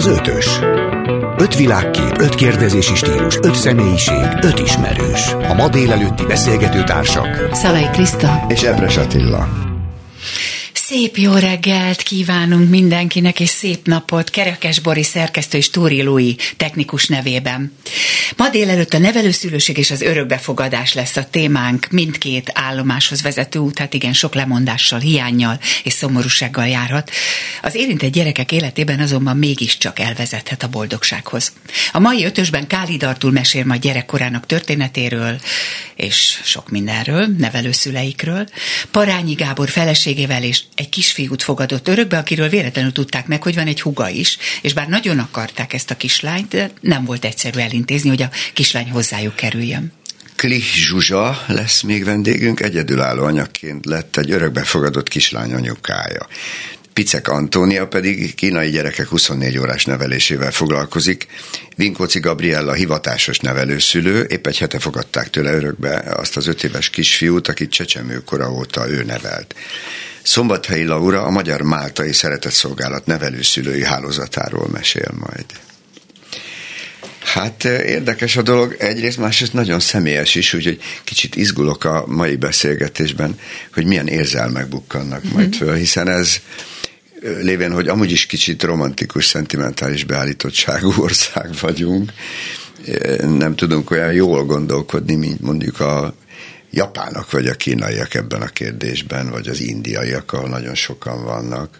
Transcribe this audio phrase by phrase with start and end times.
[0.00, 0.60] Az ötös.
[1.38, 5.32] Öt világkép, öt kérdezési stílus, öt személyiség, öt ismerős.
[5.48, 7.48] A ma délelőtti beszélgető társak.
[7.52, 8.44] Szalai Kriszta.
[8.48, 9.48] És Ebres Attila.
[10.90, 17.06] Szép jó reggelt kívánunk mindenkinek, és szép napot Kerekes Boris szerkesztő és Túri Lui technikus
[17.06, 17.72] nevében.
[18.36, 21.86] Ma délelőtt a nevelőszülőség és az örökbefogadás lesz a témánk.
[21.90, 27.10] Mindkét állomáshoz vezető út, hát igen, sok lemondással, hiányjal és szomorúsággal járhat.
[27.62, 31.52] Az érintett gyerekek életében azonban mégiscsak elvezethet a boldogsághoz.
[31.92, 35.40] A mai ötösben Káli Artul mesél majd gyerekkorának történetéről,
[35.96, 38.48] és sok mindenről, nevelőszüleikről.
[38.90, 43.80] Parányi Gábor feleségével és egy kisfiút fogadott örökbe, akiről véletlenül tudták meg, hogy van egy
[43.80, 48.22] huga is, és bár nagyon akarták ezt a kislányt, de nem volt egyszerű elintézni, hogy
[48.22, 49.92] a kislány hozzájuk kerüljön.
[50.36, 56.26] Klich Zsuzsa lesz még vendégünk, egyedülálló anyagként lett egy örökbefogadott kislány anyukája.
[56.92, 61.26] Picek Antónia pedig kínai gyerekek 24 órás nevelésével foglalkozik.
[61.76, 67.48] Vinkóci Gabriella hivatásos nevelőszülő, épp egy hete fogadták tőle örökbe azt az öt éves kisfiút,
[67.48, 69.54] akit csecsemőkora óta ő nevelt.
[70.22, 75.44] Szombathelyi Laura a Magyar Máltai Szeretetszolgálat nevelőszülői hálózatáról mesél majd.
[77.20, 83.38] Hát érdekes a dolog, egyrészt, másrészt nagyon személyes is, úgyhogy kicsit izgulok a mai beszélgetésben,
[83.72, 85.34] hogy milyen érzelmek bukkannak mm-hmm.
[85.34, 86.40] majd föl, hiszen ez
[87.20, 92.12] lévén, hogy amúgy is kicsit romantikus, szentimentális beállítottságú ország vagyunk,
[93.20, 96.14] nem tudunk olyan jól gondolkodni, mint mondjuk a
[96.70, 101.78] japánok vagy a kínaiak ebben a kérdésben, vagy az indiaiak, ahol nagyon sokan vannak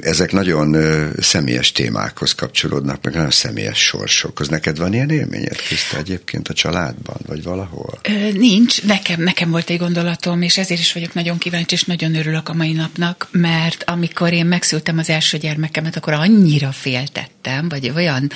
[0.00, 0.76] ezek nagyon
[1.18, 4.48] személyes témákhoz kapcsolódnak, meg nagyon személyes sorsokhoz.
[4.48, 8.00] Neked van ilyen élményed, Kriszta, egyébként a családban, vagy valahol?
[8.32, 12.48] Nincs, nekem, nekem volt egy gondolatom, és ezért is vagyok nagyon kíváncsi, és nagyon örülök
[12.48, 18.30] a mai napnak, mert amikor én megszültem az első gyermekemet, akkor annyira féltettem, vagy olyan,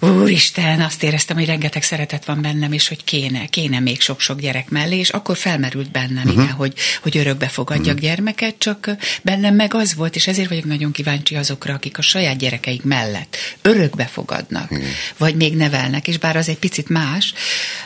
[0.00, 4.70] úristen, azt éreztem, hogy rengeteg szeretet van bennem, és hogy kéne, kéne még sok-sok gyerek
[4.70, 6.32] mellé, és akkor felmerült bennem, uh-huh.
[6.32, 6.72] igen, hogy,
[7.02, 8.00] hogy örökbe fogadjak uh-huh.
[8.00, 8.90] gyermeket, csak
[9.22, 12.82] bennem meg az volt, és ez ezért vagyok nagyon kíváncsi azokra, akik a saját gyerekeik
[12.82, 14.82] mellett örökbe fogadnak, hmm.
[15.16, 17.34] vagy még nevelnek, és bár az egy picit más.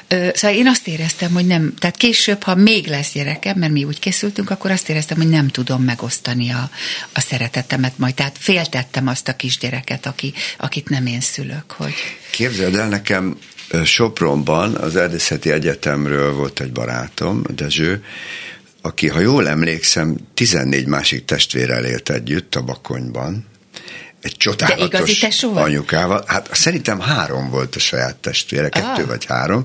[0.08, 3.98] Szóval én azt éreztem, hogy nem, tehát később, ha még lesz gyerekem, mert mi úgy
[3.98, 6.70] készültünk, akkor azt éreztem, hogy nem tudom megosztani a,
[7.12, 8.14] a szeretetemet majd.
[8.14, 11.70] Tehát féltettem azt a kisgyereket, aki, akit nem én szülök.
[11.70, 11.94] Hogy...
[12.30, 13.36] Képzeld el, nekem
[13.84, 18.04] Sopronban az Erdészeti Egyetemről volt egy barátom, Dezső,
[18.82, 23.46] aki, ha jól emlékszem, 14 másik testvérrel élt együtt a Bakonyban,
[24.22, 26.24] egy csodálatos anyukával.
[26.26, 29.08] Hát szerintem három volt a saját testvére, kettő ah.
[29.08, 29.64] vagy három,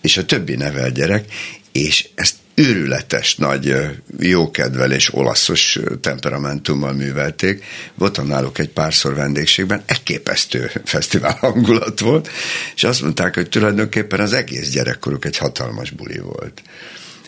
[0.00, 1.32] és a többi nevel gyerek,
[1.72, 3.76] és ezt őrületes nagy
[4.18, 7.64] jókedvel és olaszos temperamentummal művelték.
[7.94, 12.28] Voltam náluk egy párszor vendégségben, elképesztő fesztivál hangulat volt,
[12.74, 16.62] és azt mondták, hogy tulajdonképpen az egész gyerekkoruk egy hatalmas buli volt.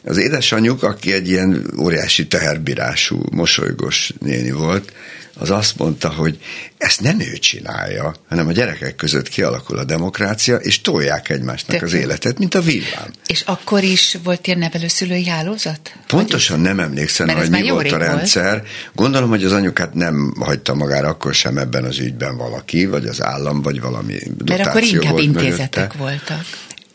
[0.05, 4.93] Az édesanyjuk, aki egy ilyen óriási teherbírású, mosolygós néni volt,
[5.41, 6.39] az azt mondta, hogy
[6.79, 11.83] ezt nem ő csinálja, hanem a gyerekek között kialakul a demokrácia, és tolják egymásnak Tök
[11.83, 13.11] az életet, mint a villám.
[13.27, 15.93] És akkor is volt ilyen nevelőszülői hálózat?
[16.07, 18.53] Pontosan nem emlékszem, hogy mi volt a rendszer.
[18.53, 18.67] Volt.
[18.95, 23.23] Gondolom, hogy az anyukát nem hagyta magára akkor sem ebben az ügyben valaki, vagy az
[23.23, 25.99] állam, vagy valami dotáció Mert akkor inkább volt intézetek mögötte.
[25.99, 26.45] voltak.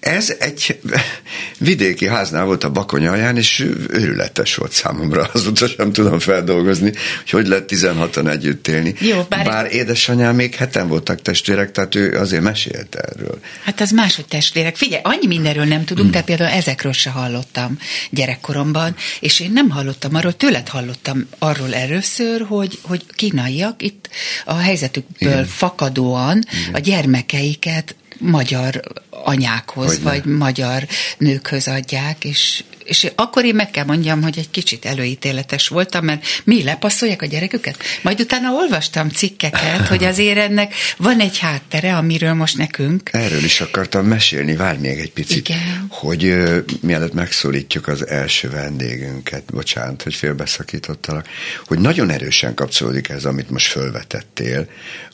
[0.04, 0.80] Ez egy
[1.58, 5.30] vidéki háznál volt a Bakony alján, és őrületes volt számomra.
[5.34, 8.94] Azóta sem tudom feldolgozni, hogy hogy lett 16-an együtt élni.
[9.00, 9.46] Jó, bár...
[9.46, 13.40] bár édesanyám még heten voltak testvérek, tehát ő azért mesélte erről.
[13.64, 14.76] Hát az máshogy testvérek.
[14.76, 16.20] Figyelj, annyi mindenről nem tudunk, hmm.
[16.20, 17.78] de például ezekről se hallottam
[18.10, 24.10] gyerekkoromban, és én nem hallottam arról, tőled hallottam arról először, hogy, hogy kínaiak itt
[24.46, 25.46] a helyzetükből Igen.
[25.46, 26.74] fakadóan Igen.
[26.74, 28.82] a gyermekeiket magyar
[29.24, 30.10] anyákhoz, Hogyne.
[30.10, 30.88] vagy magyar
[31.18, 36.26] nőkhöz adják, és, és akkor én meg kell mondjam, hogy egy kicsit előítéletes voltam, mert
[36.44, 37.78] mi lepasszolják a gyereküket?
[38.02, 43.10] Majd utána olvastam cikkeket, hogy azért ennek van egy háttere, amiről most nekünk.
[43.12, 45.86] Erről is akartam mesélni, várj még egy picit, Igen.
[45.90, 51.28] hogy uh, mielőtt megszólítjuk az első vendégünket, bocsánat, hogy félbeszakítottalak,
[51.66, 54.68] hogy nagyon erősen kapcsolódik ez, amit most fölvetettél,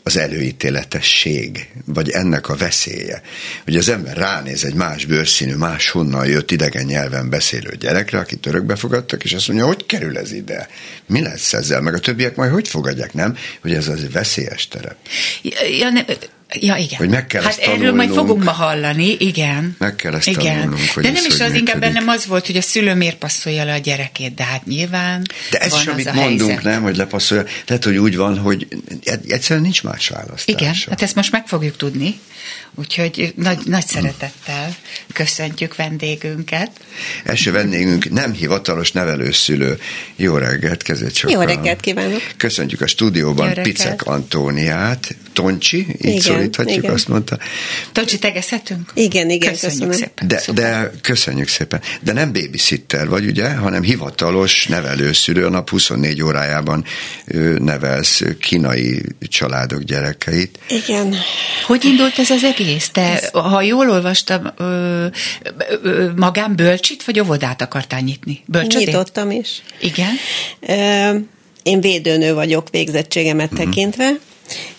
[0.03, 3.21] az előítéletesség, vagy ennek a veszélye.
[3.63, 8.45] Hogy az ember ránéz egy más bőrszínű, más honnan jött idegen nyelven beszélő gyerekre, akit
[8.45, 10.67] örökbe fogadtak, és azt mondja, hogy kerül ez ide?
[11.05, 11.81] Mi lesz ezzel?
[11.81, 13.37] Meg a többiek majd hogy fogadják, nem?
[13.61, 14.95] Hogy ez az egy veszélyes terep.
[15.79, 16.01] Ja, ne,
[16.53, 16.97] Ja, igen.
[16.97, 19.75] Hogy meg kell hát ezt erről majd fogunk ma hallani, igen.
[19.79, 20.43] Meg kell ezt igen.
[20.59, 21.93] tanulnunk, hogy De ez nem is hogy az, inkább működik.
[21.93, 25.57] bennem az volt, hogy a szülő miért passzolja le a gyerekét, de hát nyilván De
[25.57, 26.63] ez van is, az amit mondunk, helyzet.
[26.63, 27.43] nem, hogy lepasszolja.
[27.67, 28.67] Lehet, hogy úgy van, hogy
[29.27, 30.57] egyszerűen nincs más választása.
[30.59, 32.19] Igen, hát ezt most meg fogjuk tudni.
[32.79, 34.75] Úgyhogy nagy, nagy szeretettel
[35.13, 36.71] köszöntjük vendégünket.
[37.23, 39.79] Első vendégünk nem hivatalos nevelőszülő.
[40.15, 41.31] Jó reggelt, kezét csak.
[41.31, 42.21] Jó reggelt kívánok.
[42.37, 43.53] Köszöntjük a stúdióban.
[43.53, 45.15] Picek Antóniát.
[45.33, 46.93] Toncsi, így Igen, szólíthatjuk, igen.
[46.93, 47.37] azt mondta.
[47.91, 48.91] Tocsi, tegezhetünk?
[48.93, 49.97] Igen, igen, Köszönjük köszönöm.
[49.97, 50.27] szépen.
[50.27, 50.81] De, Szuper.
[50.81, 51.81] de köszönjük szépen.
[52.01, 56.85] De nem babysitter vagy, ugye, hanem hivatalos nevelőszülő, a nap 24 órájában
[57.57, 60.59] nevelsz kínai családok gyerekeit.
[60.69, 61.15] Igen.
[61.65, 62.68] Hogy indult ez az egész?
[62.91, 65.05] Te, ha jól olvastam, ö,
[65.81, 68.43] ö, magán bölcsit vagy óvodát akartál nyitni?
[68.45, 68.87] Bölcsödét?
[68.87, 69.61] Nyitottam is.
[69.81, 70.11] Igen.
[70.59, 71.17] Ö,
[71.63, 74.09] Én védőnő vagyok végzettségemet tekintve,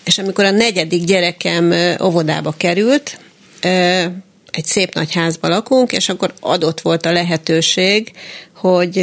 [0.05, 3.19] és amikor a negyedik gyerekem óvodába került,
[3.63, 4.05] ö,
[4.51, 8.13] egy szép nagy házba lakunk, és akkor adott volt a lehetőség,
[8.57, 8.95] hogy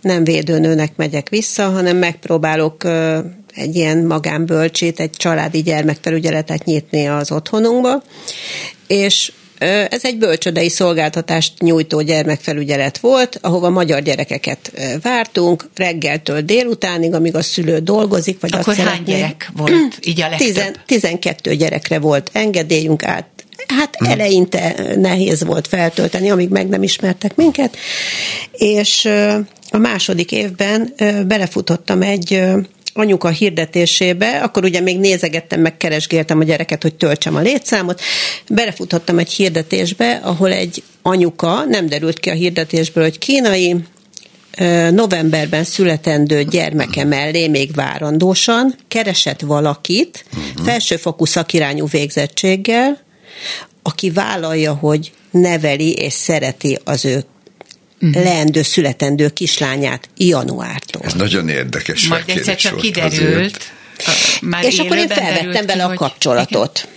[0.00, 2.84] nem védőnőnek megyek vissza, hanem megpróbálok
[3.56, 8.02] egy ilyen magánbölcsét, egy családi gyermekfelügyeletet nyitni az otthonunkba,
[8.86, 9.32] és
[9.90, 14.72] ez egy bölcsödei szolgáltatást nyújtó gyermekfelügyelet volt, ahova magyar gyerekeket
[15.02, 19.12] vártunk, reggeltől délutánig, amíg a szülő dolgozik, vagy Akkor hány szeretné.
[19.12, 19.72] gyerek volt?
[20.08, 20.46] Így a legtöbb?
[20.46, 23.26] Tizen, 12 gyerekre volt engedélyünk át.
[23.66, 24.10] Hát Mhm.
[24.10, 27.76] eleinte nehéz volt feltölteni, amíg meg nem ismertek minket,
[28.52, 29.04] és
[29.70, 30.94] a második évben
[31.26, 32.42] belefutottam egy
[32.96, 38.00] anyuka hirdetésébe, akkor ugye még nézegettem, meg keresgéltem a gyereket, hogy töltsem a létszámot.
[38.48, 43.76] Belefutottam egy hirdetésbe, ahol egy anyuka, nem derült ki a hirdetésből, hogy kínai,
[44.90, 50.24] novemberben születendő gyermeke mellé még várandósan keresett valakit
[50.64, 52.98] felsőfokú szakirányú végzettséggel,
[53.82, 57.24] aki vállalja, hogy neveli és szereti az ő
[57.98, 61.02] leendő, születendő kislányát januártól.
[61.04, 63.12] Ez nagyon érdekes Majd egyszer csak kiderült.
[63.22, 63.72] azért.
[64.40, 66.88] Már és akkor én felvettem ki, vele a kapcsolatot.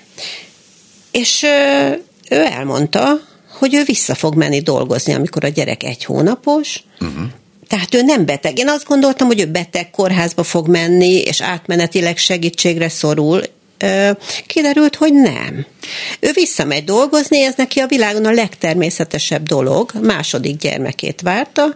[1.12, 1.90] És ö,
[2.30, 3.22] ő elmondta,
[3.58, 7.24] hogy ő vissza fog menni dolgozni, amikor a gyerek egy hónapos, uh-huh.
[7.68, 8.58] Tehát ő nem beteg.
[8.58, 13.42] Én azt gondoltam, hogy ő beteg kórházba fog menni, és átmenetileg segítségre szorul.
[14.48, 15.66] Kiderült, hogy nem.
[16.20, 19.92] Ő visszamegy dolgozni, ez neki a világon a legtermészetesebb dolog.
[20.02, 21.76] Második gyermekét várta,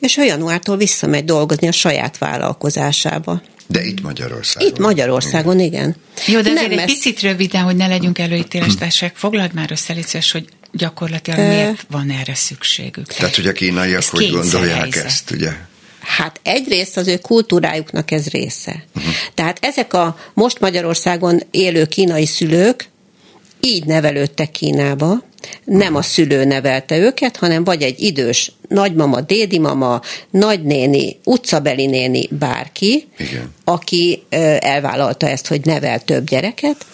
[0.00, 3.42] és ő januártól visszamegy dolgozni a saját vállalkozásába.
[3.66, 4.68] De itt Magyarországon.
[4.68, 5.96] Itt Magyarországon, igen.
[6.26, 10.30] Jó, de azért Nem egy picit röviden, hogy ne legyünk előítélestesek, foglald már össze, szíves,
[10.32, 13.06] hogy gyakorlatilag miért van erre szükségük.
[13.06, 15.04] Tehát, hogy a kínaiak Ez hogy gondolják kényszerhelyzet.
[15.04, 15.52] ezt, ugye?
[16.06, 18.84] Hát egyrészt az ő kultúrájuknak ez része.
[19.34, 22.88] Tehát ezek a most Magyarországon élő kínai szülők
[23.60, 25.22] így nevelődtek Kínába,
[25.64, 30.00] nem a szülő nevelte őket, hanem vagy egy idős nagymama, dédimama,
[30.30, 33.54] nagynéni, utcabeli néni, bárki, Igen.
[33.64, 34.22] aki
[34.58, 36.86] elvállalta ezt, hogy nevel több gyereket.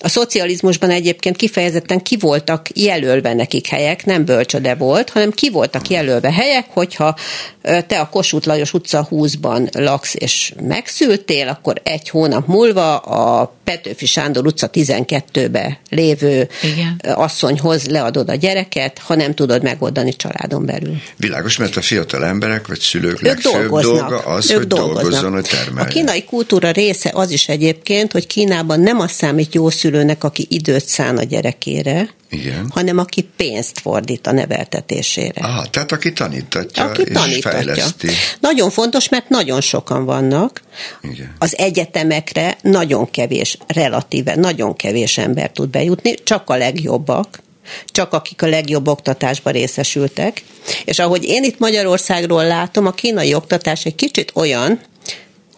[0.00, 5.88] A szocializmusban egyébként kifejezetten ki voltak jelölve nekik helyek, nem bölcsöde volt, hanem ki voltak
[5.88, 7.16] jelölve helyek, hogyha
[7.62, 14.06] te a Kossuth Lajos utca 20-ban laksz és megszültél, akkor egy hónap múlva a Petőfi
[14.06, 17.00] Sándor utca 12-be lévő Igen.
[17.14, 20.96] asszonyhoz leadod a gyereket, ha nem tudod megoldani családon belül.
[21.16, 23.98] Világos, mert a fiatal emberek vagy szülők Ők dolgoznak.
[24.08, 25.02] dolga az, ők hogy dolgoznak.
[25.02, 25.92] dolgozzon, hogy A termeljen.
[25.92, 30.86] kínai kultúra része az is egyébként, hogy Kínában nem az számít jó szülőnek, aki időt
[30.86, 32.66] szán a gyerekére, Igen.
[32.70, 35.40] hanem aki pénzt fordít a neveltetésére.
[35.40, 37.50] Ah, tehát aki tanítatja aki és tanítatja.
[37.50, 38.08] fejleszti.
[38.40, 40.62] Nagyon fontos, mert nagyon sokan vannak.
[41.02, 41.34] Igen.
[41.38, 47.42] Az egyetemekre nagyon kevés, relatíve nagyon kevés ember tud bejutni, csak a legjobbak,
[47.86, 50.42] csak akik a legjobb oktatásban részesültek.
[50.84, 54.80] És ahogy én itt Magyarországról látom, a kínai oktatás egy kicsit olyan,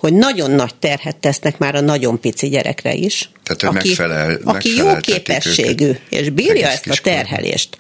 [0.01, 3.31] hogy nagyon nagy terhet tesznek már a nagyon pici gyerekre is.
[3.45, 6.01] Tehát, hogy aki, megfelel- aki jó képességű, őket.
[6.09, 7.77] és bírja Egész ezt a terhelést,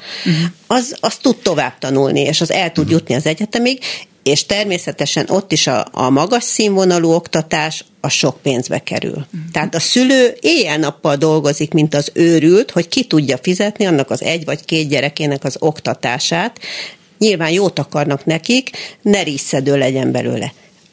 [0.66, 2.92] az, az tud tovább tanulni, és az el tud Mhm.
[2.92, 3.78] jutni az egyetemig,
[4.22, 9.26] és természetesen ott is a, a magas színvonalú oktatás a sok pénzbe kerül.
[9.52, 14.44] Tehát a szülő éjjel-nappal dolgozik, mint az őrült, hogy ki tudja fizetni annak az egy
[14.44, 16.58] vagy két gyerekének az oktatását.
[17.18, 18.70] Nyilván jót akarnak nekik,
[19.02, 20.52] ne ríszedő legyen belőle.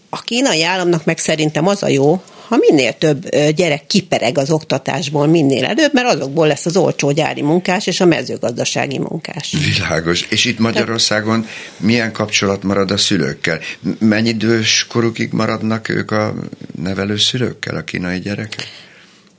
[0.09, 5.27] A kínai államnak meg szerintem az a jó, ha minél több gyerek kipereg az oktatásból
[5.27, 9.53] minél előbb, mert azokból lesz az olcsó gyári munkás és a mezőgazdasági munkás.
[9.75, 10.21] Világos.
[10.29, 11.47] És itt Magyarországon
[11.77, 13.59] milyen kapcsolat marad a szülőkkel?
[13.99, 16.33] Mennyi idős korukig maradnak ők a
[16.81, 18.67] nevelőszülőkkel, a kínai gyerekek?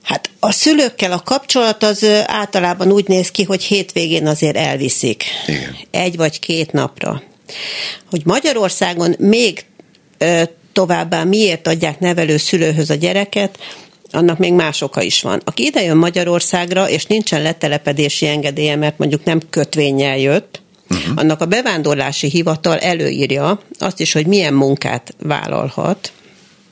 [0.02, 5.24] Hát a szülőkkel a kapcsolat az általában úgy néz ki, hogy hétvégén azért elviszik.
[5.46, 5.76] Igen.
[5.90, 7.22] Egy vagy két napra.
[8.10, 9.64] Hogy Magyarországon még
[10.72, 13.58] továbbá miért adják nevelő szülőhöz a gyereket,
[14.10, 15.40] annak még más oka is van.
[15.44, 20.60] Aki idejön Magyarországra, és nincsen letelepedési engedélye, mert mondjuk nem kötvényel jött,
[20.90, 21.12] uh-huh.
[21.16, 26.12] annak a bevándorlási hivatal előírja azt is, hogy milyen munkát vállalhat,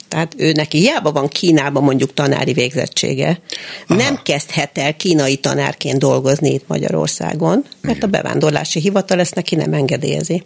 [0.09, 3.41] tehát ő neki hiába van Kínában mondjuk tanári végzettsége,
[3.87, 4.03] Aha.
[4.03, 9.73] nem kezdhet el kínai tanárként dolgozni itt Magyarországon, mert a bevándorlási hivatal ezt neki nem
[9.73, 10.43] engedélyezi.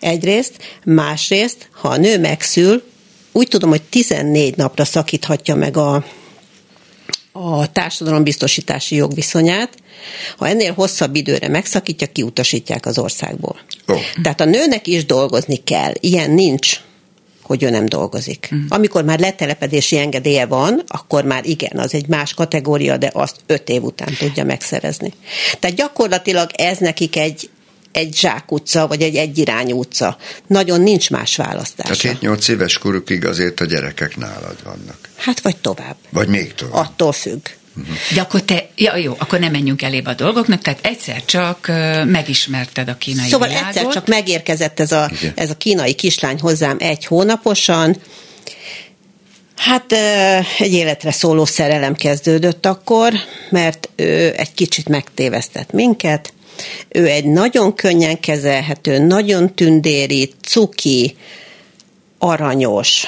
[0.00, 0.52] Egyrészt,
[0.84, 2.82] másrészt, ha a nő megszül,
[3.32, 6.04] úgy tudom, hogy 14 napra szakíthatja meg a,
[7.32, 9.70] a társadalombiztosítási jogviszonyát,
[10.36, 13.60] ha ennél hosszabb időre megszakítja, kiutasítják az országból.
[13.86, 14.00] Oh.
[14.22, 15.92] Tehát a nőnek is dolgozni kell.
[16.00, 16.80] Ilyen nincs
[17.50, 18.48] hogy ő nem dolgozik.
[18.54, 18.64] Mm.
[18.68, 23.68] Amikor már letelepedési engedélye van, akkor már igen, az egy más kategória, de azt öt
[23.68, 25.12] év után tudja megszerezni.
[25.58, 27.50] Tehát gyakorlatilag ez nekik egy,
[27.92, 30.16] egy zsákutca, vagy egy egyirányú utca.
[30.46, 31.98] Nagyon nincs más választás.
[31.98, 34.98] Tehát 7-8 éves korukig azért a gyerekek nálad vannak.
[35.16, 35.96] Hát vagy tovább.
[36.10, 36.74] Vagy még tovább.
[36.74, 37.48] Attól függ.
[37.76, 37.94] Uh-huh.
[38.14, 41.66] De akkor te, ja jó, akkor nem menjünk elébe a dolgoknak, tehát egyszer csak
[42.04, 43.68] megismerted a kínai Szóval világot.
[43.68, 47.96] egyszer csak megérkezett ez a, ez a kínai kislány hozzám egy hónaposan,
[49.56, 49.92] Hát
[50.58, 53.12] egy életre szóló szerelem kezdődött akkor,
[53.50, 56.32] mert ő egy kicsit megtévesztett minket.
[56.88, 61.16] Ő egy nagyon könnyen kezelhető, nagyon tündéri, cuki,
[62.18, 63.04] aranyos,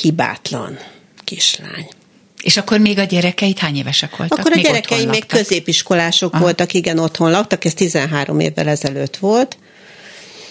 [0.00, 0.78] hibátlan
[1.24, 1.88] kislány.
[2.44, 4.38] És akkor még a gyerekeit hány évesek voltak?
[4.38, 6.42] Akkor a még gyerekeim még középiskolások Aha.
[6.42, 9.56] voltak, igen, otthon laktak, ez 13 évvel ezelőtt volt.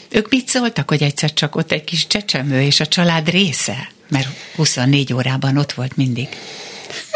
[0.10, 3.92] Ők mit szóltak, hogy egyszer csak ott egy kis csecsemő és a család része?
[4.10, 6.28] Mert 24 órában ott volt mindig.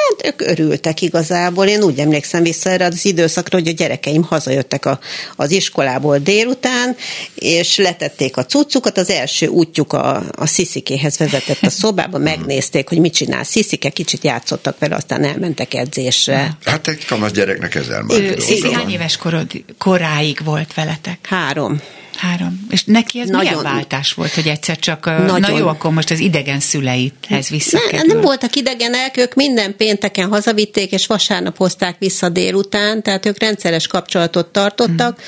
[0.07, 1.65] Hát ők örültek igazából.
[1.65, 4.99] Én úgy emlékszem vissza erre az időszakra, hogy a gyerekeim hazajöttek a,
[5.35, 6.95] az iskolából délután,
[7.35, 8.97] és letették a cuccukat.
[8.97, 14.23] Az első útjuk a, a Sziszikéhez vezetett a szobába, megnézték, hogy mit csinál Sziszike, kicsit
[14.23, 16.57] játszottak vele, aztán elmentek edzésre.
[16.65, 18.35] Hát egy kamasz gyereknek ezzel már.
[18.37, 19.47] Sziszi, hány éves korod,
[19.77, 21.19] koráig volt veletek?
[21.21, 21.81] Három.
[22.17, 22.67] Három.
[22.69, 26.11] És neki ez nagyon, milyen váltás volt, hogy egyszer csak, nagyon, na jó, akkor most
[26.11, 27.97] az idegen szüleithez visszakerül?
[27.97, 33.39] Nem, nem voltak idegenek, ők minden pénteken hazavitték, és vasárnap hozták vissza délután, tehát ők
[33.39, 35.21] rendszeres kapcsolatot tartottak.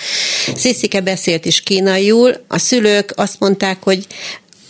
[0.46, 0.56] Hmm.
[0.56, 4.08] Sziszike beszélt is kínaiul, a szülők azt mondták, hogy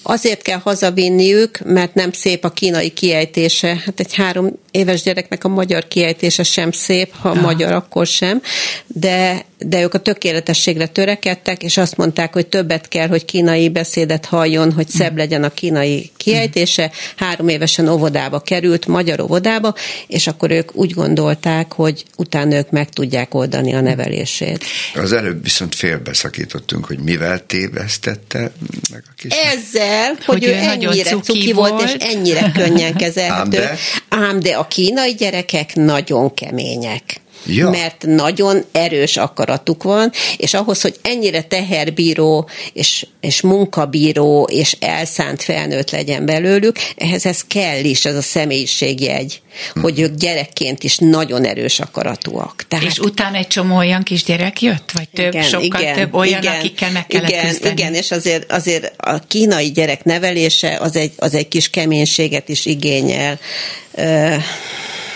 [0.01, 3.81] Azért kell hazavinniük, mert nem szép a kínai kiejtése.
[3.85, 7.41] Hát egy három éves gyereknek a magyar kiejtése sem szép, ha Aha.
[7.41, 8.41] magyar, akkor sem.
[8.88, 14.25] De, de ők a tökéletességre törekedtek, és azt mondták, hogy többet kell, hogy kínai beszédet
[14.25, 16.91] halljon, hogy szebb legyen a kínai kiejtése.
[17.15, 19.73] Három évesen óvodába került, magyar óvodába,
[20.07, 24.63] és akkor ők úgy gondolták, hogy utána ők meg tudják oldani a nevelését.
[24.95, 28.51] Az előbb viszont félbeszakítottunk, hogy mivel tévesztette
[28.91, 29.33] meg a kis...
[29.33, 33.39] Ezzel el, hogy, hogy ő, ő ennyire cuki, cuki volt, volt, és ennyire könnyen kezelhető.
[33.39, 33.77] Ám de?
[34.09, 37.21] Ám de a kínai gyerekek nagyon kemények.
[37.46, 37.69] Ja.
[37.69, 45.43] mert nagyon erős akaratuk van, és ahhoz, hogy ennyire teherbíró, és, és munkabíró, és elszánt
[45.43, 49.41] felnőtt legyen belőlük, ehhez ez kell is, ez a személyiségjegy,
[49.74, 49.81] hm.
[49.81, 52.65] hogy ők gyerekként is nagyon erős akaratúak.
[52.67, 52.86] Tehát...
[52.86, 54.91] És utána egy csomó olyan kisgyerek jött?
[54.93, 57.74] Vagy több, igen, sokkal igen, több olyan, igen, akikkel meg kellett igen, küzdeni?
[57.79, 62.65] Igen, és azért, azért a kínai gyerek nevelése az egy, az egy kis keménységet is
[62.65, 63.39] igényel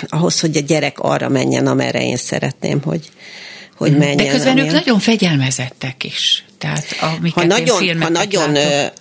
[0.09, 3.11] ahhoz, hogy a gyerek arra menjen, amerre én szeretném, hogy,
[3.77, 3.99] hogy mhm.
[3.99, 4.17] menjen.
[4.17, 4.67] De közben amilyen...
[4.67, 6.45] ők nagyon fegyelmezettek is.
[6.57, 6.85] Tehát
[7.33, 8.55] ha nagyon, ha nagyon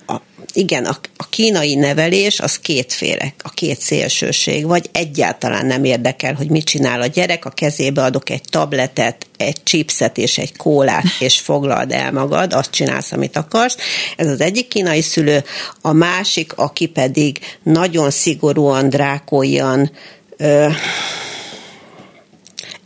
[0.06, 0.21] a,
[0.52, 6.50] igen, a, a kínai nevelés az kétféle, a két szélsőség, vagy egyáltalán nem érdekel, hogy
[6.50, 11.38] mit csinál a gyerek, a kezébe adok egy tabletet, egy chipset és egy kólát, és
[11.38, 13.76] foglald el magad, azt csinálsz, amit akarsz.
[14.16, 15.44] Ez az egyik kínai szülő,
[15.80, 19.90] a másik, aki pedig nagyon szigorúan, drákóian
[20.42, 20.68] ö,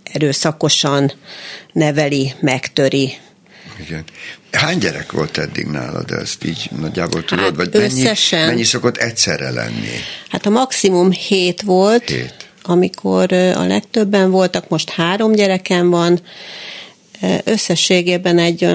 [0.02, 1.12] erőszakosan
[1.72, 3.12] neveli, megtöri.
[3.86, 4.04] Igen.
[4.52, 7.44] Hány gyerek volt eddig nálad, ezt így nagyjából tudod?
[7.44, 8.38] Hát vagy összesen.
[8.38, 9.90] Mennyi, mennyi szokott egyszerre lenni?
[10.28, 12.34] Hát a maximum hét volt, hét.
[12.62, 16.20] amikor a legtöbben voltak, most három gyerekem van,
[17.44, 18.68] összességében egy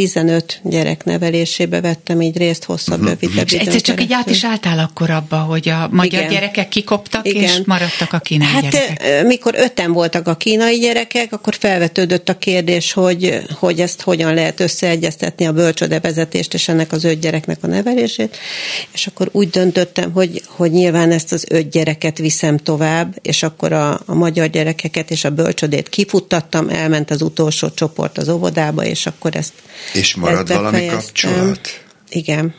[0.00, 4.78] 15 gyerek nevelésébe vettem így részt hosszabb, rövidebb És egyszer csak így át is álltál
[4.78, 6.32] akkor abba, hogy a magyar Igen.
[6.32, 7.42] gyerekek kikoptak, Igen.
[7.42, 9.26] és maradtak a kínai Hát gyerekek.
[9.26, 14.60] mikor öten voltak a kínai gyerekek, akkor felvetődött a kérdés, hogy, hogy ezt hogyan lehet
[14.60, 18.36] összeegyeztetni a bölcsöde vezetést és ennek az öt gyereknek a nevelését.
[18.92, 23.72] És akkor úgy döntöttem, hogy, hogy nyilván ezt az öt gyereket viszem tovább, és akkor
[23.72, 29.06] a, a magyar gyerekeket és a bölcsödét kifuttattam, elment az utolsó csoport az óvodába, és
[29.06, 29.52] akkor ezt
[29.92, 31.82] És marad valami kapcsolat?
[32.08, 32.54] Igen.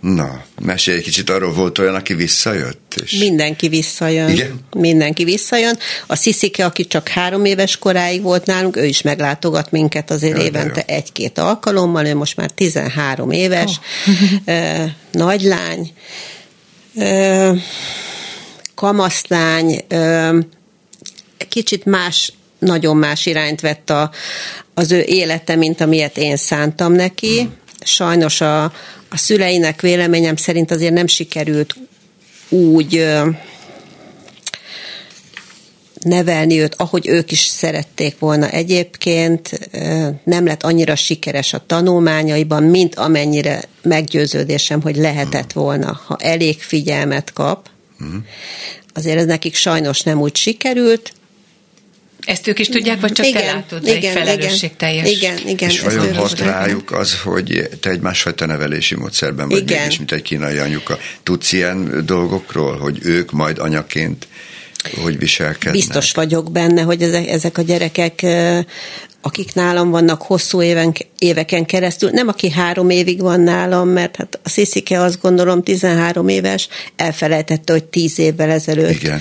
[0.00, 2.94] Na, mesélj egy kicsit arról, volt olyan, aki visszajött?
[3.04, 3.12] És...
[3.12, 4.28] Mindenki visszajön.
[4.28, 4.60] Igen?
[4.76, 5.78] Mindenki visszajön.
[6.06, 10.38] A Sziszike, aki csak három éves koráig volt nálunk, ő is meglátogat minket azért Ja,
[10.38, 10.94] de évente jó.
[10.94, 13.80] egy-két alkalommal, ő most már 13 éves,
[14.46, 14.84] oh.
[15.12, 15.92] nagylány,
[16.96, 17.52] ö,
[18.74, 20.38] kamaszlány, ö,
[21.48, 22.32] kicsit más,
[22.64, 24.10] nagyon más irányt vett a,
[24.74, 27.48] az ő élete, mint amilyet én szántam neki.
[27.80, 28.64] Sajnos a,
[29.08, 31.74] a szüleinek véleményem szerint azért nem sikerült
[32.48, 33.06] úgy
[36.04, 39.70] nevelni őt, ahogy ők is szerették volna egyébként,
[40.24, 47.32] nem lett annyira sikeres a tanulmányaiban, mint amennyire meggyőződésem, hogy lehetett volna, ha elég figyelmet
[47.32, 47.68] kap.
[48.94, 51.12] Azért ez nekik sajnos nem úgy sikerült,
[52.24, 53.86] Ezt ők is tudják, vagy csak te látod?
[53.86, 55.10] egy felelősségteljes.
[55.10, 55.68] Igen, igen.
[55.68, 59.80] És vajon hat rájuk az, hogy te egy másfajta nevelési módszerben vagy Igen.
[59.80, 60.98] mégis, mint egy kínai anyuka.
[61.22, 64.26] Tudsz ilyen dolgokról, hogy ők majd anyaként
[65.02, 65.72] hogy viselkednek?
[65.72, 68.26] Biztos vagyok benne, hogy ezek, ezek a gyerekek,
[69.26, 74.38] akik nálam vannak hosszú éven, éveken keresztül, nem aki három évig van nálam, mert hát
[74.42, 79.20] a Sziszike azt gondolom 13 éves, elfelejtette, hogy 10 évvel ezelőtt Igen.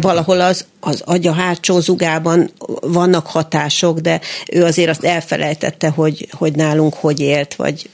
[0.00, 2.50] valahol az, az agya hátsó zugában
[2.80, 4.20] vannak hatások, de
[4.52, 7.90] ő azért azt elfelejtette, hogy, hogy nálunk hogy élt, vagy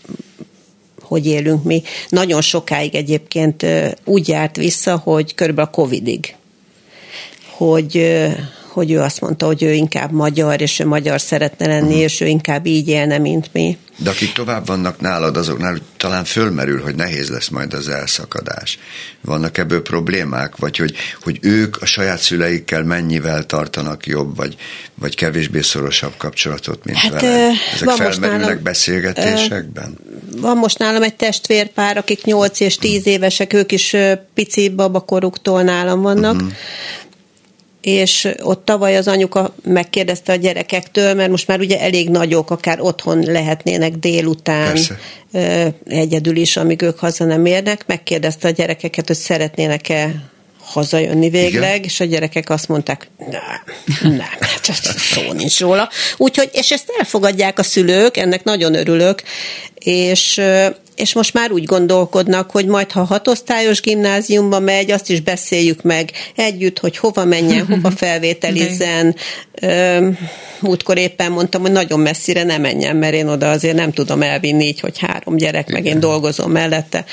[1.00, 1.82] hogy élünk mi.
[2.08, 3.66] Nagyon sokáig egyébként
[4.04, 6.34] úgy járt vissza, hogy körülbelül a Covidig
[7.62, 8.20] hogy,
[8.72, 12.26] hogy ő azt mondta, hogy ő inkább magyar, és ő magyar szeretne lenni, és ő
[12.26, 13.78] inkább így élne, mint mi.
[13.96, 18.78] De akik tovább vannak nálad, azoknál talán fölmerül, hogy nehéz lesz majd az elszakadás.
[19.20, 24.56] Vannak ebből problémák, vagy hogy, hogy ők a saját szüleikkel mennyivel tartanak jobb, vagy,
[24.94, 27.52] vagy kevésbé szorosabb kapcsolatot, mint Hát, veled?
[27.74, 29.98] Ezek van felmerülnek nálam- beszélgetésekben?
[30.36, 33.96] Van most nálam egy testvérpár, akik 8 és 10 évesek, ők is
[34.34, 36.34] pici babakoruktól nálam vannak.
[36.34, 36.50] Uh-huh.
[37.82, 42.80] És ott tavaly az anyuka megkérdezte a gyerekektől, mert most már ugye elég nagyok, akár
[42.80, 44.98] otthon lehetnének délután, Persze.
[45.86, 50.30] egyedül is, amíg ők haza nem érnek, megkérdezte a gyerekeket, hogy szeretnének-e
[50.64, 51.82] hazajönni végleg, Igen.
[51.82, 54.28] és a gyerekek azt mondták, nem, nem,
[54.62, 55.88] csak szó nincs róla.
[56.16, 59.22] Úgyhogy, és ezt elfogadják a szülők, ennek nagyon örülök,
[59.74, 60.40] és,
[60.96, 66.10] és most már úgy gondolkodnak, hogy majd ha hatosztályos gimnáziumba megy, azt is beszéljük meg
[66.36, 69.16] együtt, hogy hova menjen, hova felvételizzen.
[70.60, 74.66] Múltkor éppen mondtam, hogy nagyon messzire ne menjen, mert én oda azért nem tudom elvinni
[74.66, 77.04] így, hogy három gyerek, meg én dolgozom mellette.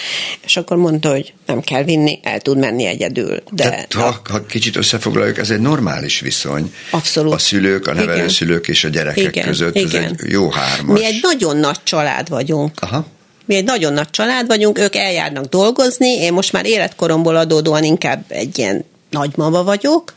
[0.45, 3.43] És akkor mondta, hogy nem kell vinni, el tud menni egyedül.
[3.51, 6.73] De, Tehát, ha, ha kicsit összefoglaljuk, ez egy normális viszony.
[6.91, 7.33] Abszolút.
[7.33, 8.05] A szülők, a Igen.
[8.05, 9.75] nevelőszülők és a gyerekek Igen, között.
[9.75, 10.03] igen.
[10.03, 10.99] Ez egy jó hármas.
[10.99, 12.71] Mi egy nagyon nagy család vagyunk.
[12.79, 13.05] Aha.
[13.49, 18.23] Mi egy nagyon nagy család vagyunk, ők eljárnak dolgozni, én most már életkoromból adódóan inkább
[18.27, 20.13] egy ilyen nagymama vagyok,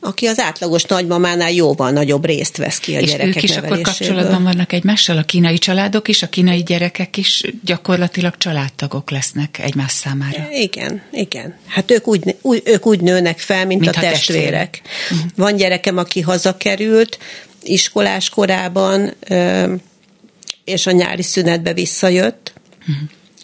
[0.00, 3.80] aki az átlagos nagymamánál jóval nagyobb részt vesz ki a És gyerekek ők is akkor
[3.80, 9.92] kapcsolatban vannak egymással, a kínai családok is, a kínai gyerekek is gyakorlatilag családtagok lesznek egymás
[9.92, 10.46] számára.
[10.50, 11.54] Igen, igen.
[11.66, 14.80] Hát ők úgy, úgy, ők úgy nőnek fel, mint, Mint a testvérek.
[14.82, 15.32] testvérek.
[15.36, 17.18] Van gyerekem, aki hazakerült
[17.62, 19.14] iskolás korában,
[20.64, 22.52] és a nyári szünetbe visszajött.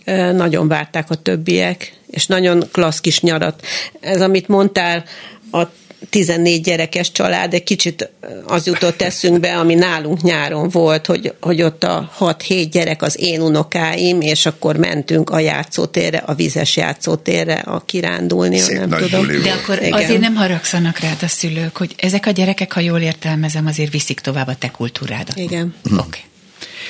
[0.05, 3.67] Ö, Nagyon várták a többiek, és nagyon klassz kis nyarat.
[4.01, 5.05] Ez, amit mondtál,
[5.53, 5.63] a
[6.11, 8.11] 14 gyerekes család, egy kicsit
[8.47, 13.41] az jutott eszünkbe, ami nálunk nyáron volt, hogy, hogy ott a 6-7 gyerek az én
[13.41, 19.27] unokáim, és akkor mentünk a játszótérre, a vizes játszótérre, a kirándulni, Szép nem tudom.
[19.27, 19.93] buli De akkor Igen.
[19.93, 24.21] azért nem haragszanak rád a szülők, hogy ezek a gyerekek, ha jól értelmezem, azért viszik
[24.21, 25.39] tovább a te kultúrádat.
[25.39, 25.75] Igen.
[25.85, 25.95] Oké.
[25.95, 26.21] Okay.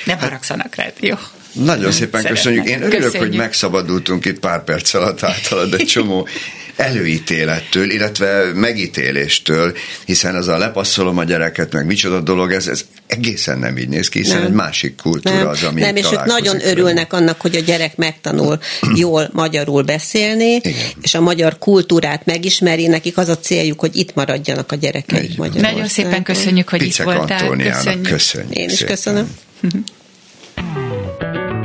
[0.05, 1.15] Nem haragszanak rád, jó?
[1.51, 2.33] Nagyon szépen Szeretnek.
[2.33, 2.65] köszönjük.
[2.67, 3.29] Én örülök, Köszönjük.
[3.29, 6.27] hogy megszabadultunk itt pár perc alatt általad egy csomó
[6.75, 9.75] előítélettől, illetve megítéléstől,
[10.05, 14.09] hiszen az a lepasszolom a gyereket, meg micsoda dolog, ez, ez egészen nem így néz
[14.09, 14.45] ki, hiszen Nem.
[14.45, 17.95] egy másik kultúra Nem, az, ami nem és ők nagyon örülnek annak, hogy a gyerek
[17.95, 18.59] megtanul
[18.95, 20.73] jól magyarul beszélni, Igen.
[21.01, 25.21] és a magyar kultúrát megismeri, nekik az a céljuk, hogy itt maradjanak a gyerekek.
[25.21, 25.61] Magyarországon.
[25.61, 27.39] Nagyon szépen köszönjük, hogy Picek itt voltál.
[27.39, 28.07] Antóniának Köszönjük.
[28.09, 28.95] köszönjük Én is szépen.
[28.95, 29.35] köszönöm.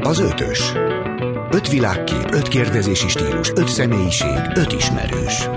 [0.02, 0.72] Az ötös.
[1.50, 5.48] Öt világkép, öt kérdezési stílus, öt személyiség, öt ismerős.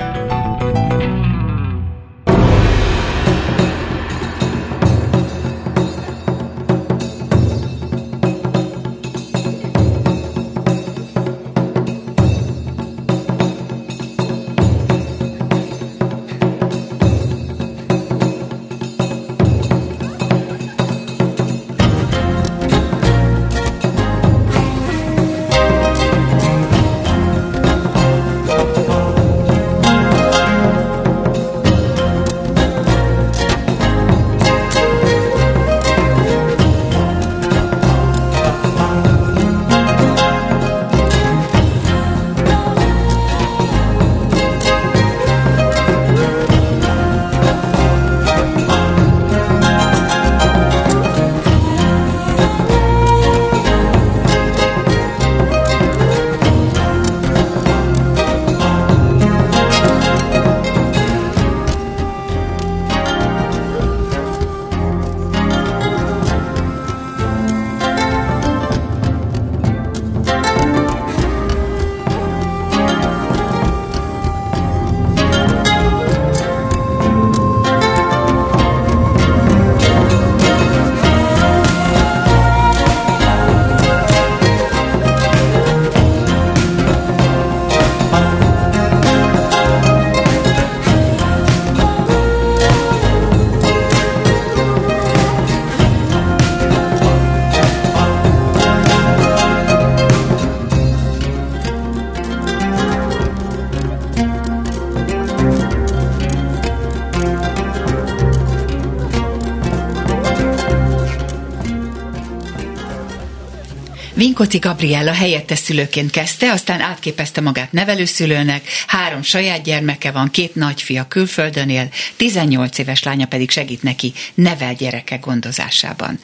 [114.38, 121.08] Vinkoci Gabriella helyettes szülőként kezdte, aztán átképezte magát nevelőszülőnek, három saját gyermeke van, két nagyfia
[121.08, 126.20] külföldön él, 18 éves lánya pedig segít neki nevel gyereke gondozásában.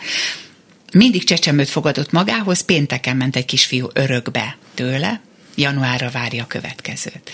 [0.91, 5.21] Mindig csecsemőt fogadott magához, pénteken ment egy kisfiú örökbe tőle,
[5.55, 7.31] januárra várja a következőt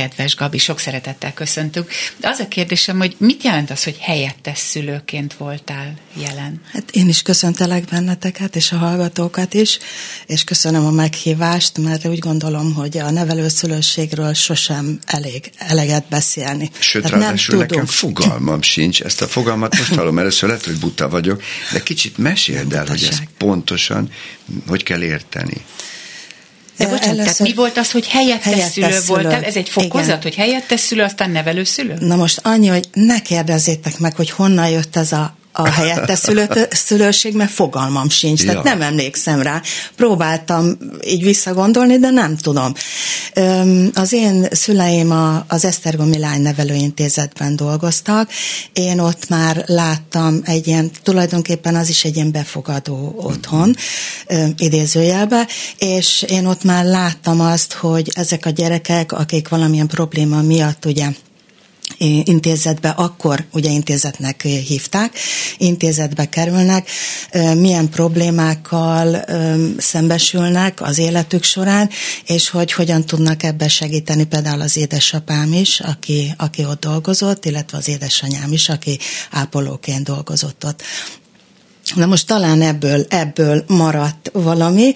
[0.00, 1.90] kedves Gabi, sok szeretettel köszöntünk.
[2.16, 6.60] De az a kérdésem, hogy mit jelent az, hogy helyettes szülőként voltál jelen?
[6.72, 9.78] Hát én is köszöntelek benneteket, és a hallgatókat is,
[10.26, 16.70] és köszönöm a meghívást, mert úgy gondolom, hogy a nevelőszülőségről sosem elég, eleget beszélni.
[16.78, 20.78] Sőt, Tehát ráadásul nem nekem fogalmam sincs, ezt a fogalmat most hallom, először lehet, hogy
[20.78, 24.10] buta vagyok, de kicsit meséld el, hogy ezt pontosan
[24.66, 25.64] hogy kell érteni.
[26.80, 27.32] De bocsánat, Először...
[27.32, 29.44] tehát mi volt az, hogy helyettes, helyettes szülő, szülő voltál?
[29.44, 30.22] Ez egy fokozat, Igen.
[30.22, 31.94] hogy helyettes szülő, aztán nevelőszülő?
[31.98, 36.48] Na most annyi, hogy ne kérdezzétek meg, hogy honnan jött ez a a helyette szülő,
[36.70, 38.46] szülőség, mert fogalmam sincs, ja.
[38.46, 39.62] tehát nem emlékszem rá.
[39.96, 42.74] Próbáltam így visszagondolni, de nem tudom.
[43.94, 48.30] Az én szüleim az Esztergomi Lány Nevelőintézetben dolgoztak,
[48.72, 53.76] én ott már láttam egy ilyen, tulajdonképpen az is egy ilyen befogadó otthon,
[54.56, 55.46] idézőjelbe,
[55.78, 61.06] és én ott már láttam azt, hogy ezek a gyerekek, akik valamilyen probléma miatt ugye
[62.24, 65.12] intézetbe, akkor ugye intézetnek hívták,
[65.58, 66.88] intézetbe kerülnek,
[67.56, 69.24] milyen problémákkal
[69.78, 71.90] szembesülnek az életük során,
[72.26, 77.78] és hogy hogyan tudnak ebbe segíteni például az édesapám is, aki, aki ott dolgozott, illetve
[77.78, 78.98] az édesanyám is, aki
[79.30, 80.82] ápolóként dolgozott ott.
[81.94, 84.92] Na most talán ebből, ebből maradt valami.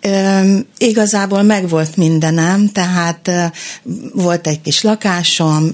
[0.00, 0.44] E,
[0.78, 3.52] igazából megvolt mindenem, tehát e,
[4.14, 5.70] volt egy kis lakásom,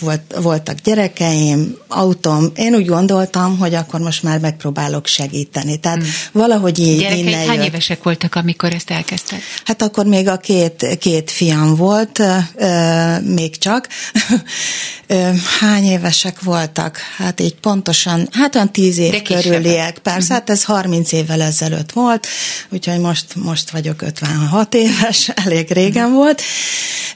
[0.00, 2.50] volt, voltak gyerekeim, autóm.
[2.56, 5.76] Én úgy gondoltam, hogy akkor most már megpróbálok segíteni.
[5.76, 6.10] Tehát hmm.
[6.32, 7.66] valahogy így Gyerekeid innen hány jött.
[7.66, 9.40] évesek voltak, amikor ezt elkezdtek?
[9.64, 13.88] Hát akkor még a két, két fiam volt, e, még csak.
[15.60, 16.98] hány évesek voltak?
[17.16, 22.26] Hát így pontosan, hát olyan tíz év körüliek persze, hát ez 30 évvel ezelőtt volt,
[22.70, 26.42] úgyhogy most, most vagyok 56 éves, elég régen volt.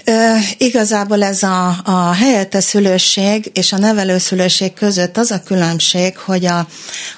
[0.04, 6.46] E, igazából ez a, a helyettes szülőség és a nevelőszülőség között az a különbség, hogy
[6.46, 6.66] a,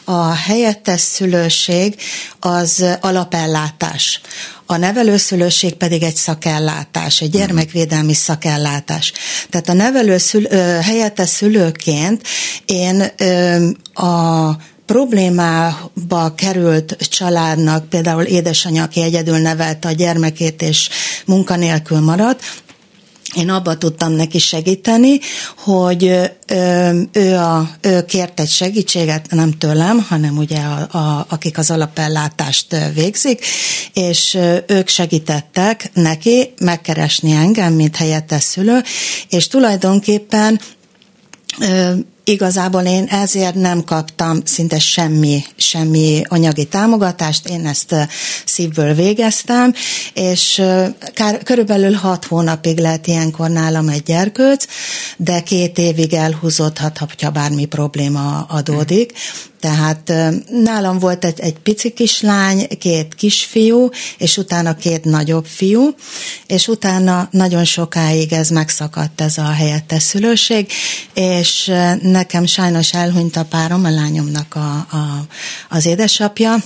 [0.05, 1.95] a helyettes szülőség
[2.41, 4.21] az alapellátás.
[4.67, 9.13] A nevelőszülőség pedig egy szakellátás, egy gyermekvédelmi szakellátás.
[9.51, 10.49] Tehát a nevelőszül,
[10.83, 12.27] helyettes szülőként
[12.65, 13.01] én
[13.95, 14.51] a
[14.91, 20.89] problémába került családnak, például édesanyja, aki egyedül nevelte a gyermekét és
[21.27, 22.43] munkanélkül maradt,
[23.35, 25.19] én abba tudtam neki segíteni,
[25.57, 26.05] hogy
[27.13, 32.77] ő, a, ő kért egy segítséget, nem tőlem, hanem ugye a, a, akik az alapellátást
[32.95, 33.45] végzik,
[33.93, 38.83] és ők segítettek neki megkeresni engem, mint helyettes szülő,
[39.29, 40.61] és tulajdonképpen
[42.25, 47.95] Igazából én ezért nem kaptam szinte semmi, semmi anyagi támogatást, én ezt
[48.45, 49.75] szívből végeztem,
[50.15, 50.63] és
[51.15, 54.65] kár, körülbelül hat hónapig lehet ilyenkor nálam egy gyerkőc,
[55.17, 59.13] de két évig elhúzódhat, ha bármi probléma adódik.
[59.61, 60.13] Tehát
[60.51, 65.95] nálam volt egy, egy pici kislány, két kisfiú, és utána két nagyobb fiú,
[66.47, 70.73] és utána nagyon sokáig ez megszakadt ez a helyettes szülőség,
[71.15, 75.27] és nekem sajnos elhunyt a párom, a lányomnak a, a,
[75.69, 76.57] az édesapja,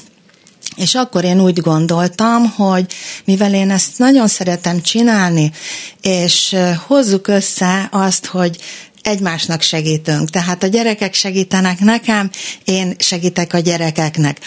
[0.77, 2.87] és akkor én úgy gondoltam, hogy
[3.25, 5.53] mivel én ezt nagyon szeretem csinálni,
[6.01, 8.59] és hozzuk össze azt, hogy
[9.05, 10.31] egymásnak segítünk.
[10.31, 12.31] Tehát a gyerekek segítenek nekem,
[12.64, 14.40] én segítek a gyerekeknek.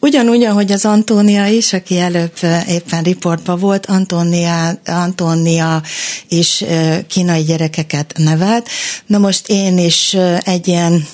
[0.00, 2.32] Ugyanúgy, ahogy az Antónia is, aki előbb
[2.68, 5.82] éppen riportban volt, Antónia, Antónia
[6.28, 6.64] is
[7.08, 8.68] kínai gyerekeket nevelt.
[9.06, 11.06] Na most én is egy ilyen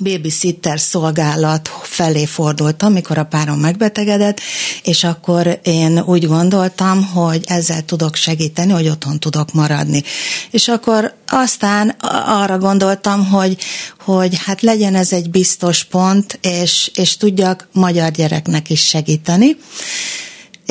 [0.00, 4.40] babysitter szolgálat felé fordultam, amikor a párom megbetegedett,
[4.82, 10.02] és akkor én úgy gondoltam, hogy ezzel tudok segíteni, hogy otthon tudok maradni.
[10.50, 11.88] És akkor aztán
[12.26, 13.56] arra gondoltam, hogy,
[14.04, 19.56] hogy hát legyen ez egy biztos pont, és, és tudjak magyar gyereknek is segíteni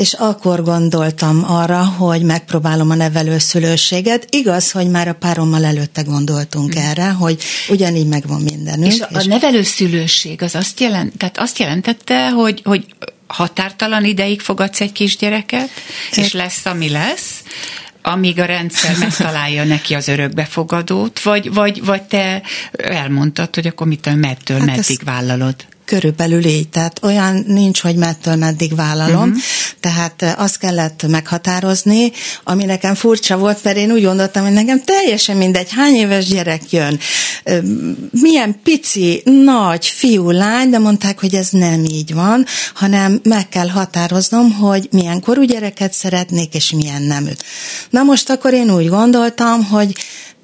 [0.00, 4.26] és akkor gondoltam arra, hogy megpróbálom a nevelőszülőséget.
[4.30, 6.82] Igaz, hogy már a párommal előtte gondoltunk mm.
[6.82, 8.92] erre, hogy ugyanígy megvan mindenünk.
[8.92, 12.84] És a, és a nevelőszülőség az azt, jelent, tehát azt jelentette, hogy, hogy
[13.26, 15.70] határtalan ideig fogadsz egy kisgyereket,
[16.14, 17.42] és lesz, ami lesz,
[18.02, 24.14] amíg a rendszer megtalálja neki az örökbefogadót, vagy, vagy, vagy te elmondtad, hogy akkor mit
[24.14, 25.54] mettől hát meddig vállalod?
[25.90, 29.42] Körülbelül így, tehát olyan nincs, hogy mettől meddig vállalom, uh-huh.
[29.80, 32.12] tehát eh, azt kellett meghatározni,
[32.44, 36.72] ami nekem furcsa volt, mert én úgy gondoltam, hogy nekem teljesen mindegy, hány éves gyerek
[36.72, 36.98] jön,
[38.10, 43.68] milyen pici, nagy fiú, lány, de mondták, hogy ez nem így van, hanem meg kell
[43.68, 47.44] határoznom, hogy milyen korú gyereket szeretnék, és milyen neműt.
[47.90, 49.94] Na most akkor én úgy gondoltam, hogy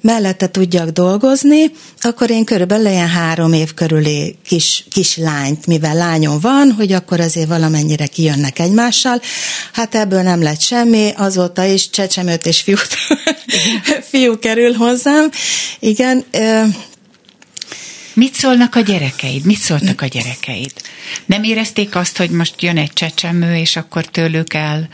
[0.01, 6.39] mellette tudjak dolgozni, akkor én körülbelül ilyen három év körüli kis, kis lányt, mivel lányom
[6.39, 9.21] van, hogy akkor azért valamennyire kijönnek egymással.
[9.73, 12.87] Hát ebből nem lett semmi, azóta is csecsemőt és fiút,
[14.11, 15.29] fiú kerül hozzám.
[15.79, 16.25] Igen,
[18.17, 19.45] Mit szólnak a gyerekeid?
[19.45, 20.71] Mit szóltak a gyerekeid?
[21.25, 24.89] Nem érezték azt, hogy most jön egy csecsemő, és akkor tőlük el,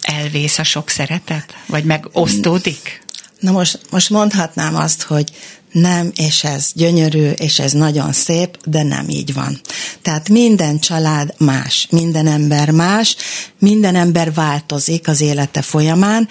[0.00, 1.54] elvész a sok szeretet?
[1.66, 3.05] Vagy megosztódik?
[3.46, 5.32] Na most, most mondhatnám azt, hogy
[5.72, 9.60] nem, és ez gyönyörű, és ez nagyon szép, de nem így van.
[10.02, 13.16] Tehát minden család más, minden ember más,
[13.58, 16.28] minden ember változik az élete folyamán.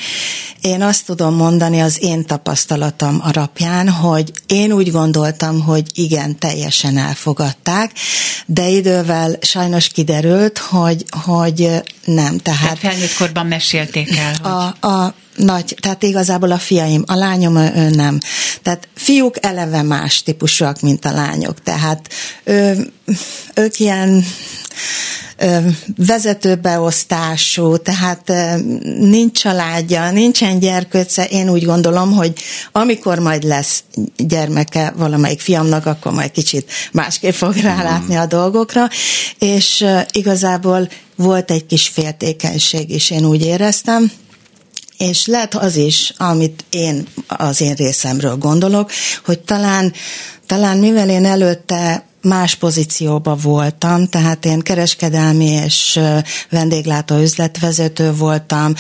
[0.62, 6.97] Én azt tudom mondani az én tapasztalatom alapján, hogy én úgy gondoltam, hogy igen, teljesen
[6.97, 7.91] elfogadták,
[8.45, 11.69] de idővel sajnos kiderült, hogy, hogy
[12.06, 12.38] nem.
[12.38, 14.51] Tehát, tehát felnőtt korban mesélték el, hogy...
[14.51, 18.19] A, a nagy, tehát igazából a fiaim, a lányom ő nem.
[18.61, 21.63] Tehát fiúk eleve más típusúak, mint a lányok.
[21.63, 22.09] Tehát
[22.43, 22.91] ő,
[23.53, 24.25] ők ilyen
[25.97, 28.31] vezetőbeosztású, tehát
[28.99, 32.33] nincs családja, nincsen gyerkőce, én úgy gondolom, hogy
[32.71, 33.83] amikor majd lesz
[34.17, 38.89] gyermeke valamelyik fiamnak, akkor majd kicsit másképp fog rálátni a dolgokra,
[39.39, 44.11] és igazából volt egy kis féltékenység is, én úgy éreztem,
[44.97, 48.91] és lehet az is, amit én az én részemről gondolok,
[49.25, 49.93] hogy talán,
[50.45, 55.99] talán mivel én előtte más pozícióba voltam, tehát én kereskedelmi és
[56.49, 58.73] vendéglátó üzletvezető voltam,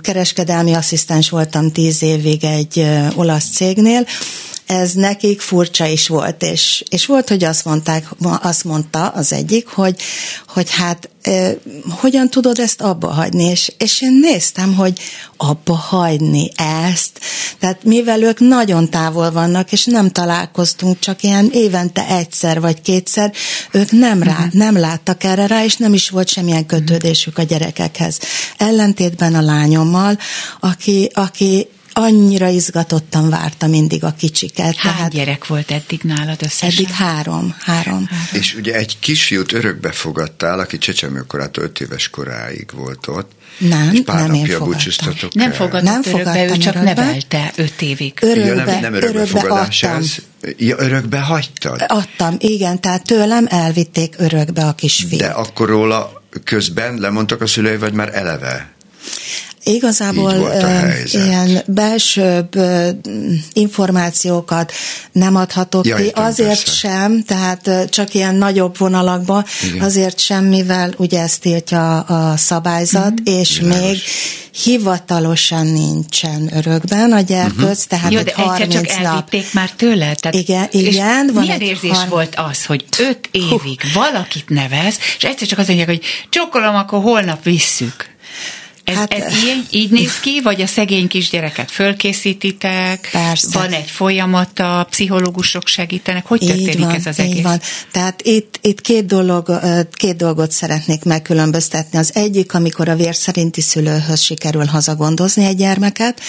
[0.00, 4.06] kereskedelmi asszisztens voltam tíz évig egy olasz cégnél,
[4.68, 8.06] ez nekik furcsa is volt, és, és volt, hogy azt mondták,
[8.42, 9.96] azt mondta az egyik, hogy,
[10.46, 11.54] hogy hát eh,
[11.88, 14.98] hogyan tudod ezt abba hagyni, és, és én néztem, hogy
[15.36, 16.50] abba hagyni
[16.92, 17.20] ezt,
[17.58, 23.32] tehát mivel ők nagyon távol vannak, és nem találkoztunk csak ilyen évente egyszer vagy kétszer,
[23.70, 24.52] ők nem rá, uh-huh.
[24.52, 28.18] nem láttak erre rá, és nem is volt semmilyen kötődésük a gyerekekhez.
[28.56, 30.18] Ellentétben a lányommal,
[30.60, 34.76] aki, aki annyira izgatottan várta mindig a kicsiket.
[34.76, 36.68] Hány tehát gyerek volt eddig nálad összesen?
[36.68, 38.08] Eddig három, három.
[38.32, 43.30] És ugye egy kisfiút örökbe fogadtál, aki csecsemőkorától öt éves koráig volt ott.
[43.58, 44.68] Nem, és pár nem én fogadtam.
[44.70, 46.94] búcsúztatok Nem fogadott Nem örökbe, ő fogadtam csak örökbe.
[46.94, 48.12] nevelte öt évig.
[48.20, 49.98] Örökbe, Ja, nem, nem örökbe örökbefogadás adtam.
[50.00, 50.14] ez.
[50.56, 51.84] Ja, örökbe hagytad?
[51.86, 55.20] Adtam, igen, tehát tőlem elvitték örökbe a kisfiút.
[55.20, 58.70] De akkor róla közben lemondtak a szülei, vagy már eleve?
[59.64, 60.32] Igazából
[61.12, 62.50] ilyen belsőbb
[63.52, 64.72] információkat
[65.12, 66.72] nem adhatok Ja, ki, értem, azért persze.
[66.72, 69.84] sem, tehát csak ilyen nagyobb vonalakban, Igen.
[69.84, 73.80] azért sem, mivel ugye ezt tiltja a szabályzat, és Világos.
[73.80, 73.98] még
[74.62, 79.04] hivatalosan nincsen örökben a gyerkőc, tehát Jó, egy de egyszer 30 csak nap.
[79.06, 80.14] elvitték már tőle?
[80.14, 84.48] Tehát, Igen, és igen, van milyen egy érzés har- volt az, hogy öt évig valakit
[84.48, 88.16] nevez, és egyszer csak azt mondják, hogy csokkolom, akkor holnap visszük.
[88.88, 93.08] Ez, hát, ez így, így néz ki, vagy a szegény kisgyereket fölkészítitek?
[93.12, 93.58] Persze.
[93.58, 96.26] Van egy folyamata, pszichológusok segítenek?
[96.26, 97.34] Hogy történik ez az egész?
[97.34, 97.60] Így van.
[97.92, 99.60] Tehát itt, itt két, dolog,
[99.92, 101.98] két dolgot szeretnék megkülönböztetni.
[101.98, 106.20] Az egyik, amikor a vér szerinti szülőhöz sikerül hazagondozni egy gyermeket,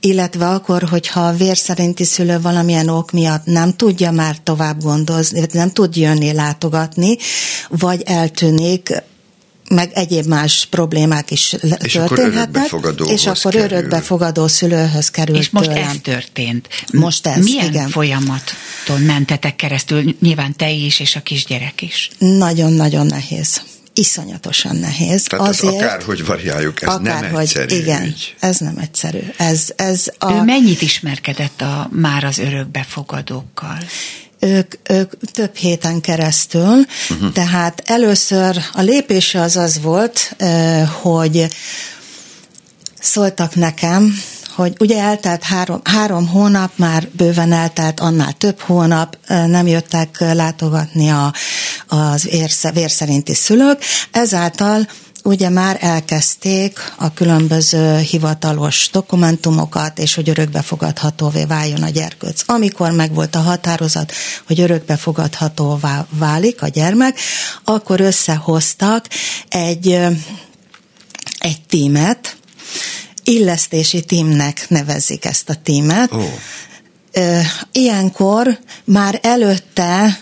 [0.00, 5.46] illetve akkor, hogyha a vér szerinti szülő valamilyen ok miatt nem tudja már tovább gondozni,
[5.52, 7.16] nem tud jönni, látogatni,
[7.68, 9.02] vagy eltűnik,
[9.74, 13.76] meg egyéb más problémák is És akkor történhetnek, örökbefogadóhoz és akkor kerül.
[13.76, 15.88] örökbefogadó szülőhöz kerül És most tőlem.
[15.88, 16.68] ez történt.
[16.92, 17.88] Most ez, Milyen igen.
[17.88, 20.14] folyamaton mentetek keresztül?
[20.20, 22.10] Nyilván te is, és a kisgyerek is.
[22.18, 23.60] Nagyon-nagyon nehéz.
[23.94, 25.22] Iszonyatosan nehéz.
[25.22, 28.34] Tehát az Azért, akárhogy variáljuk, ez nem akárhogy, egyszerű Igen, ügy.
[28.40, 29.18] ez nem egyszerű.
[29.36, 33.78] Ez, ez a, Ő mennyit ismerkedett a, már az örökbefogadókkal?
[34.44, 37.32] Ők, ők több héten keresztül, uh-huh.
[37.32, 40.36] tehát először a lépése az az volt,
[41.02, 41.48] hogy
[43.00, 44.22] szóltak nekem,
[44.54, 51.10] hogy ugye eltelt három, három hónap, már bőven eltelt, annál több hónap, nem jöttek látogatni
[51.10, 51.32] a,
[51.86, 54.86] az érsze, vérszerinti szülők, ezáltal
[55.22, 62.42] ugye már elkezdték a különböző hivatalos dokumentumokat, és hogy örökbefogadhatóvé váljon a gyerkőc.
[62.46, 64.12] Amikor megvolt a határozat,
[64.46, 67.18] hogy örökbefogadhatóvá válik a gyermek,
[67.64, 69.06] akkor összehoztak
[69.48, 69.98] egy,
[71.38, 72.36] egy tímet,
[73.24, 76.12] illesztési tímnek nevezik ezt a tímet.
[77.12, 77.40] Ö,
[77.72, 80.18] Ilyenkor már előtte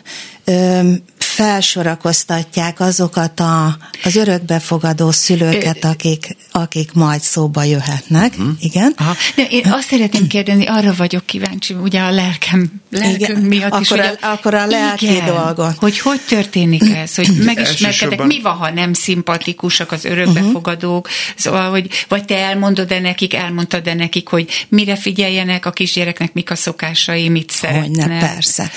[1.41, 8.37] felsorakoztatják azokat a, az örökbefogadó szülőket, akik, akik majd szóba jöhetnek.
[8.37, 8.49] Mhm.
[8.59, 8.93] Igen.
[8.97, 9.15] Aha.
[9.37, 13.41] De én azt szeretném kérdezni, arra vagyok kíváncsi, ugye a lelkem, lelkünk Igen.
[13.41, 13.91] miatt is.
[13.91, 15.77] Akkor hogy a- akkor a lelki igen, dolgot.
[15.79, 21.89] Hogy hogy történik ez, hogy megismerkedek, mi van, ha nem szimpatikusak az örökbefogadók, szóval, hogy
[22.09, 27.51] vagy te elmondod-e nekik, elmondtad-e nekik, hogy mire figyeljenek a kisgyereknek, mik a szokásai, mit
[27.51, 28.03] szeretne.
[28.03, 28.71] Hogyne, persze.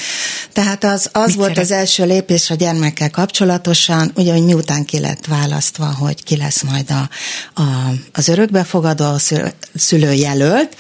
[0.54, 1.63] Tehát az, az Mit volt szeret?
[1.63, 6.62] az első lépés a gyermekkel kapcsolatosan, ugye, hogy miután ki lett választva, hogy ki lesz
[6.62, 7.10] majd a,
[7.62, 7.63] a,
[8.13, 10.76] az örökbefogadó a szülő, szülőjelölt,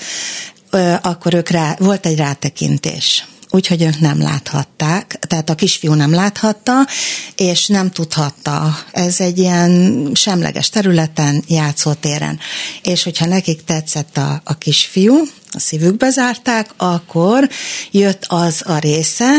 [1.01, 6.87] akkor ők rá, volt egy rátekintés úgyhogy ők nem láthatták, tehát a kisfiú nem láthatta,
[7.35, 8.77] és nem tudhatta.
[8.91, 12.39] Ez egy ilyen semleges területen, játszótéren.
[12.81, 15.15] És hogyha nekik tetszett a, a kisfiú,
[15.51, 17.49] a szívükbe zárták, akkor
[17.91, 19.33] jött az a része,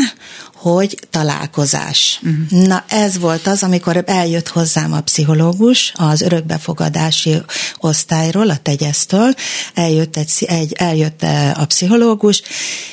[0.64, 2.20] hogy találkozás.
[2.22, 2.66] Uh-huh.
[2.66, 7.36] Na ez volt az, amikor eljött hozzám a pszichológus az örökbefogadási
[7.78, 9.34] osztályról, a tegyesztől,
[9.74, 12.42] eljött, egy, egy, eljött eh, a pszichológus,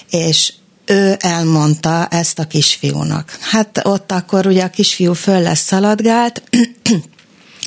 [0.10, 0.54] és
[0.86, 3.38] ő elmondta ezt a kisfiúnak.
[3.40, 6.44] Hát ott akkor ugye a kisfiú föl lesz szaladgált,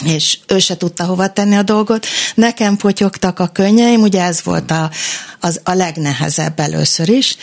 [0.07, 2.07] és ő se tudta hova tenni a dolgot.
[2.35, 4.91] Nekem potyogtak a könnyeim, ugye ez volt a,
[5.41, 7.37] az, a legnehezebb először is,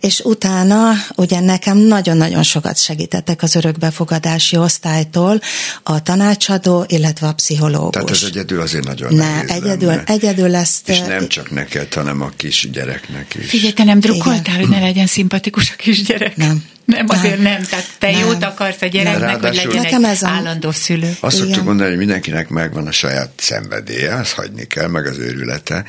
[0.00, 5.40] és utána ugye nekem nagyon-nagyon sokat segítettek az örökbefogadási osztálytól
[5.82, 7.92] a tanácsadó, illetve a pszichológus.
[7.92, 10.04] Tehát ez egyedül azért nagyon ne, nehéz egyedül, lenne.
[10.04, 10.88] egyedül ezt...
[10.88, 13.48] És nem csak neked, hanem a kis gyereknek is.
[13.48, 16.36] Figyelj, te nem drukkoltál, hogy ne legyen szimpatikus a kisgyerek?
[16.36, 16.64] Nem.
[16.84, 17.62] Nem, azért Nem.
[17.62, 18.20] Tehát te Nem.
[18.20, 21.16] jót akarsz a gyereknek, hogy Ráadásul- legyen Nekem egy ez a- állandó szülő.
[21.20, 21.46] Azt Igen.
[21.46, 25.84] szoktuk mondani, hogy mindenkinek megvan a saját szenvedélye, azt hagyni kell, meg az őrülete,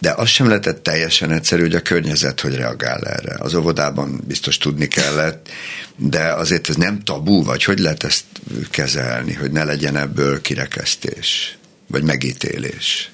[0.00, 3.34] de az sem lehetett teljesen egyszerű, hogy a környezet hogy reagál erre.
[3.38, 5.48] Az óvodában biztos tudni kellett,
[5.96, 8.24] de azért ez nem tabú, vagy hogy lehet ezt
[8.70, 13.10] kezelni, hogy ne legyen ebből kirekesztés, vagy megítélés.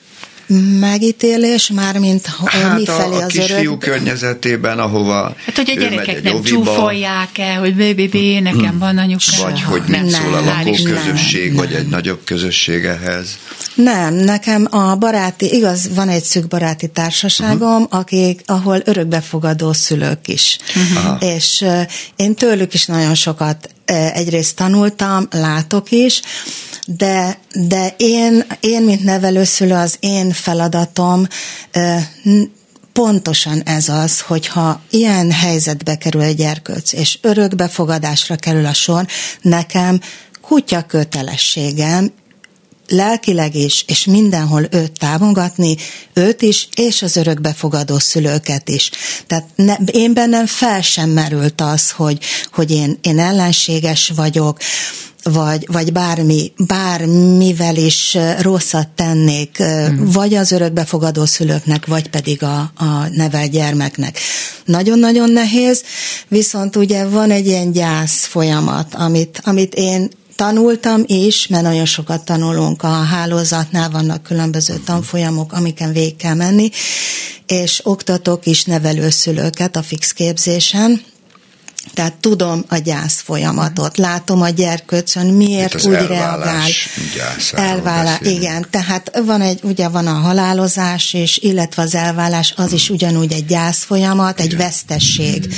[0.81, 3.79] Megítélés, mármint hát mi felé a, a az kisfiú örök...
[3.79, 8.99] környezetében, ahova Hát, hogy a gyerekek egy nem oviba, csúfolják el, hogy bébi, nekem van
[8.99, 9.43] anyukám.
[9.43, 11.81] Vagy hogy Nem, mit szól a nem, lakóközösség, nem, vagy nem.
[11.81, 13.39] egy nagyobb közösség ehhez.
[13.75, 17.99] Nem, nekem a baráti, igaz, van egy szűk baráti társaságom, uh-huh.
[17.99, 20.59] akik, ahol örökbefogadó szülők is.
[20.77, 21.33] Uh-huh.
[21.35, 21.81] És uh,
[22.17, 26.23] én tőlük is nagyon sokat egyrészt tanultam, látok is,
[26.87, 31.27] de, de én, én, mint nevelőszülő, az én feladatom
[32.93, 39.07] pontosan ez az, hogyha ilyen helyzetbe kerül egy gyerkőc, és örökbefogadásra kerül a sor,
[39.41, 40.01] nekem
[40.41, 42.13] kutya kötelességem
[42.89, 45.77] lelkileg is, és mindenhol őt támogatni,
[46.13, 48.91] őt is, és az örökbefogadó szülőket is.
[49.27, 52.19] Tehát ne, én bennem fel sem merült az, hogy,
[52.53, 54.59] hogy én, én ellenséges vagyok,
[55.33, 60.05] vagy, vagy bármi, bármivel is rosszat tennék, mm.
[60.05, 64.19] vagy az örökbefogadó szülőknek, vagy pedig a, a nevel gyermeknek.
[64.65, 65.83] Nagyon-nagyon nehéz,
[66.29, 72.25] viszont ugye van egy ilyen gyász folyamat, amit, amit én tanultam is, mert nagyon sokat
[72.25, 76.71] tanulunk a hálózatnál, vannak különböző tanfolyamok, amiken végig kell menni,
[77.47, 81.01] és oktatok is nevelőszülőket a fix képzésen,
[81.97, 86.89] tehát tudom a gyász folyamatot, látom a gyerkőcön, miért az úgy elválás
[87.53, 87.69] reagál.
[87.69, 88.43] Elválás, beszélünk.
[88.43, 88.67] igen.
[88.71, 93.47] Tehát van egy, ugye van a halálozás is, illetve az elválás, az is ugyanúgy egy
[93.47, 95.55] gyász folyamat, egy vesztesség.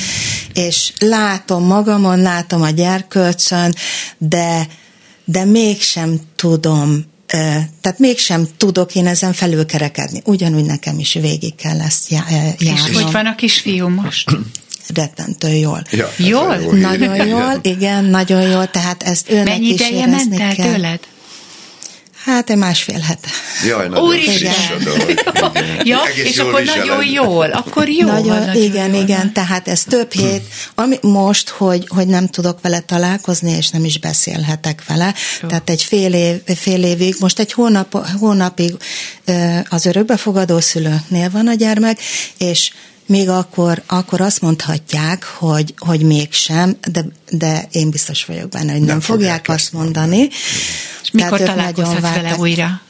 [0.54, 3.74] És látom magamon, látom a gyerkőcön,
[4.18, 4.66] de,
[5.24, 7.04] de mégsem tudom
[7.80, 10.22] tehát mégsem tudok én ezen felülkerekedni.
[10.24, 13.02] Ugyanúgy nekem is végig kell ezt já- ö, És járnom.
[13.02, 14.30] hogy van a kisfiú most?
[14.94, 15.82] Rettentő jól.
[15.90, 16.56] Ja, Jól?
[16.62, 16.70] jó.
[16.72, 20.72] Nagyon jól, igen, nagyon jól, tehát ezt őnek Mennyi is ideje ment el kell.
[20.72, 20.98] tőled?
[22.24, 23.28] Hát egy másfél hete.
[23.66, 24.34] Jaj, nagyon Úristen!
[24.52, 25.10] friss a dolog.
[25.10, 25.86] Igen.
[25.86, 28.06] Ja, Egész és jól akkor nagyon jól, akkor jó.
[28.06, 29.32] nagyon, van, nagyon igen, jól igen, van.
[29.32, 30.42] tehát ez több hét,
[30.74, 35.48] ami most, hogy, hogy nem tudok vele találkozni, és nem is beszélhetek vele, Jó.
[35.48, 38.74] tehát egy fél, év, fél évig, most egy hónap, hónapig
[39.68, 41.98] az örökbefogadó szülőknél van a gyermek,
[42.38, 42.70] és
[43.08, 48.80] még akkor, akkor azt mondhatják, hogy, hogy mégsem, de, de én biztos vagyok benne, hogy
[48.80, 50.28] nem, nem fogják, fogják azt ezt mondani.
[51.02, 52.80] És mikor találkozhatsz vele újra?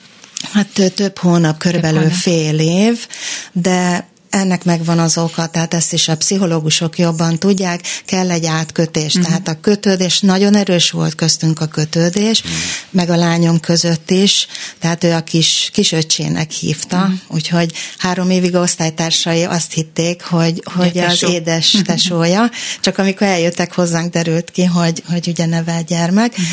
[0.52, 2.16] Hát több, több hónap, körülbelül hónap.
[2.16, 3.06] fél év,
[3.52, 9.18] de ennek megvan az oka, tehát ezt is a pszichológusok jobban tudják, kell egy átkötés.
[9.18, 9.22] Mm.
[9.22, 12.50] Tehát a kötődés, nagyon erős volt köztünk a kötődés, mm.
[12.90, 14.46] meg a lányom között is,
[14.78, 17.12] tehát ő a kis, kis öccsének hívta, mm.
[17.28, 22.50] úgyhogy három évig a osztálytársai azt hitték, hogy, hogy az édes tesója,
[22.80, 26.36] csak amikor eljöttek hozzánk, derült ki, hogy, hogy ugye nevel gyermek.
[26.36, 26.46] Mhm.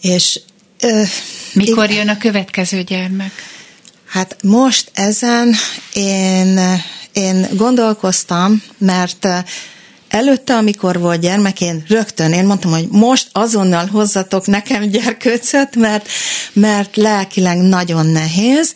[0.00, 0.40] És
[0.80, 1.02] ö,
[1.52, 3.32] Mikor jön a következő gyermek?
[4.12, 5.54] Hát most ezen
[5.92, 6.60] én,
[7.12, 9.42] én gondolkoztam, mert eh,
[10.08, 16.08] előtte, amikor volt gyermek, én rögtön, én mondtam, hogy most azonnal hozzatok nekem gyerkőcöt, mert,
[16.52, 18.74] mert lelkileg nagyon nehéz,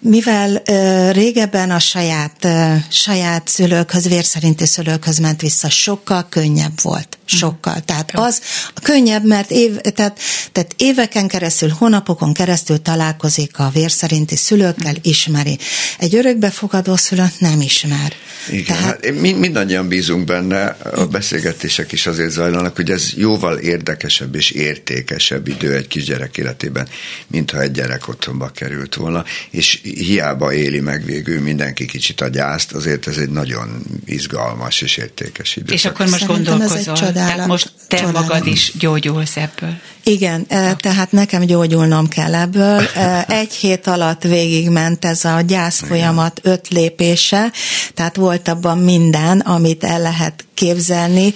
[0.00, 7.18] mivel ö, régebben a saját, ö, saját szülőkhöz, vérszerinti szülőkhöz ment vissza, sokkal könnyebb volt.
[7.36, 7.80] Sokkal.
[7.80, 8.40] Tehát az
[8.82, 10.18] könnyebb, mert év, tehát,
[10.52, 15.58] tehát éveken keresztül, hónapokon keresztül találkozik a vérszerinti szülőkkel, ismeri.
[15.98, 18.12] Egy örökbefogadó szülőt nem ismer.
[18.50, 20.64] Igen, Tehát, hát mind, mindannyian bízunk benne,
[20.94, 26.88] a beszélgetések is azért zajlanak, hogy ez jóval érdekesebb és értékesebb idő egy kisgyerek életében,
[27.26, 32.72] mintha egy gyerek otthonba került volna, és hiába éli meg végül mindenki kicsit a gyászt,
[32.72, 35.72] azért ez egy nagyon izgalmas és értékes idő.
[35.72, 36.30] És akkor most
[36.60, 36.90] ez egy
[37.22, 38.22] csodálat- Tehát most te csodálat.
[38.28, 39.74] magad is gyógyulsz ebből.
[40.04, 42.82] Igen, eh, tehát nekem gyógyulnom kell ebből.
[42.94, 47.52] Eh, Egy hét alatt végigment ez a gyász folyamat öt lépése,
[47.94, 51.34] tehát volt abban minden, amit el lehet képzelni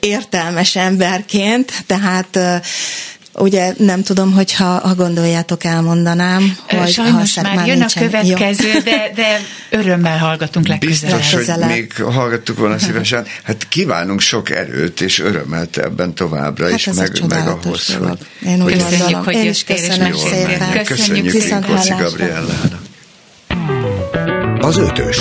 [0.00, 2.38] értelmes emberként, tehát
[3.34, 8.68] ugye nem tudom, hogyha ha gondoljátok, elmondanám, hogy Sajnos ha már jön nincsen- a következő,
[8.68, 8.80] Jó.
[8.80, 11.18] de, de örömmel hallgatunk legközelebb.
[11.18, 13.26] Biztos, hogy még hallgattuk volna szívesen.
[13.42, 18.08] Hát kívánunk sok erőt és örömet ebben továbbra Hát is, meg, meg csodálatos ahhoz, dolog.
[18.38, 19.24] hogy Én úgy Köszönjük, gondolom.
[19.24, 20.84] hogy Én is köszönöm szépen.
[20.84, 21.96] Köszönjük Köszönjük hallásra.
[21.96, 22.78] Gabriellának.
[24.60, 25.18] Az ötös.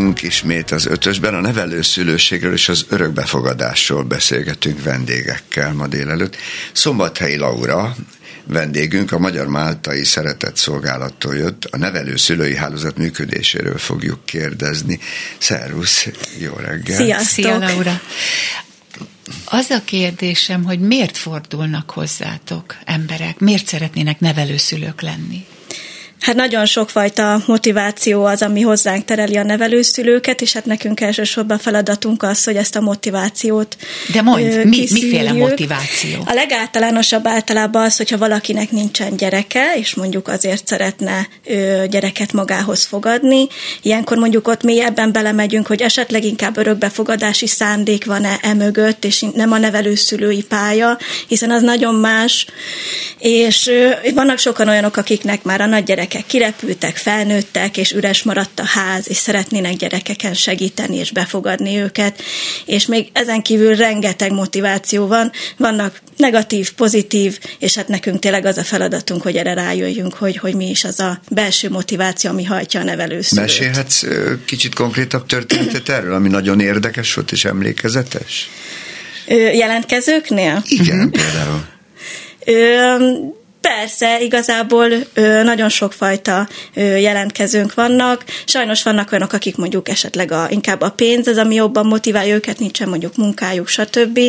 [0.00, 6.36] Vagyunk ismét az ötösben, a nevelőszülőségről és az örökbefogadásról beszélgetünk vendégekkel ma délelőtt.
[6.72, 7.96] Szombathelyi Laura,
[8.44, 14.98] vendégünk a Magyar Máltai Szeretett Szolgálattól jött, a nevelőszülői hálózat működéséről fogjuk kérdezni.
[15.38, 16.96] Szervusz, jó reggel!
[16.96, 17.28] Sziasztok!
[17.28, 18.00] Szia, Laura!
[19.44, 25.46] Az a kérdésem, hogy miért fordulnak hozzátok emberek, miért szeretnének nevelőszülők lenni?
[26.20, 32.22] Hát nagyon sokfajta motiváció az, ami hozzánk tereli a nevelőszülőket, és hát nekünk elsősorban feladatunk
[32.22, 33.76] az, hogy ezt a motivációt
[34.12, 36.22] De mondj, mi, miféle motiváció?
[36.26, 41.28] A legáltalánosabb általában az, hogyha valakinek nincsen gyereke, és mondjuk azért szeretne
[41.88, 43.46] gyereket magához fogadni,
[43.82, 49.58] ilyenkor mondjuk ott mélyebben belemegyünk, hogy esetleg inkább örökbefogadási szándék van-e emögött, és nem a
[49.58, 50.98] nevelőszülői pálya,
[51.28, 52.46] hiszen az nagyon más,
[53.18, 53.70] és
[54.14, 58.64] vannak sokan olyanok, akiknek már a nagy gyerek gyerekek kirepültek, felnőttek, és üres maradt a
[58.64, 62.22] ház, és szeretnének gyerekeken segíteni és befogadni őket,
[62.66, 68.58] és még ezen kívül rengeteg motiváció van, vannak negatív, pozitív, és hát nekünk tényleg az
[68.58, 72.80] a feladatunk, hogy erre rájöjjünk, hogy, hogy mi is az a belső motiváció, ami hajtja
[72.80, 73.44] a nevelőszülőt.
[73.44, 74.04] Mesélhetsz
[74.44, 78.50] kicsit konkrétabb történetet erről, ami nagyon érdekes volt és emlékezetes?
[79.52, 80.62] Jelentkezőknél?
[80.66, 81.64] Igen, például.
[83.60, 88.24] Persze, igazából ö, nagyon sokfajta ö, jelentkezőnk vannak.
[88.44, 92.58] Sajnos vannak olyanok, akik mondjuk esetleg a, inkább a pénz az, ami jobban motiválja őket,
[92.58, 94.20] nincsen mondjuk munkájuk, stb.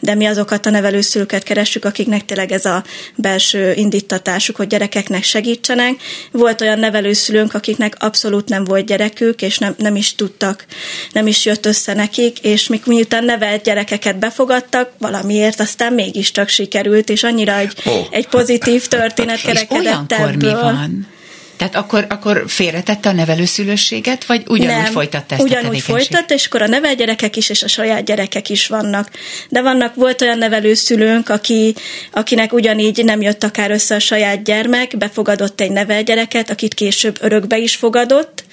[0.00, 5.94] De mi azokat a nevelőszülőket keressük, akiknek tényleg ez a belső indítatásuk, hogy gyerekeknek segítsenek.
[6.30, 10.64] Volt olyan nevelőszülőnk, akiknek abszolút nem volt gyerekük, és nem, nem is tudtak,
[11.12, 17.10] nem is jött össze nekik, és még miután nevelt gyerekeket befogadtak, valamiért aztán mégiscsak sikerült,
[17.10, 18.06] és annyira egy, oh.
[18.10, 20.36] egy pozitív pozitív történet kerekedett ebből.
[20.36, 21.06] mi van?
[21.56, 26.46] Tehát akkor, akkor félretette a nevelőszülőséget, vagy ugyanúgy Nem, folytatta ezt ugyanúgy a folytatta, és
[26.46, 29.10] akkor a nevelgyerekek is, és a saját gyerekek is vannak.
[29.48, 31.74] De vannak, volt olyan nevelőszülőnk, aki,
[32.12, 37.58] akinek ugyanígy nem jött akár össze a saját gyermek, befogadott egy nevelgyereket, akit később örökbe
[37.58, 38.44] is fogadott,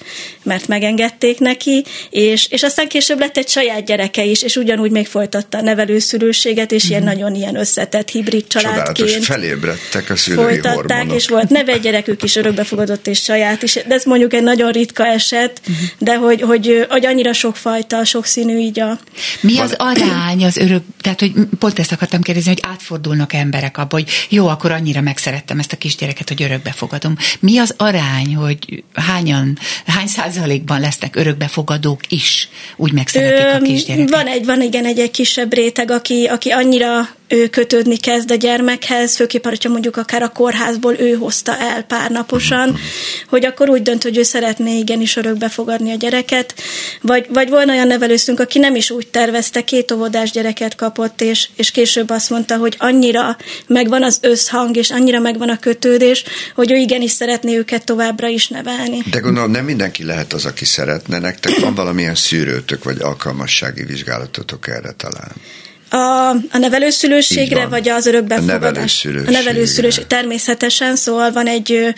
[0.42, 5.06] mert megengedték neki, és, és aztán később lett egy saját gyereke is, és ugyanúgy még
[5.06, 6.90] folytatta a nevelőszülőséget, és mm-hmm.
[6.90, 7.12] ilyen mhm.
[7.12, 8.96] nagyon ilyen összetett hibrid családként.
[8.96, 11.14] Csodálatos, felébredtek a szülői Folytatták, hormonok.
[11.14, 15.60] és volt nevelgyerekük is örökbefogadott és saját is, de ez mondjuk egy nagyon ritka eset,
[15.60, 15.88] uh-huh.
[15.98, 18.98] de hogy, hogy, hogy annyira sokfajta, sokszínű így a...
[19.40, 23.96] Mi az arány az örök, tehát hogy pont ezt akartam kérdezni, hogy átfordulnak emberek abba,
[23.96, 27.16] hogy jó, akkor annyira megszerettem ezt a kisgyereket, hogy örökbefogadom.
[27.40, 34.10] Mi az arány, hogy hányan, hány százalékban lesznek örökbefogadók is, úgy megszeretik Ö, a kisgyereket?
[34.10, 38.34] Van egy, van igen egy, egy kisebb réteg, aki, aki annyira ő kötődni kezd a
[38.34, 42.78] gyermekhez, főképp, hogyha mondjuk akár a kórházból ő hozta el pár naposan,
[43.28, 46.54] hogy akkor úgy dönt, hogy ő szeretné igenis örökbe fogadni a gyereket,
[47.00, 51.48] vagy, vagy volna olyan nevelőszünk, aki nem is úgy tervezte, két óvodás gyereket kapott, és,
[51.56, 56.24] és később azt mondta, hogy annyira megvan az összhang, és annyira megvan a kötődés,
[56.54, 59.02] hogy ő igenis szeretné őket továbbra is nevelni.
[59.10, 61.18] De gondolom nem mindenki lehet az, aki szeretne.
[61.18, 65.32] Nektek van valamilyen szűrőtök, vagy alkalmassági vizsgálatotok erre talán?
[65.90, 65.96] A,
[66.50, 69.04] a nevelőszülőségre, vagy az örökbefogadás?
[69.26, 70.06] A nevelőszülőség.
[70.06, 71.88] Természetesen, szóval van egy ö,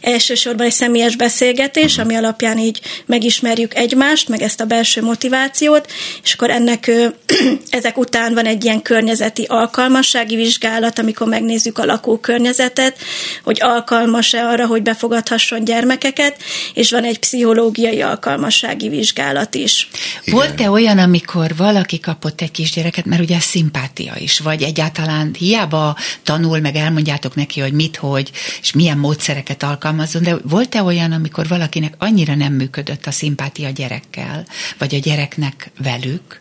[0.00, 5.92] elsősorban egy személyes beszélgetés, ami alapján így megismerjük egymást, meg ezt a belső motivációt,
[6.22, 7.06] és akkor ennek ö,
[7.70, 12.96] ezek után van egy ilyen környezeti alkalmassági vizsgálat, amikor megnézzük a lakókörnyezetet,
[13.44, 16.36] hogy alkalmas-e arra, hogy befogadhasson gyermekeket,
[16.74, 19.88] és van egy pszichológiai alkalmassági vizsgálat is.
[20.24, 26.60] Volt-e olyan, amikor valaki kapott egy kisgyereket, mert ugye szimpátia is, vagy egyáltalán hiába tanul,
[26.60, 28.30] meg elmondjátok neki, hogy mit, hogy,
[28.60, 34.46] és milyen módszereket alkalmazzon, de volt-e olyan, amikor valakinek annyira nem működött a szimpátia gyerekkel,
[34.78, 36.40] vagy a gyereknek velük,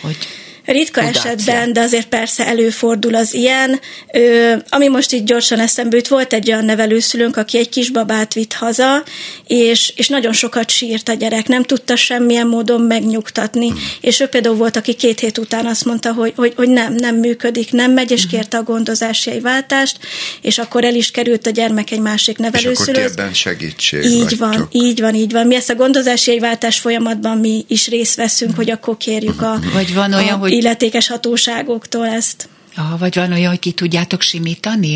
[0.00, 0.16] hogy
[0.64, 1.30] Ritka Tudácia.
[1.30, 3.80] esetben, de azért persze előfordul az ilyen.
[4.12, 8.52] Ö, ami most így gyorsan eszembe jut, volt egy olyan nevelőszülőnk, aki egy kisbabát vitt
[8.52, 9.02] haza,
[9.46, 13.74] és, és nagyon sokat sírt a gyerek, nem tudta semmilyen módon megnyugtatni, mm.
[14.00, 17.16] és ő például volt, aki két hét után azt mondta, hogy, hogy, hogy nem, nem
[17.16, 18.28] működik, nem megy, és mm.
[18.28, 19.98] kérte a gondozási váltást,
[20.40, 23.00] és akkor el is került a gyermek egy másik nevelőszülő.
[23.00, 24.38] És akkor segítség Így vagytok.
[24.38, 25.46] van, így van, így van.
[25.46, 28.54] Mi ezt a gondozási váltás folyamatban mi is részt veszünk, mm.
[28.54, 32.48] hogy akkor kérjük a, Vagy van olyan, a, hogy illetékes hatóságoktól ezt.
[32.76, 34.92] Ah, vagy van olyan, hogy ki tudjátok simítani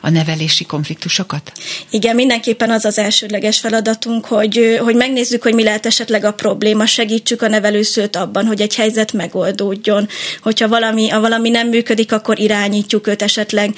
[0.00, 1.52] a nevelési konfliktusokat?
[1.90, 6.86] Igen, mindenképpen az az elsődleges feladatunk, hogy, hogy megnézzük, hogy mi lehet esetleg a probléma,
[6.86, 10.08] segítsük a nevelőszőt abban, hogy egy helyzet megoldódjon.
[10.42, 13.74] Hogyha valami, a valami nem működik, akkor irányítjuk őt esetleg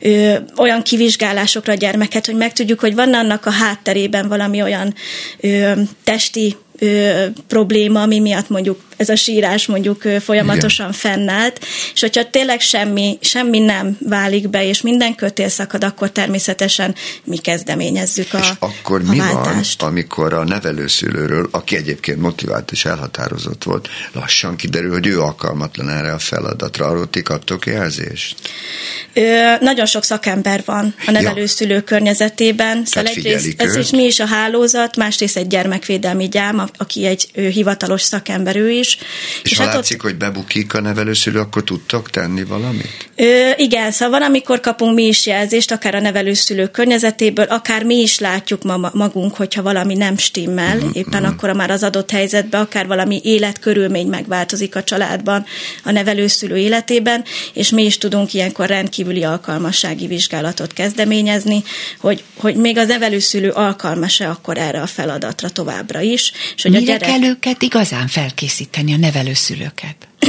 [0.00, 4.94] ö, olyan kivizsgálásokra a gyermeket, hogy megtudjuk, hogy van annak a hátterében valami olyan
[5.40, 5.72] ö,
[6.04, 10.98] testi ö, probléma, ami miatt mondjuk ez a sírás mondjuk ö, folyamatosan Igen.
[10.98, 16.94] fennállt, és hogyha tényleg semmi, semmi nem válik be, és minden kötél szakad, akkor természetesen
[17.24, 19.80] mi kezdeményezzük a És akkor a mi váltást.
[19.80, 25.90] van, amikor a nevelőszülőről, aki egyébként motivált és elhatározott volt, lassan kiderül, hogy ő alkalmatlan
[25.90, 28.36] erre a feladatra, arról ti kaptok jelzést?
[29.12, 31.82] Ö, nagyon sok szakember van a nevelőszülő ja.
[31.82, 37.30] környezetében, szóval egyrészt ez is mi is a hálózat, másrészt egy gyermekvédelmi gyám, aki egy
[37.34, 38.98] hivatalos szakember ő is.
[39.42, 40.10] És, és ha hát látszik, ott...
[40.10, 43.10] hogy bebukik a nevelőszülő, akkor tudtok tenni valamit?
[43.16, 47.94] Ö, igen, szóval van, amikor kapunk mi is jelzést, akár a nevelőszülő környezetéből, akár mi
[47.94, 51.28] is látjuk ma magunk, hogyha valami nem stimmel, uh-huh, éppen uh-huh.
[51.28, 55.44] akkor már az adott helyzetben, akár valami életkörülmény megváltozik a családban,
[55.84, 61.62] a nevelőszülő életében, és mi is tudunk ilyenkor rendkívüli alkalmassági vizsgálatot kezdeményezni,
[61.98, 66.32] hogy, hogy még az nevelőszülő alkalmas-e akkor erre a feladatra továbbra is.
[66.60, 67.08] És hogy Mire a gyerek...
[67.08, 69.96] kell őket igazán felkészíteni, a nevelőszülőket?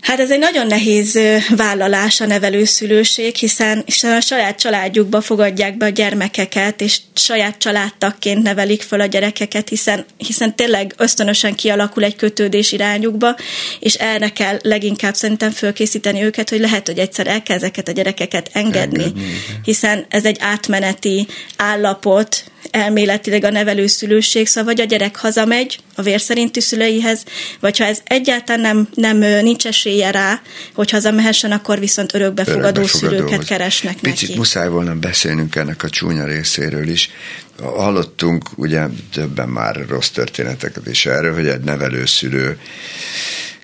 [0.00, 1.18] Hát ez egy nagyon nehéz
[1.56, 8.82] vállalás a nevelőszülőség, hiszen a saját családjukba fogadják be a gyermekeket, és saját családtakként nevelik
[8.82, 13.36] föl a gyerekeket, hiszen, hiszen tényleg ösztönösen kialakul egy kötődés irányukba,
[13.80, 17.92] és erre kell leginkább szerintem fölkészíteni őket, hogy lehet, hogy egyszer el kell ezeket a
[17.92, 19.22] gyerekeket engedni, engedni
[19.62, 21.26] hiszen ez egy átmeneti
[21.56, 27.24] állapot, elméletileg a nevelőszülőség, szóval vagy a gyerek hazamegy a vérszerinti szüleihez,
[27.60, 30.40] vagy ha ez egyáltalán nem, nem nincs esélye rá,
[30.74, 34.38] hogy hazamehessen, akkor viszont örökbefogadó szülőket keresnek Picit neki.
[34.38, 37.10] muszáj volna beszélnünk ennek a csúnya részéről is.
[37.58, 42.58] Hallottunk ugye többen már rossz történeteket is erről, hogy egy nevelőszülő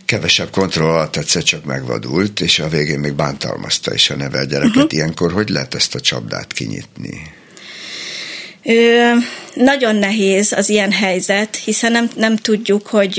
[0.04, 4.76] kevesebb kontroll alatt egyszer csak megvadult, és a végén még bántalmazta is a nevel gyereket.
[4.76, 4.92] Uh-huh.
[4.92, 7.38] Ilyenkor hogy lehet ezt a csapdát kinyitni?
[8.66, 9.16] Ö,
[9.54, 13.14] nagyon nehéz az ilyen helyzet, hiszen nem, nem tudjuk, hogy,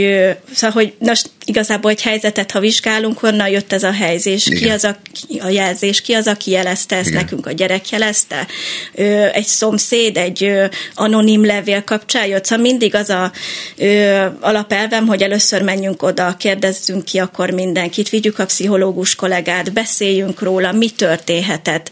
[0.53, 4.61] szóval, hogy most igazából egy helyzetet, ha vizsgálunk, honnan jött ez a helyzés, Igen.
[4.61, 4.97] ki az a,
[5.39, 7.21] a jelzés, ki az, aki jelezte ezt Igen.
[7.21, 8.47] nekünk, a gyerek jelezte,
[8.93, 10.65] ö, egy szomszéd, egy ö,
[10.95, 13.31] anonim levél kapcsán jött, szóval mindig az a
[13.77, 20.41] ö, alapelvem, hogy először menjünk oda, kérdezzünk ki akkor mindenkit, vigyük a pszichológus kollégát, beszéljünk
[20.41, 21.89] róla, mi történhetett,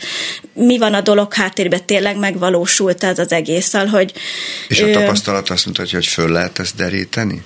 [0.53, 4.13] mi van a dolog háttérben, tényleg megvalósult ez az egész, szóval, hogy
[4.67, 7.41] és a tapasztalat azt mutatja, hogy föl lehet ezt deríteni?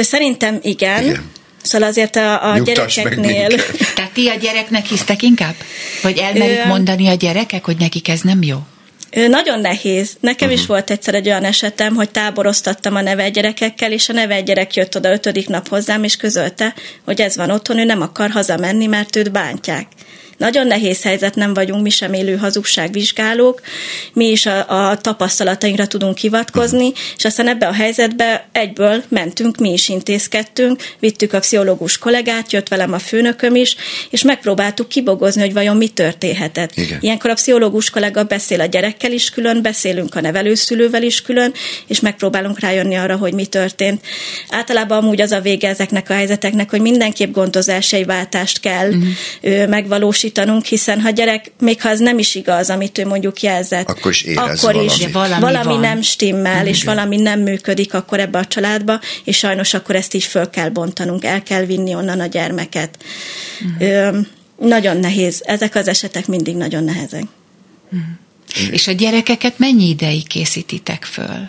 [0.00, 1.02] Szerintem igen.
[1.02, 1.30] igen.
[1.62, 3.48] Szóval azért a, a gyerekeknél...
[3.94, 5.54] Tehát ti a gyereknek hisztek inkább?
[6.02, 6.66] Vagy elmerik Ö...
[6.66, 8.58] mondani a gyerekek, hogy nekik ez nem jó?
[9.28, 10.16] Nagyon nehéz.
[10.20, 10.62] Nekem uh-huh.
[10.62, 14.74] is volt egyszer egy olyan esetem, hogy táboroztattam a nevel gyerekekkel, és a nevel gyerek
[14.74, 16.74] jött oda ötödik nap hozzám, és közölte,
[17.04, 19.86] hogy ez van otthon, ő nem akar hazamenni, mert őt bántják.
[20.36, 23.60] Nagyon nehéz helyzet, nem vagyunk mi sem élő hazugságvizsgálók,
[24.12, 29.72] mi is a, a tapasztalatainkra tudunk hivatkozni, és aztán ebbe a helyzetbe egyből mentünk, mi
[29.72, 33.76] is intézkedtünk, vittük a pszichológus kollégát, jött velem a főnököm is,
[34.10, 36.76] és megpróbáltuk kibogozni, hogy vajon mi történhetett.
[36.76, 36.98] Igen.
[37.00, 41.52] Ilyenkor a pszichológus kollega beszél a gyerekkel is külön, beszélünk a nevelőszülővel is külön,
[41.86, 44.00] és megpróbálunk rájönni arra, hogy mi történt.
[44.48, 49.66] Általában amúgy az a vége ezeknek a helyzeteknek, hogy mindenképp gondozási váltást kell uh-huh.
[49.68, 53.88] megvalósítani, tudatosítanunk, hiszen ha gyerek, még ha ez nem is igaz, amit ő mondjuk jelzett,
[53.88, 54.84] akkor is, érez akkor valami.
[54.84, 59.36] is valami, valami nem stimmel, mm, és valami nem működik akkor ebbe a családba, és
[59.36, 62.98] sajnos akkor ezt így föl kell bontanunk, el kell vinni onnan a gyermeket.
[63.64, 63.86] Mm.
[63.86, 64.18] Ö,
[64.58, 65.42] nagyon nehéz.
[65.44, 67.24] Ezek az esetek mindig nagyon nehezek.
[67.94, 68.00] Mm.
[68.70, 71.48] És a gyerekeket mennyi ideig készítitek föl?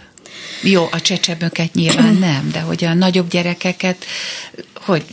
[0.61, 4.05] Jó, a csecseböket nyilván nem, de hogy a nagyobb gyerekeket,
[4.73, 5.03] hogy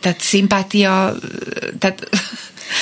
[0.00, 1.16] tehát szimpátia,
[1.78, 2.08] tehát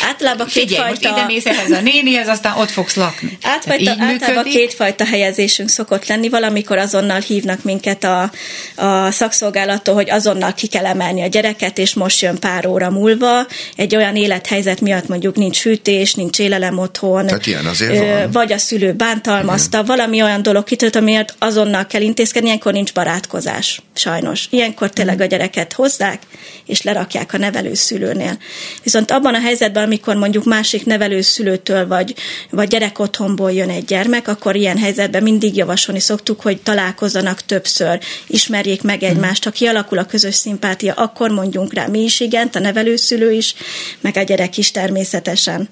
[0.06, 1.08] Általában Figyelj, kétfajta...
[1.08, 3.38] most ide mész ehhez a nénihez, aztán ott fogsz lakni.
[3.42, 6.28] Átfajta, általában kétfajta helyezésünk szokott lenni.
[6.28, 8.30] Valamikor azonnal hívnak minket a,
[8.76, 13.46] a szakszolgálattól, hogy azonnal ki kell emelni a gyereket, és most jön pár óra múlva.
[13.76, 17.26] Egy olyan élethelyzet miatt mondjuk nincs fűtés, nincs élelem otthon.
[17.26, 18.30] Tehát ilyen azért van.
[18.30, 19.96] Vagy a szülő bántalmazta, Igen.
[19.96, 24.46] valami olyan dolog kitölt, amiért azonnal kell intézkedni, ilyenkor nincs barátkozás, sajnos.
[24.50, 26.22] Ilyenkor tényleg a gyereket hozzák,
[26.66, 28.38] és lerakják a nevelőszülőnél.
[28.82, 32.14] Viszont abban a helyzetben esetben, amikor mondjuk másik nevelőszülőtől vagy,
[32.50, 38.00] vagy gyerek otthonból jön egy gyermek, akkor ilyen helyzetben mindig javasolni szoktuk, hogy találkozzanak többször,
[38.26, 39.44] ismerjék meg egymást.
[39.44, 43.54] Ha kialakul a közös szimpátia, akkor mondjunk rá mi is igent, a nevelőszülő is,
[44.00, 45.68] meg a gyerek is természetesen.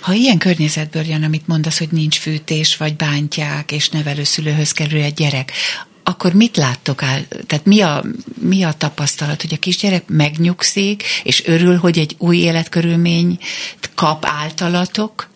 [0.00, 5.14] Ha ilyen környezetből jön, amit mondasz, hogy nincs fűtés, vagy bántják, és nevelőszülőhöz kerül egy
[5.14, 5.52] gyerek,
[6.02, 7.26] akkor mit láttok el?
[7.46, 8.04] Tehát mi a,
[8.40, 13.38] mi a tapasztalat, hogy a kisgyerek megnyugszik, és örül, hogy egy új életkörülmény
[13.94, 15.30] kap általatok?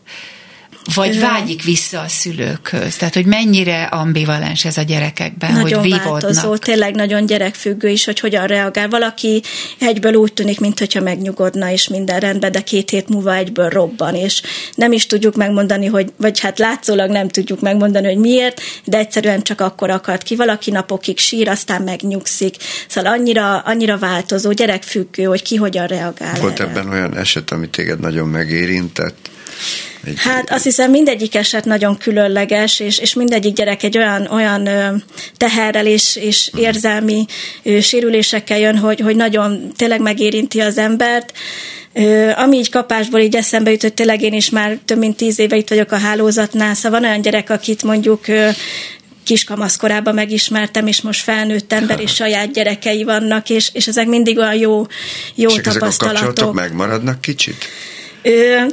[0.95, 2.97] Vagy vágyik vissza a szülőkhöz?
[2.97, 6.21] Tehát, hogy mennyire ambivalens ez a gyerekekben, nagyon hogy vívódnak.
[6.21, 8.89] változó, tényleg nagyon gyerekfüggő is, hogy hogyan reagál.
[8.89, 9.43] Valaki
[9.79, 14.43] egyből úgy tűnik, mintha megnyugodna, és minden rendben, de két hét múlva egyből robban, és
[14.75, 19.43] nem is tudjuk megmondani, hogy, vagy hát látszólag nem tudjuk megmondani, hogy miért, de egyszerűen
[19.43, 20.37] csak akkor akart ki.
[20.37, 22.57] Valaki napokig sír, aztán megnyugszik.
[22.89, 26.41] Szóval annyira, annyira változó, gyerekfüggő, hogy ki hogyan reagál.
[26.41, 26.71] Volt erre.
[26.71, 29.31] ebben olyan eset, ami téged nagyon megérintett?
[30.05, 34.69] Egy, hát azt hiszem mindegyik eset nagyon különleges, és, és mindegyik gyerek egy olyan, olyan
[35.37, 37.27] teherrel és, és érzelmi
[37.81, 41.33] sérülésekkel jön, hogy, hogy nagyon tényleg megérinti az embert.
[42.37, 45.69] Ami így kapásból így eszembe jutott, tényleg én is már több mint tíz éve itt
[45.69, 48.25] vagyok a hálózatnál, szóval van olyan gyerek, akit mondjuk
[49.27, 54.55] kiskamaszkorában megismertem, és most felnőtt ember, és saját gyerekei vannak, és, és ezek mindig olyan
[54.55, 54.87] jó,
[55.35, 56.37] jó és tapasztalatok.
[56.37, 57.65] Ezek a megmaradnak kicsit?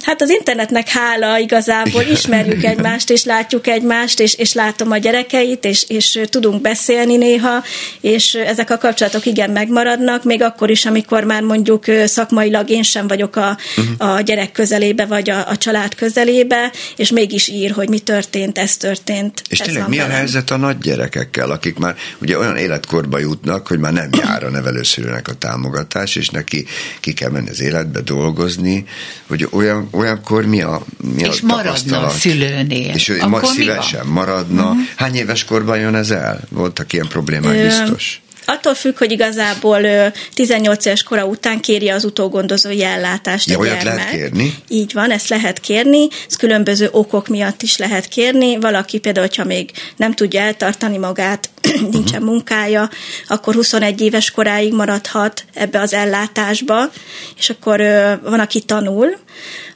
[0.02, 5.66] Hát az internetnek hála igazából ismerjük egymást, és látjuk egymást, és, és látom a gyerekeit,
[5.66, 7.64] és, és tudunk beszélni néha,
[8.02, 13.08] és ezek a kapcsolatok igen megmaradnak, még akkor is, amikor már mondjuk szakmailag én sem
[13.08, 14.16] vagyok a, uh-huh.
[14.16, 18.78] a gyerek közelébe, vagy a, a család közelébe, és mégis ír, hogy mi történt, ez
[18.78, 19.42] történt.
[19.50, 23.68] És ez tényleg mi a helyzet a nagy gyerekekkel, akik már ugye olyan életkorba jutnak,
[23.68, 26.66] hogy már nem jár a nevelőszülőnek a támogatás, és neki
[27.00, 28.86] ki kell menni az életbe dolgozni,
[29.28, 30.82] hogy olyan, olyankor mi a
[31.16, 32.94] mi És a maradna a szülőnél.
[32.94, 34.64] És Akkor ma szívesen maradna.
[34.64, 34.80] Uh-huh.
[34.96, 36.42] Hány éves korban jön ez el?
[36.50, 38.23] Voltak ilyen problémák biztos?
[38.46, 43.74] Attól függ, hogy igazából 18 éves kora után kéri az utógondozói ellátást ja, a olyat
[43.74, 43.96] gyermek.
[43.96, 44.56] lehet kérni?
[44.68, 48.60] Így van, ezt lehet kérni, ez különböző okok miatt is lehet kérni.
[48.60, 52.22] Valaki például, hogyha még nem tudja eltartani magát, nincsen uh-huh.
[52.24, 52.90] munkája,
[53.28, 56.92] akkor 21 éves koráig maradhat ebbe az ellátásba,
[57.38, 57.80] és akkor
[58.24, 59.18] van, aki tanul,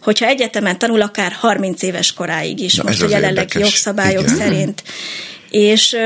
[0.01, 4.35] hogyha egyetemen tanul, akár 30 éves koráig is, Na, most a jelenlegi jogszabályok Igen.
[4.35, 4.83] szerint.
[5.49, 5.97] És,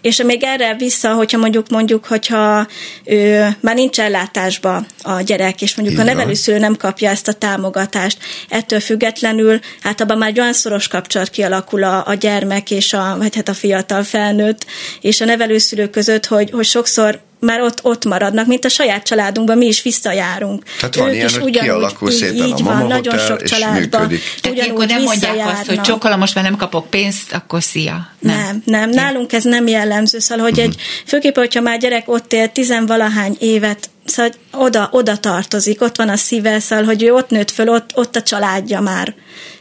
[0.00, 2.66] és még erre vissza, hogyha mondjuk, mondjuk, hogyha
[3.04, 6.08] ő, már nincs ellátásba a gyerek, és mondjuk Igen.
[6.08, 8.18] a nevelőszülő nem kapja ezt a támogatást,
[8.48, 13.14] ettől függetlenül hát abban már egy olyan szoros kapcsolat kialakul a, a gyermek és a,
[13.18, 14.66] vagy hát a fiatal felnőtt
[15.00, 19.58] és a nevelőszülő között, hogy, hogy sokszor már ott, ott maradnak, mint a saját családunkban,
[19.58, 20.62] mi is visszajárunk.
[20.78, 23.42] Tehát van ők ilyen, is hogy ugyanúgy, kialakul szépen így a mama van, nagyon sok
[23.42, 24.08] családban.
[24.40, 28.08] Tehát ilyenkor nem mondják azt, hogy csokola, most már nem kapok pénzt, akkor szia.
[28.18, 28.90] Nem, nem, nem.
[28.90, 30.76] nálunk ez nem jellemző, szóval, hogy egy,
[31.06, 36.16] főképp, hogyha már gyerek ott él tizenvalahány évet, szóval oda, oda tartozik, ott van a
[36.16, 39.14] szíve, szóval, hogy ő ott nőtt föl, ott, ott a családja már.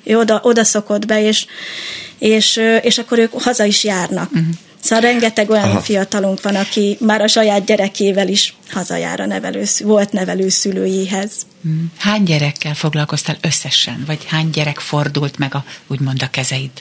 [0.04, 1.46] Ő oda, oda szokott be, és,
[2.20, 4.32] és, és akkor ők haza is járnak.
[4.32, 4.48] Uh-huh.
[4.88, 5.80] Szóval rengeteg olyan Aha.
[5.80, 11.32] fiatalunk van, aki már a saját gyerekével is hazajár a nevelősz, volt nevelőszülőjéhez.
[11.68, 11.86] Mm.
[11.98, 16.72] Hány gyerekkel foglalkoztál összesen, vagy hány gyerek fordult meg a, úgymond a kezeid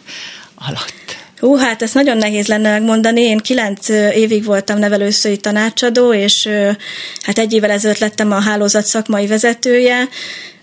[0.55, 1.17] alatt?
[1.39, 3.21] Hú, hát ez nagyon nehéz lenne megmondani.
[3.21, 6.49] Én kilenc évig voltam nevelőszői tanácsadó, és
[7.23, 10.09] hát egy évvel ezelőtt lettem a hálózat szakmai vezetője,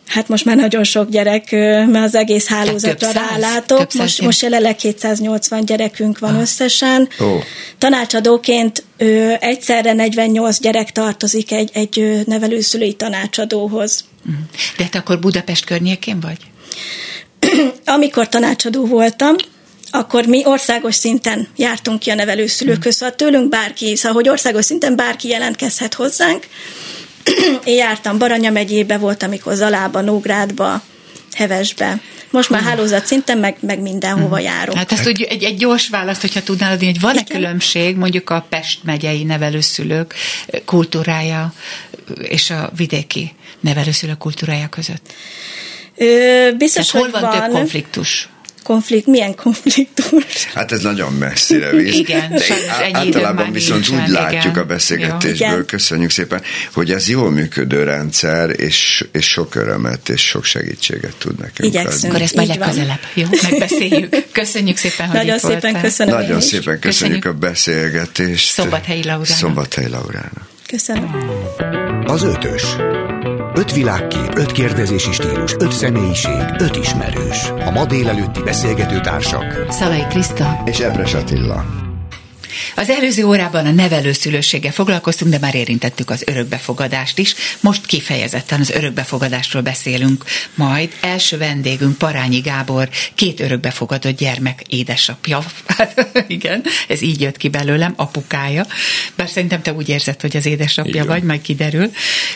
[0.07, 3.93] Hát most már nagyon sok gyerek, mert az egész hálózatra hát rálátok.
[3.93, 6.41] Most, most jelenleg 280 gyerekünk van ah.
[6.41, 7.09] összesen.
[7.19, 7.43] Oh.
[7.77, 14.03] Tanácsadóként ö, egyszerre 48 gyerek tartozik egy, egy nevelőszülői tanácsadóhoz.
[14.23, 14.35] Mhm.
[14.77, 16.37] De te akkor Budapest környékén vagy?
[17.95, 19.35] Amikor tanácsadó voltam,
[19.91, 24.95] akkor mi országos szinten jártunk ki a nevelőszülőkhöz, szóval tőlünk bárki, szóval hogy országos szinten
[24.95, 26.47] bárki jelentkezhet hozzánk,
[27.63, 30.81] én jártam Baranya megyébe, voltam, amikor Zalába, Nógrádba,
[31.33, 31.99] Hevesbe.
[32.29, 34.45] Most már hálózat szinten, meg, meg mindenhova mhm.
[34.45, 34.75] járok.
[34.75, 37.37] Hát ezt úgy egy, egy gyors választ, hogyha tudnál adni, hogy van-e Igen.
[37.37, 40.13] különbség mondjuk a Pest megyei nevelőszülők
[40.65, 41.53] kultúrája
[42.21, 45.13] és a vidéki nevelőszülők kultúrája között?
[45.97, 48.29] Ö, biztos, Tehát hol van, van több konfliktus?
[48.63, 50.45] Konflikt, milyen konfliktus?
[50.53, 51.95] Hát ez nagyon messzire visz.
[51.95, 54.63] Igen, De egy általában viszont nincsen, úgy látjuk igen.
[54.63, 55.63] a beszélgetésből, Jó.
[55.63, 56.41] köszönjük szépen,
[56.73, 61.95] hogy ez jól működő rendszer, és, és sok örömet és sok segítséget tud nekünk Igyekszünk.
[62.03, 62.09] adni.
[62.09, 63.25] Akkor ezt majd legközelebb, jó?
[63.41, 64.15] Megbeszéljük.
[64.31, 65.81] Köszönjük szépen, hogy Nagyon szépen voltál.
[65.81, 68.51] köszönöm Nagyon szépen köszönjük, köszönjük a beszélgetést.
[68.53, 69.37] Szombathelyi Laurának.
[69.37, 70.47] Szombathelyi Laurának.
[70.67, 71.15] Köszönöm.
[72.05, 72.63] Az ötös.
[73.55, 77.49] Öt világkép, öt kérdezési stílus, öt személyiség, öt ismerős.
[77.65, 79.65] A ma délelőtti beszélgető társak.
[79.69, 81.65] Szalai Kriszta és Ebres Attila.
[82.75, 87.35] Az előző órában a nevelőszülőséggel foglalkoztunk, de már érintettük az örökbefogadást is.
[87.59, 90.23] Most kifejezetten az örökbefogadásról beszélünk.
[90.55, 95.43] Majd első vendégünk Parányi Gábor, két örökbefogadott gyermek édesapja.
[95.73, 98.65] Hát, igen, ez így jött ki belőlem, apukája.
[99.15, 101.07] Bár szerintem te úgy érzed, hogy az édesapja Igen.
[101.07, 101.91] vagy, majd kiderül.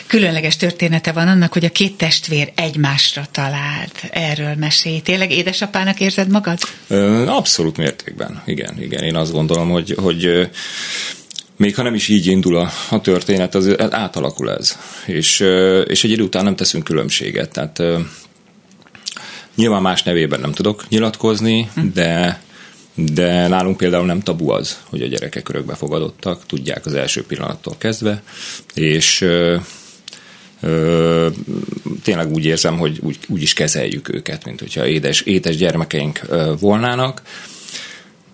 [0.06, 4.02] Különleges története van annak, hogy a két testvér egymásra talált.
[4.10, 5.00] Erről mesélj.
[5.00, 6.58] Tényleg édesapának érzed magad?
[7.26, 8.42] Abszolút mértékben.
[8.46, 9.02] Igen, igen.
[9.02, 10.48] Én azt gondolom, hogy, hogy
[11.56, 14.78] még ha nem is így indul a, a történet, az átalakul ez.
[15.06, 15.40] És,
[15.86, 17.52] és egy idő után nem teszünk különbséget.
[17.52, 17.82] Tehát
[19.54, 21.86] nyilván más nevében nem tudok nyilatkozni, hm.
[21.94, 22.40] de
[23.04, 27.74] de nálunk például nem tabu az, hogy a gyerekek örökbe fogadottak, tudják az első pillanattól
[27.78, 28.22] kezdve,
[28.74, 29.56] és ö,
[30.60, 31.28] ö,
[32.02, 36.54] tényleg úgy érzem, hogy úgy, úgy is kezeljük őket, mint hogyha édes, édes gyermekeink ö,
[36.60, 37.22] volnának.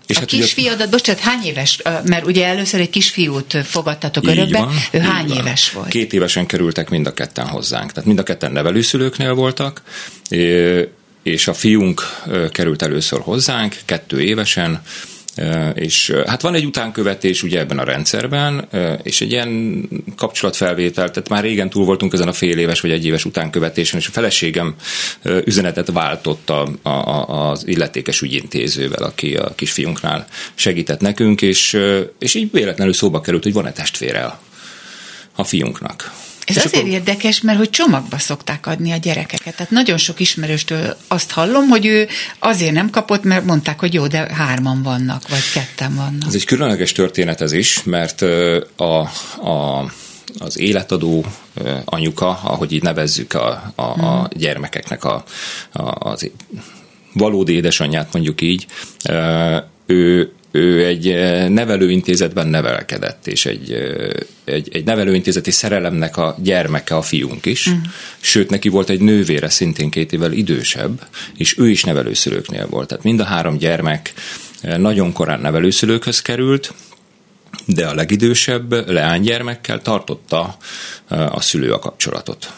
[0.07, 0.87] És a hát kisfiadat, ugye...
[0.87, 1.83] bocsánat, hány éves?
[2.05, 5.37] Mert ugye először egy kisfiút fogadtatok örökbe, van, ő hány van.
[5.37, 5.89] éves volt?
[5.89, 7.93] Két évesen kerültek mind a ketten hozzánk.
[7.93, 9.83] Tehát mind a ketten nevelőszülőknél voltak,
[11.23, 12.03] és a fiunk
[12.51, 14.83] került először hozzánk, kettő évesen,
[15.74, 18.68] és hát van egy utánkövetés ugye ebben a rendszerben,
[19.03, 19.82] és egy ilyen
[20.16, 24.07] kapcsolatfelvétel, tehát már régen túl voltunk ezen a fél éves vagy egy éves utánkövetésen, és
[24.07, 24.74] a feleségem
[25.45, 26.91] üzenetet váltott a, a,
[27.51, 31.78] az illetékes ügyintézővel, aki a kisfiunknál segített nekünk, és,
[32.18, 34.39] és így véletlenül szóba került, hogy van-e testvére
[35.37, 36.12] a fiunknak.
[36.45, 36.95] Ez és azért akkor...
[36.95, 39.57] érdekes, mert hogy csomagba szokták adni a gyerekeket.
[39.57, 44.07] Tehát nagyon sok ismerőstől azt hallom, hogy ő azért nem kapott, mert mondták, hogy jó,
[44.07, 46.26] de hárman vannak, vagy ketten vannak.
[46.26, 48.22] Ez egy különleges történet ez is, mert
[48.76, 49.01] a,
[49.49, 49.92] a
[50.38, 51.24] az életadó
[51.84, 54.26] anyuka, ahogy így nevezzük a, a, a hmm.
[54.36, 55.24] gyermekeknek a,
[55.72, 56.30] a, az
[57.12, 58.66] valódi édesanyját mondjuk így,
[59.87, 61.05] ő ő egy
[61.51, 63.72] nevelőintézetben nevelkedett, és egy,
[64.45, 67.82] egy, egy nevelőintézeti szerelemnek a gyermeke a fiunk is, uh-huh.
[68.20, 71.07] sőt neki volt egy nővére szintén két évvel idősebb,
[71.37, 72.89] és ő is nevelőszülőknél volt.
[72.89, 74.12] Tehát mind a három gyermek
[74.76, 76.74] nagyon korán nevelőszülőkhöz került,
[77.66, 80.57] de a legidősebb leánygyermekkel tartotta
[81.09, 82.53] a szülő a kapcsolatot.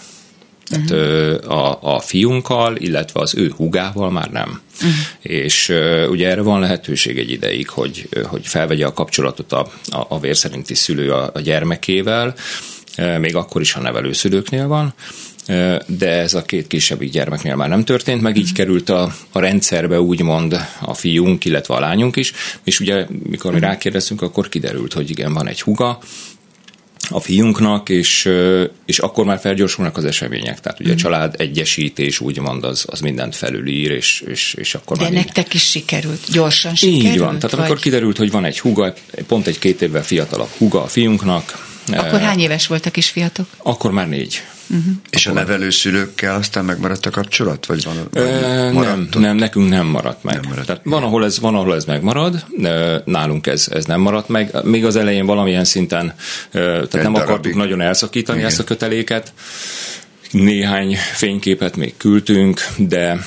[0.68, 1.58] Tehát uh-huh.
[1.58, 4.60] a, a fiunkkal, illetve az ő hugával már nem.
[4.74, 4.92] Uh-huh.
[5.20, 10.06] És uh, ugye erre van lehetőség egy ideig, hogy, hogy felvegye a kapcsolatot a, a,
[10.08, 12.34] a vérszerinti szülő a, a gyermekével,
[13.18, 14.94] még akkor is, ha nevelőszülőknél van
[15.86, 20.00] de ez a két kisebbik gyermeknél már nem történt, meg így került a, a rendszerbe
[20.00, 22.32] úgymond a fiunk, illetve a lányunk is,
[22.64, 25.98] és ugye mikor mi rákérdeztünk, akkor kiderült, hogy igen, van egy huga,
[27.08, 28.30] a fiunknak, és,
[28.86, 30.60] és akkor már felgyorsulnak az események.
[30.60, 31.02] Tehát ugye a mhm.
[31.02, 35.54] család egyesítés úgymond az, az mindent felülír, és, és, és akkor De már nektek így...
[35.54, 37.04] is sikerült, gyorsan sikerült?
[37.04, 37.34] Így van.
[37.34, 37.60] Tehát vagy?
[37.60, 38.94] amikor kiderült, hogy van egy huga,
[39.26, 41.64] pont egy két évvel fiatalabb huga a fiunknak.
[41.92, 43.46] Akkor hány éves volt a kisfiatok?
[43.56, 44.42] Akkor már négy.
[44.68, 44.92] Uh-huh.
[45.10, 47.66] És a nevelőszülőkkel aztán megmaradt a kapcsolat?
[47.66, 50.34] Vagy van, vagy e, nem, nem, nekünk nem maradt meg.
[50.34, 50.66] Nem maradt.
[50.66, 52.44] Tehát van, ahol ez, van, ahol ez megmarad,
[53.04, 54.64] nálunk ez, ez nem maradt meg.
[54.64, 56.14] Még az elején valamilyen szinten,
[56.50, 57.20] tehát Egy nem darabig.
[57.20, 58.50] akartuk nagyon elszakítani Igen.
[58.50, 59.32] ezt a köteléket.
[60.30, 63.18] Néhány fényképet még küldtünk, de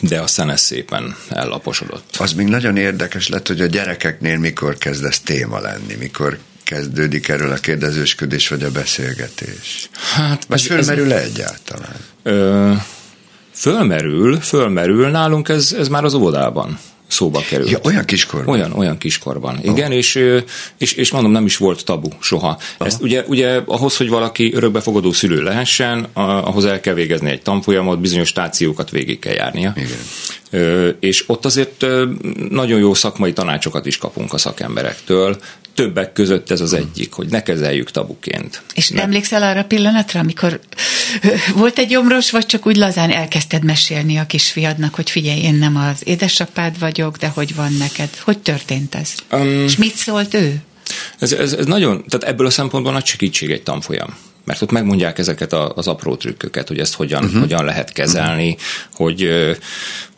[0.00, 2.16] de aztán ez szépen ellaposodott.
[2.18, 7.28] Az még nagyon érdekes lett, hogy a gyerekeknél mikor kezd ez téma lenni, mikor kezdődik
[7.28, 9.88] erről a kérdezősködés, vagy a beszélgetés?
[10.14, 11.96] Hát, vagy fölmerül-e egyáltalán?
[12.22, 12.72] Ö,
[13.52, 16.78] fölmerül, fölmerül, nálunk ez, ez már az óvodában
[17.12, 17.70] szóba került.
[17.70, 18.54] Ja, olyan kiskorban?
[18.54, 19.56] Olyan, olyan kiskorban.
[19.56, 19.64] Oh.
[19.64, 20.18] Igen, és,
[20.78, 22.58] és, és mondom, nem is volt tabu soha.
[22.78, 22.86] Oh.
[22.86, 28.00] Ezt ugye, ugye ahhoz, hogy valaki örökbefogadó szülő lehessen, ahhoz el kell végezni egy tanfolyamot,
[28.00, 29.74] bizonyos stációkat végig kell járnia.
[29.76, 30.96] Igen.
[31.00, 31.86] És ott azért
[32.50, 35.36] nagyon jó szakmai tanácsokat is kapunk a szakemberektől,
[35.74, 38.62] többek között ez az egyik, hogy ne kezeljük tabuként.
[38.74, 39.02] És ne.
[39.02, 40.60] emlékszel arra a pillanatra, amikor
[41.54, 45.76] volt egy gyomros, vagy csak úgy lazán elkezdted mesélni a kisfiadnak, hogy figyelj, én nem
[45.76, 48.08] az édesapád vagyok, de hogy van neked?
[48.20, 49.14] Hogy történt ez?
[49.32, 50.56] Um, És mit szólt ő?
[51.18, 55.18] Ez, ez, ez nagyon, tehát ebből a szempontból nagy segítség egy tanfolyam mert ott megmondják
[55.18, 57.40] ezeket az apró trükköket, hogy ezt hogyan, uh-huh.
[57.40, 58.96] hogyan lehet kezelni, uh-huh.
[58.96, 59.28] hogy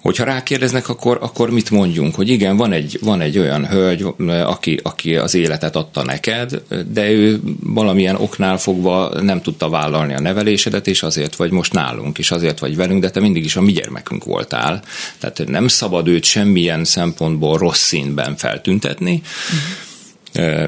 [0.04, 4.80] hogyha rákérdeznek, akkor, akkor mit mondjunk, hogy igen, van egy, van egy olyan hölgy, aki,
[4.82, 6.62] aki az életet adta neked,
[6.92, 12.18] de ő valamilyen oknál fogva nem tudta vállalni a nevelésedet, és azért vagy most nálunk,
[12.18, 14.82] és azért vagy velünk, de te mindig is a mi gyermekünk voltál.
[15.18, 19.92] Tehát nem szabad őt semmilyen szempontból rossz színben feltüntetni, uh-huh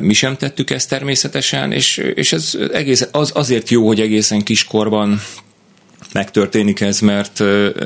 [0.00, 5.20] mi sem tettük ezt természetesen, és, és ez egész, az azért jó, hogy egészen kiskorban
[6.12, 7.42] megtörténik ez, mert,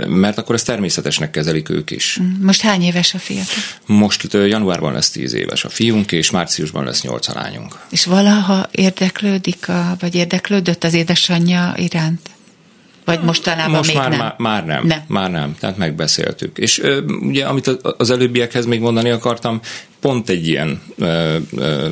[0.07, 2.18] mert akkor ezt természetesnek kezelik ők is.
[2.22, 2.45] Mm.
[2.45, 3.62] Most hány éves a fiatal?
[3.87, 7.78] Most januárban lesz tíz éves a fiunk, és márciusban lesz nyolc a lányunk.
[7.91, 12.31] És valaha érdeklődik, a, vagy érdeklődött az édesanyja iránt?
[13.17, 14.19] Vagy mostanában Most még már, nem?
[14.19, 15.03] Már, már nem, nem.
[15.07, 16.59] Már nem, tehát megbeszéltük.
[16.59, 19.61] És ö, ugye, amit az előbbiekhez még mondani akartam,
[20.01, 21.89] pont egy ilyen ö, ö,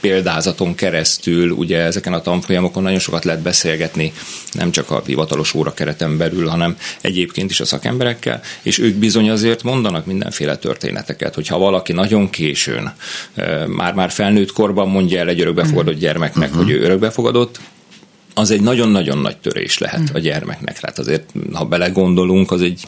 [0.00, 4.12] példázaton keresztül, ugye ezeken a tanfolyamokon nagyon sokat lehet beszélgetni,
[4.52, 9.30] nem csak a hivatalos óra kereten belül, hanem egyébként is a szakemberekkel, és ők bizony
[9.30, 12.92] azért mondanak mindenféle történeteket, hogyha valaki nagyon későn,
[13.66, 16.64] már-már felnőtt korban mondja el egy örökbefogadott gyermeknek, uh-huh.
[16.64, 17.60] hogy ő örökbefogadott,
[18.34, 20.80] az egy nagyon-nagyon nagy törés lehet a gyermeknek.
[20.80, 22.84] Tehát azért, ha belegondolunk, az egy,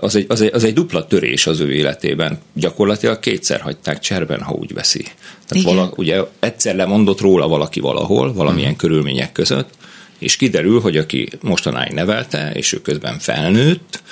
[0.00, 2.38] az egy, az, egy, az egy dupla törés az ő életében.
[2.52, 5.04] Gyakorlatilag kétszer hagyták cserben, ha úgy veszi.
[5.46, 8.88] Tehát vala, ugye egyszer lemondott róla valaki valahol, valamilyen uh-huh.
[8.88, 9.70] körülmények között,
[10.18, 14.02] és kiderül, hogy aki mostanáig nevelte, és ő közben felnőtt,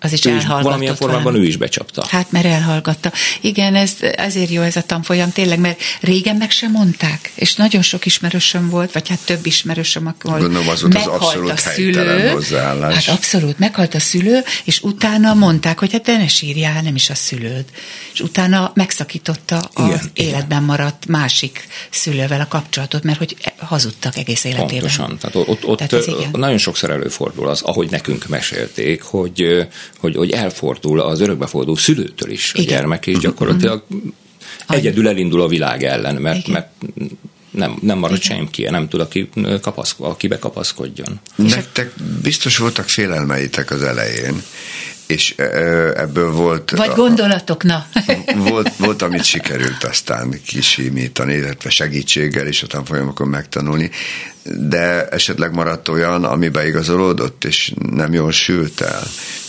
[0.00, 1.44] az is ő is valamilyen formában valami.
[1.44, 2.06] ő is becsapta.
[2.08, 3.12] Hát mert elhallgatta.
[3.40, 7.82] Igen, ez, ezért jó ez a tanfolyam tényleg, mert régen meg sem mondták, és nagyon
[7.82, 12.28] sok ismerősöm volt, vagy hát több ismerősöm, akkor Gondolom az volt az abszolút a szülő,
[12.28, 13.06] hozzáállás.
[13.06, 17.10] Hát abszolút, meghalt a szülő, és utána mondták, hogy hát de ne sírjál, nem is
[17.10, 17.64] a szülőd.
[18.12, 20.62] És utána megszakította az igen, életben igen.
[20.62, 24.68] maradt másik szülővel a kapcsolatot, mert hogy hazudtak egész életében.
[24.68, 25.18] Pontosan.
[25.18, 29.45] Tehát ott, ott Tehát nagyon sokszor előfordul az, ahogy nekünk mesélték, hogy
[29.98, 32.66] hogy, hogy elfordul az örökbefogadó szülőtől is Igen.
[32.66, 34.12] a gyermek, és gyakorlatilag uh-huh.
[34.66, 36.72] egyedül elindul a világ ellen, mert, mert
[37.50, 39.28] nem, nem marad senki, nem tud, aki,
[39.60, 41.20] kapaszk, aki bekapaszkodjon.
[41.36, 41.92] Nektek
[42.22, 44.42] biztos voltak félelmeitek az elején,
[45.06, 45.34] és
[45.96, 46.70] ebből volt...
[46.70, 47.86] Vagy gondolatok, na.
[48.48, 53.90] Volt, volt, amit sikerült aztán kisimítani, illetve segítséggel is a tanfolyamokon megtanulni,
[54.42, 59.02] de esetleg maradt olyan, ami beigazolódott, és nem jól sült el?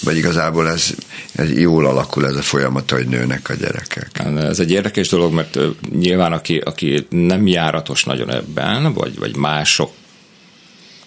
[0.03, 0.89] Vagy igazából ez,
[1.35, 4.21] ez jól alakul ez a folyamat, hogy nőnek a gyerekek?
[4.35, 5.57] Ez egy érdekes dolog, mert
[5.99, 9.91] nyilván aki, aki nem járatos nagyon ebben, vagy, vagy mások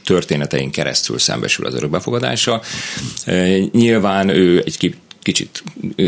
[0.05, 2.63] történetein keresztül szembesül az örökbefogadással.
[3.73, 4.77] Nyilván ő egy
[5.23, 5.63] kicsit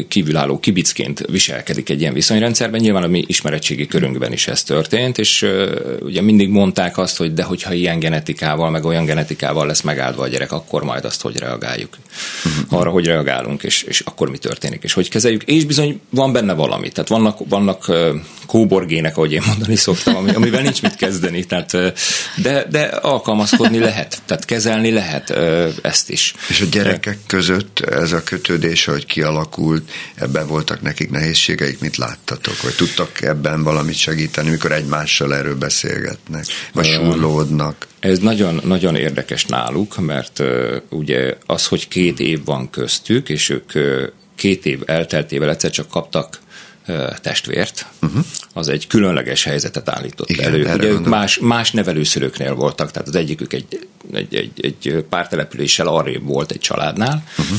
[0.08, 2.80] kívülálló kibicként viselkedik egy ilyen viszonyrendszerben.
[2.80, 5.46] Nyilván a mi ismeretségi körünkben is ez történt, és
[6.00, 10.28] ugye mindig mondták azt, hogy de hogyha ilyen genetikával, meg olyan genetikával lesz megáldva a
[10.28, 11.96] gyerek, akkor majd azt hogy reagáljuk.
[12.44, 12.80] Uh-huh.
[12.80, 15.42] Arra, hogy reagálunk, és, és akkor mi történik, és hogy kezeljük.
[15.42, 16.88] És bizony van benne valami.
[16.88, 17.92] Tehát vannak, vannak
[18.46, 21.44] kóborgének, ahogy én mondani szoktam, ami, amivel nincs mit kezdeni.
[21.44, 21.70] Tehát,
[22.42, 25.30] de, de alkalmazkodni lehet, tehát kezelni lehet
[25.82, 26.34] ezt is.
[26.48, 31.96] És a gyerekek között ez a kötődés, hogy hogy kialakult, ebben voltak nekik nehézségeik, mit
[31.96, 32.62] láttatok?
[32.62, 36.44] Vagy tudtak ebben valamit segíteni, mikor egymással erről beszélgetnek?
[36.72, 37.86] Vagy surlódnak?
[38.00, 43.48] Ez nagyon, nagyon érdekes náluk, mert uh, ugye az, hogy két év van köztük, és
[43.48, 44.02] ők uh,
[44.34, 46.40] két év elteltével egyszer csak kaptak
[47.20, 48.24] testvért, uh-huh.
[48.52, 50.74] az egy különleges helyzetet állított Igen, elő.
[50.74, 55.86] Ugye ők más, más nevelőszülőknél voltak, tehát az egyikük egy, egy, egy, egy pár településsel
[55.86, 57.58] arrébb volt egy családnál, uh-huh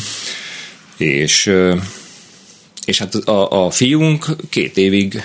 [1.06, 1.52] és,
[2.86, 5.22] és hát a, a fiunk két évig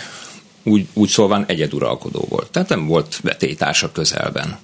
[0.63, 2.51] úgy, úgy szólván egyeduralkodó volt.
[2.51, 4.59] Tehát nem volt vetélytársa közelben.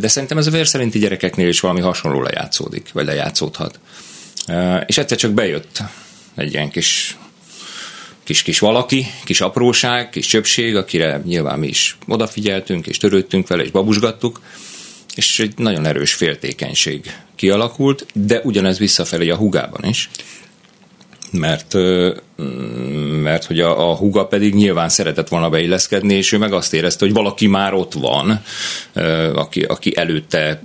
[0.00, 3.78] De szerintem ez a vér szerinti gyerekeknél is valami hasonló lejátszódik, vagy lejátszódhat.
[4.86, 5.82] És egyszer csak bejött
[6.34, 7.16] egy ilyen kis
[8.24, 13.70] kis-kis valaki, kis apróság, kis csöpség, akire nyilván mi is odafigyeltünk, és törődtünk vele, és
[13.70, 14.40] babusgattuk,
[15.18, 20.10] és egy nagyon erős féltékenység kialakult, de ugyanez visszafelé a hugában is,
[21.30, 21.74] mert
[23.22, 27.04] mert hogy a, a huga pedig nyilván szeretett volna beilleszkedni, és ő meg azt érezte,
[27.04, 28.42] hogy valaki már ott van,
[29.34, 30.60] aki, aki előtte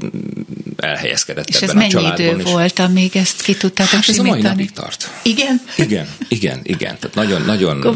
[0.77, 2.19] elhelyezkedett és ebben ez a családban.
[2.19, 5.09] És ez mennyi idő volt, amíg ezt ki tudtátok hát ez a mai napig tart.
[5.23, 5.61] Igen?
[5.77, 6.97] Igen, igen, igen.
[6.99, 7.95] Tehát nagyon, nagyon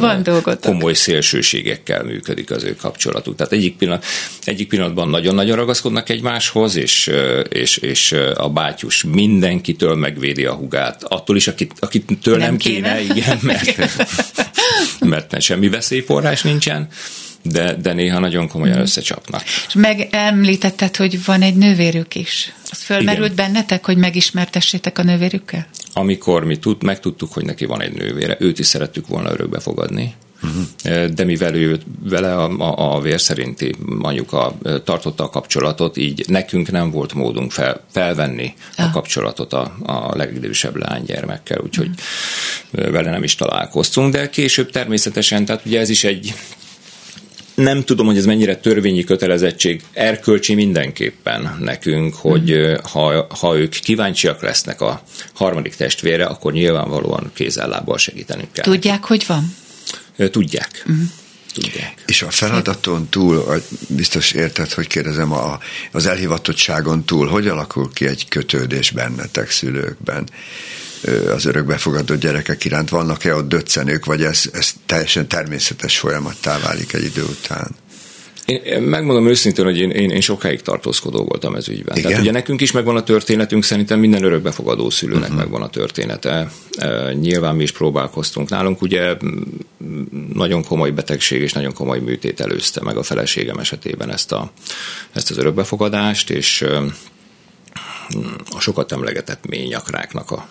[0.61, 3.35] komoly szélsőségekkel működik az ő kapcsolatuk.
[3.35, 4.05] Tehát egyik, pillanat,
[4.43, 7.11] egyik pillanatban nagyon-nagyon ragaszkodnak egymáshoz, és,
[7.49, 11.03] és, és a bátyus mindenkitől megvédi a hugát.
[11.03, 13.66] Attól is, akit, akitől nem, nem kéne, kéne igen, mert
[14.99, 16.87] mert semmi veszélyforrás nincsen,
[17.41, 18.81] de, de néha nagyon komolyan mm.
[18.81, 19.43] összecsapnak.
[19.67, 22.53] És megemlítetted, hogy van egy nővérük is.
[22.71, 23.45] Az fölmerült Igen.
[23.45, 25.67] bennetek, hogy megismertessétek a nővérükkel?
[25.93, 30.15] Amikor mi tud, megtudtuk, hogy neki van egy nővére, őt is szerettük volna örökbe fogadni,
[30.43, 31.05] Uh-huh.
[31.05, 36.71] De mivel ő vele a, a, a vér szerinti anyuka tartotta a kapcsolatot, így nekünk
[36.71, 38.85] nem volt módunk fel, felvenni ah.
[38.85, 41.89] a kapcsolatot a, a legidősebb lánygyermekkel, úgyhogy
[42.73, 42.91] uh-huh.
[42.91, 46.33] vele nem is találkoztunk, de később természetesen, tehát ugye ez is egy
[47.57, 52.73] nem tudom, hogy ez mennyire törvényi kötelezettség, erkölcsi mindenképpen nekünk, hogy mm.
[52.91, 55.01] ha, ha ők kíváncsiak lesznek a
[55.33, 58.63] harmadik testvére, akkor nyilvánvalóan kézzellábbal segítenünk kell.
[58.63, 59.55] Tudják, hogy van?
[60.31, 60.85] Tudják.
[60.91, 61.03] Mm
[61.61, 62.03] tudják.
[62.05, 65.59] És a feladaton túl, biztos érted, hogy kérdezem, a,
[65.91, 70.29] az elhivatottságon túl, hogy alakul ki egy kötődés bennetek szülőkben?
[71.33, 77.03] az örökbefogadó gyerekek iránt vannak-e ott döccenők, vagy ez, ez teljesen természetes folyamattá válik egy
[77.03, 77.75] idő után?
[78.47, 81.97] Én megmondom őszintén, hogy én, én, én sokáig tartózkodó voltam ez ügyben.
[81.97, 82.09] Igen?
[82.09, 85.37] Tehát ugye nekünk is megvan a történetünk, szerintem minden örökbefogadó szülőnek uh-huh.
[85.37, 86.51] megvan a története.
[86.77, 88.49] E, nyilván mi is próbálkoztunk.
[88.49, 89.15] Nálunk ugye
[90.33, 94.51] nagyon komoly betegség és nagyon komoly műtét előzte meg a feleségem esetében ezt, a,
[95.13, 96.65] ezt az örökbefogadást, és
[98.49, 100.47] a sokat emlegetett ményakráknak a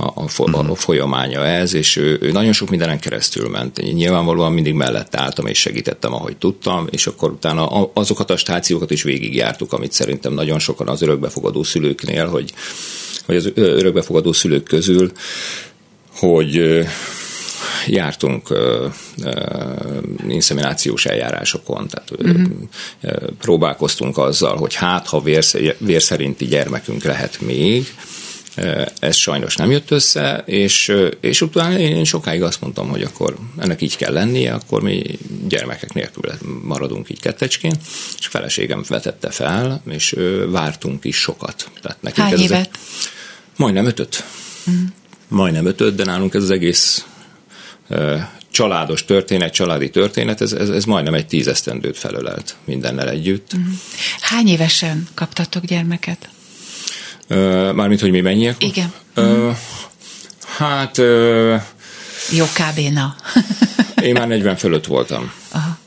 [0.00, 3.92] a, a, a folyamánya ez, és ő, ő nagyon sok mindenen keresztül ment.
[3.92, 9.02] Nyilvánvalóan mindig mellett álltam és segítettem, ahogy tudtam, és akkor utána azokat a stációkat is
[9.02, 12.52] végigjártuk, amit szerintem nagyon sokan az örökbefogadó szülőknél, hogy,
[13.26, 15.12] hogy az örökbefogadó szülők közül,
[16.16, 16.84] hogy
[17.86, 18.58] jártunk uh,
[19.24, 22.46] uh, inszeminációs eljárásokon, tehát uh-huh.
[23.02, 25.22] uh, próbálkoztunk azzal, hogy hát, ha
[25.78, 27.86] vér szerinti gyermekünk lehet még,
[28.98, 33.82] ez sajnos nem jött össze, és, és utána én sokáig azt mondtam, hogy akkor ennek
[33.82, 36.32] így kell lennie, akkor mi gyermekek nélkül
[36.62, 37.72] maradunk így kettecskén,
[38.18, 40.16] és a feleségem vetette fel, és
[40.48, 41.70] vártunk is sokat.
[41.82, 42.58] Tehát nekünk Hány ez évet?
[42.58, 42.70] Egy,
[43.56, 44.24] majdnem ötöt.
[44.70, 44.84] Mm.
[45.28, 47.04] Majdnem ötöt, de nálunk ez az egész
[48.50, 53.56] családos történet, családi történet, ez, ez, ez majdnem egy tízesztendőt felölelt mindennel együtt.
[53.56, 53.72] Mm.
[54.20, 56.28] Hány évesen kaptatok gyermeket?
[57.74, 58.56] Mármint, hogy mi mennyiek?
[58.58, 58.92] Igen.
[59.16, 59.56] Uh,
[60.56, 60.98] hát...
[60.98, 61.62] Uh,
[62.30, 62.92] Jó, kb.
[62.92, 63.16] na.
[64.08, 65.32] én már 40 fölött voltam.
[65.52, 65.78] Aha.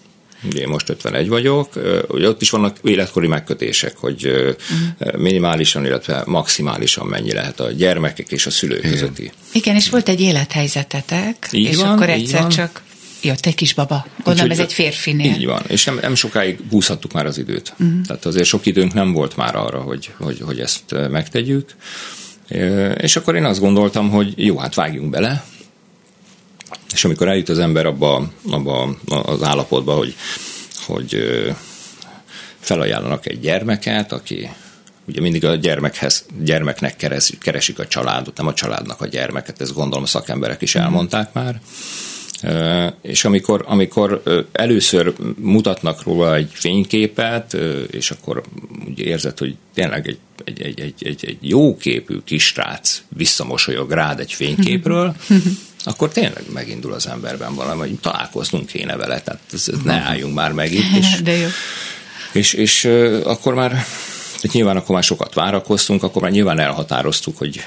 [0.58, 1.70] Én most 51 vagyok,
[2.08, 5.16] ugye ott is vannak életkori megkötések, hogy uh-huh.
[5.18, 8.92] minimálisan, illetve maximálisan mennyi lehet a gyermekek és a szülők Igen.
[8.92, 9.32] közötti.
[9.52, 12.82] Igen, és volt egy élethelyzetetek, így és van, akkor egyszer csak
[13.22, 14.06] jött egy kis baba.
[14.24, 15.34] Gondolom ez egy férfinél.
[15.34, 17.74] Így van, és nem, nem sokáig húzhattuk már az időt.
[17.80, 18.02] Uh-huh.
[18.06, 21.76] Tehát azért sok időnk nem volt már arra, hogy, hogy, hogy ezt megtegyük.
[22.98, 25.44] És akkor én azt gondoltam, hogy jó, hát vágjunk bele,
[26.94, 30.16] és amikor eljut az ember abba, abba az állapotba, hogy,
[30.86, 31.24] hogy
[32.60, 34.50] felajánlanak egy gyermeket, aki
[35.08, 39.74] ugye mindig a gyermekhez, gyermeknek keresik, keresik a családot, nem a családnak a gyermeket, ezt
[39.74, 40.84] gondolom a szakemberek is mhm.
[40.84, 41.62] elmondták már,
[43.02, 47.58] és amikor, amikor először mutatnak róla egy fényképet,
[47.92, 48.44] és akkor
[48.88, 54.34] úgy érzed, hogy tényleg egy, egy, egy, egy, egy, egy jóképű kisrác visszamosolyog rád egy
[54.34, 55.16] fényképről,
[55.84, 59.42] akkor tényleg megindul az emberben valami, hogy találkoznunk kéne vele, tehát
[59.84, 60.98] ne álljunk már meg itt.
[60.98, 61.48] És, De jó.
[62.32, 62.86] És, és
[63.24, 63.86] akkor már,
[64.52, 67.66] nyilván akkor már sokat várakoztunk, akkor már nyilván elhatároztuk, hogy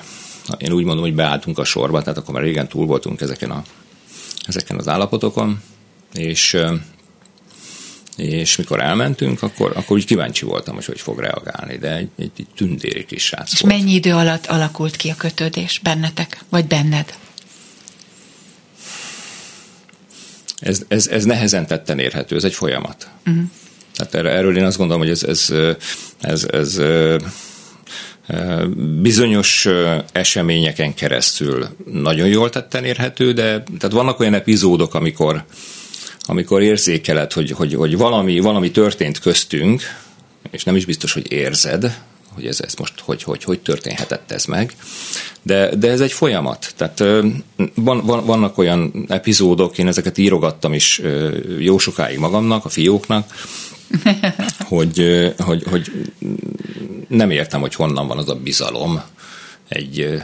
[0.58, 3.64] én úgy mondom, hogy beálltunk a sorba, tehát akkor már régen túl voltunk ezeken a
[4.46, 5.62] ezeken az állapotokon,
[6.12, 6.56] és
[8.16, 12.30] és mikor elmentünk, akkor, akkor úgy kíváncsi voltam, hogy hogy fog reagálni, de egy, egy,
[12.36, 13.74] egy tündéri kis srác És volt.
[13.74, 17.14] mennyi idő alatt alakult ki a kötődés bennetek, vagy benned?
[20.58, 23.08] Ez, ez, ez nehezen tetten érhető, ez egy folyamat.
[23.26, 23.44] Uh-huh.
[23.94, 25.50] Tehát erről én azt gondolom, hogy ez, ez,
[26.20, 26.80] ez, ez, ez
[29.00, 29.68] bizonyos
[30.12, 35.44] eseményeken keresztül nagyon jól tetten érhető, de tehát vannak olyan epizódok, amikor,
[36.22, 39.82] amikor érzékeled, hogy, hogy, hogy valami, valami történt köztünk,
[40.50, 41.98] és nem is biztos, hogy érzed,
[42.34, 44.74] hogy ez, ez most hogy, hogy, hogy történhetett ez meg,
[45.42, 46.72] de, de ez egy folyamat.
[46.76, 46.98] Tehát
[47.74, 51.00] van, van, vannak olyan epizódok, én ezeket írogattam is
[51.58, 53.32] jó sokáig magamnak, a fióknak,
[54.58, 56.12] hogy, hogy, hogy
[57.08, 59.02] nem értem, hogy honnan van az a bizalom
[59.68, 60.22] egy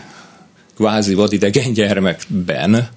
[0.77, 2.89] kvázi vadidegen gyermekben,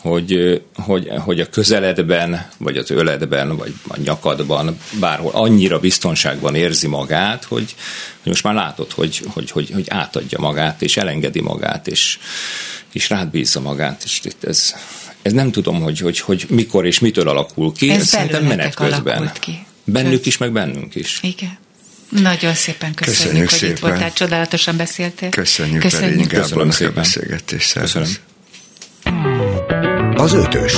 [0.00, 6.86] hogy, hogy, hogy a közeledben, vagy az öledben, vagy a nyakadban, bárhol annyira biztonságban érzi
[6.86, 7.74] magát, hogy,
[8.22, 12.18] hogy most már látod, hogy, hogy, hogy, hogy átadja magát, és elengedi magát, és,
[12.92, 14.74] és rád bízza magát, és itt ez,
[15.22, 18.74] ez nem tudom, hogy, hogy, hogy mikor és mitől alakul ki, ez, ez szerintem menet
[18.74, 19.30] közben.
[19.40, 19.66] Ki.
[19.92, 21.18] Bennük is, meg bennünk is.
[21.22, 21.58] Igen.
[22.08, 23.74] Nagyon szépen köszönjük, köszönjük hogy szépen.
[23.76, 25.28] itt voltál, csodálatosan beszéltél.
[25.28, 26.28] Köszönjük, köszönjük.
[26.28, 26.92] Köszönjük szépen.
[26.92, 27.72] a beszélgetést.
[27.72, 28.08] Köszönöm.
[30.14, 30.72] Az ötös.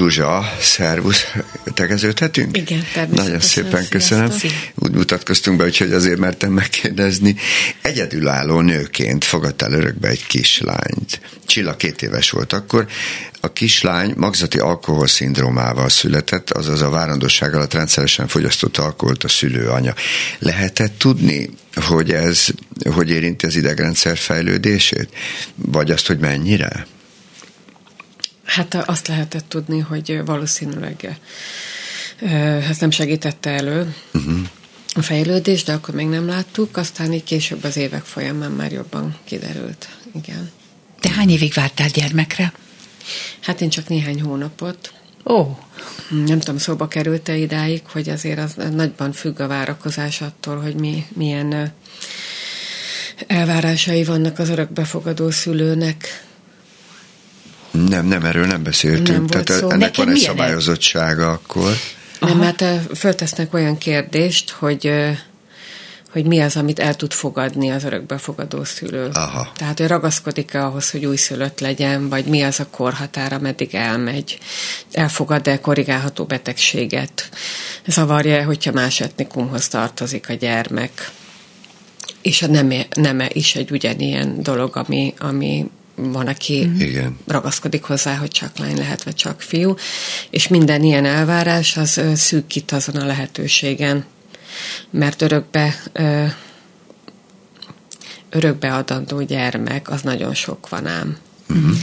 [0.00, 1.24] Zsuzsa, szervusz,
[1.74, 2.56] tegeződhetünk?
[2.56, 3.24] Igen, természetesen.
[3.24, 4.30] Nagyon szépen köszönöm.
[4.30, 4.60] Sziasztok.
[4.74, 7.36] Úgy mutatkoztunk be, úgyhogy azért mertem megkérdezni.
[7.82, 11.20] Egyedülálló nőként fogadtál örökbe egy kislányt.
[11.46, 12.86] Csilla két éves volt akkor.
[13.40, 19.94] A kislány magzati alkoholszindrómával született, azaz a várandosság alatt rendszeresen fogyasztott alkoholt a szülő anya.
[20.38, 22.46] Lehetett tudni, hogy ez
[22.94, 25.08] hogy érinti az idegrendszer fejlődését?
[25.54, 26.86] Vagy azt, hogy mennyire?
[28.50, 31.18] Hát azt lehetett tudni, hogy valószínűleg
[32.68, 34.38] ez nem segítette elő uh-huh.
[34.94, 39.16] a fejlődést, de akkor még nem láttuk, aztán így később az évek folyamán már jobban
[39.24, 39.88] kiderült.
[40.14, 40.50] Igen.
[41.00, 42.52] Te hány évig vártál gyermekre?
[43.40, 44.92] Hát én csak néhány hónapot.
[45.24, 45.58] Ó,
[46.26, 51.06] Nem tudom, szóba került-e idáig, hogy azért az nagyban függ a várakozás attól, hogy mi,
[51.14, 51.72] milyen
[53.26, 56.28] elvárásai vannak az örökbefogadó szülőnek.
[57.70, 59.08] Nem, nem, erről nem beszéltünk.
[59.08, 59.70] Nem volt Tehát szó.
[59.70, 61.72] ennek Neked van egy szabályozottsága akkor.
[62.20, 64.92] Nem, mert ö, föltesznek olyan kérdést, hogy
[66.12, 69.08] hogy mi az, amit el tud fogadni az örökbefogadó szülő.
[69.12, 69.52] Aha.
[69.56, 74.38] Tehát, hogy ragaszkodik-e ahhoz, hogy újszülött legyen, vagy mi az a korhatára, meddig elmegy,
[74.92, 77.28] elfogad-e korrigálható betegséget,
[77.86, 81.10] zavarja hogyha más etnikumhoz tartozik a gyermek.
[82.22, 85.70] És a neme, neme is egy ugyanilyen dolog, ami, ami
[86.02, 87.16] van, aki Igen.
[87.26, 89.74] ragaszkodik hozzá, hogy csak lány lehet, vagy csak fiú,
[90.30, 94.04] és minden ilyen elvárás az szűkít azon a lehetőségen,
[94.90, 95.82] mert örökbe
[98.30, 101.16] örökbe adandó gyermek, az nagyon sok van ám.
[101.48, 101.76] Uh-huh.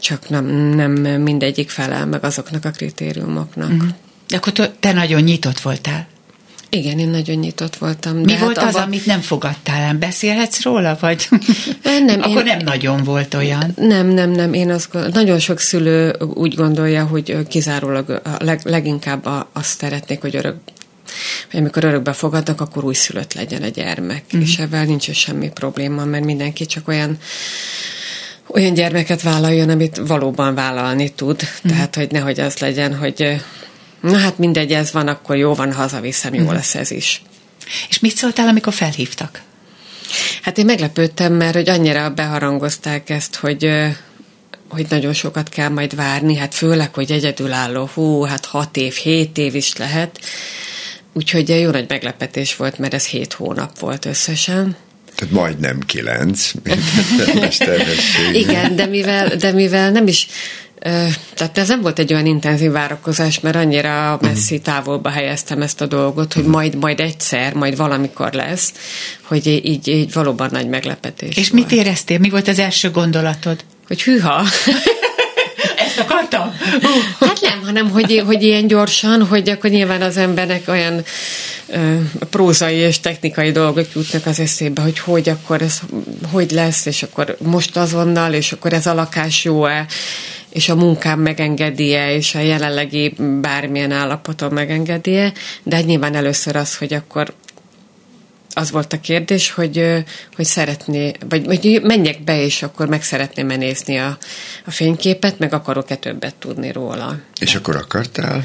[0.00, 0.92] Csak nem, nem
[1.22, 3.70] mindegyik felel meg azoknak a kritériumoknak.
[3.70, 3.88] Uh-huh.
[4.28, 6.06] de akkor te nagyon nyitott voltál.
[6.70, 8.16] Igen, én nagyon nyitott voltam.
[8.16, 9.94] Mi de volt hát az, amit nem fogadtál el?
[9.94, 11.28] Beszélhetsz róla, vagy?
[12.06, 13.72] Nem, Akkor én- nem nagyon volt olyan.
[13.76, 14.52] Nem, nem, nem.
[14.52, 20.20] Én azt gond- nagyon sok szülő úgy gondolja, hogy kizárólag leg, leginkább a, azt szeretnék,
[20.20, 20.56] hogy örök
[21.50, 24.24] hogy amikor örökbe fogadnak, akkor újszülött legyen a gyermek.
[24.36, 24.40] Mm.
[24.40, 27.18] És ebben nincs semmi probléma, mert mindenki csak olyan
[28.48, 31.42] olyan gyermeket vállaljon, amit valóban vállalni tud.
[31.42, 31.70] Mm.
[31.70, 33.40] Tehát, hogy nehogy az legyen, hogy
[34.10, 37.22] na hát mindegy, ez van, akkor jó van, hazaviszem, jó lesz ez is.
[37.88, 39.42] És mit szóltál, amikor felhívtak?
[40.42, 43.70] Hát én meglepődtem, mert hogy annyira beharangozták ezt, hogy
[44.68, 49.38] hogy nagyon sokat kell majd várni, hát főleg, hogy egyedülálló, hú, hát hat év, hét
[49.38, 50.20] év is lehet.
[51.12, 54.76] Úgyhogy jó nagy meglepetés volt, mert ez hét hónap volt összesen.
[55.14, 56.52] Tehát majdnem kilenc.
[58.32, 60.26] Igen, de mivel, de mivel nem is,
[61.34, 65.86] tehát ez nem volt egy olyan intenzív várakozás, mert annyira messzi távolba helyeztem ezt a
[65.86, 68.72] dolgot, hogy majd, majd egyszer, majd valamikor lesz,
[69.22, 71.68] hogy így, így valóban nagy meglepetés És volt.
[71.68, 72.18] mit éreztél?
[72.18, 73.64] Mi volt az első gondolatod?
[73.86, 74.44] Hogy hűha.
[75.76, 76.58] Ezt akartam?
[77.20, 81.04] Hát nem, hanem hogy, hogy ilyen gyorsan, hogy akkor nyilván az embernek olyan
[81.66, 81.94] ö,
[82.30, 85.80] prózai és technikai dolgok jutnak az eszébe, hogy hogy akkor ez
[86.30, 89.86] hogy lesz, és akkor most azonnal, és akkor ez a lakás jó-e,
[90.56, 96.94] és a munkám megengedi-e, és a jelenlegi bármilyen állapotom megengedi-e, de nyilván először az, hogy
[96.94, 97.34] akkor
[98.54, 100.04] az volt a kérdés, hogy,
[100.36, 104.18] hogy szeretné, vagy, vagy menjek be, és akkor meg szeretném nézni a,
[104.66, 107.18] a fényképet, meg akarok-e többet tudni róla.
[107.40, 108.44] És akkor akartál?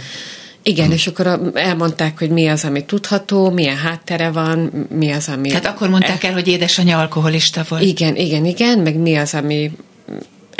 [0.63, 5.47] Igen, és akkor elmondták, hogy mi az, ami tudható, milyen háttere van, mi az, ami...
[5.47, 7.81] Tehát akkor mondták el, hogy édesanyja alkoholista volt.
[7.81, 9.71] Igen, igen, igen, meg mi az, ami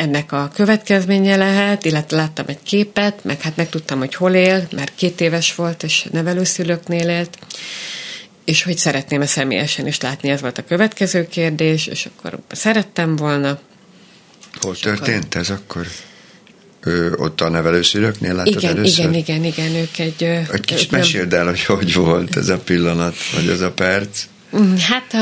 [0.01, 4.91] ennek a következménye lehet, illetve láttam egy képet, meg hát megtudtam, hogy hol él, mert
[4.95, 7.37] két éves volt, és nevelőszülőknél élt,
[8.45, 13.59] és hogy szeretném-e személyesen is látni, ez volt a következő kérdés, és akkor szerettem volna.
[14.61, 15.87] Hol történt ez akkor?
[16.83, 18.99] Ő, ott a nevelőszülőknél láttad Igen, először?
[18.99, 20.23] igen, igen, igen, ők egy...
[20.23, 24.25] Egy kicsit meséld el, hogy hogy volt ez a pillanat, vagy ez a perc.
[24.79, 25.15] Hát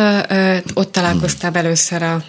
[0.74, 2.24] ott találkoztam először a,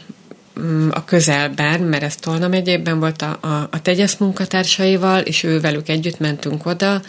[0.90, 5.88] a közelben, mert ez Tolna megyében volt a, a, a tegyesz munkatársaival, és ő velük
[5.88, 7.02] együtt mentünk oda,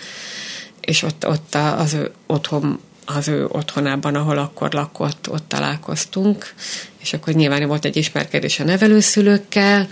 [0.81, 6.53] és ott, ott a- az ő otthon az ő otthonában, ahol akkor lakott, ott találkoztunk,
[7.01, 9.88] és akkor nyilván volt egy ismerkedés a nevelőszülőkkel,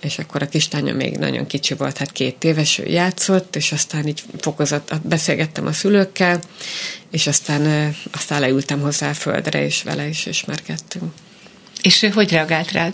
[0.00, 4.06] és akkor a kislánya még nagyon kicsi volt, hát két éves, ő játszott, és aztán
[4.06, 6.40] így fokozott, beszélgettem a szülőkkel,
[7.10, 11.12] és aztán, aztán leültem hozzá a földre, és vele is ismerkedtünk.
[11.82, 12.92] És ő hogy reagált rád?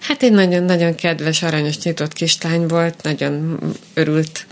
[0.00, 3.58] Hát egy nagyon-nagyon kedves, aranyos, nyitott kislány volt, nagyon
[3.94, 4.46] örült,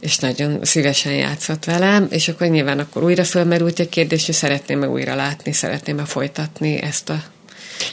[0.00, 4.88] és nagyon szívesen játszott velem, és akkor nyilván akkor újra fölmerült egy kérdés, hogy szeretném-e
[4.88, 7.22] újra látni, szeretném-e folytatni ezt a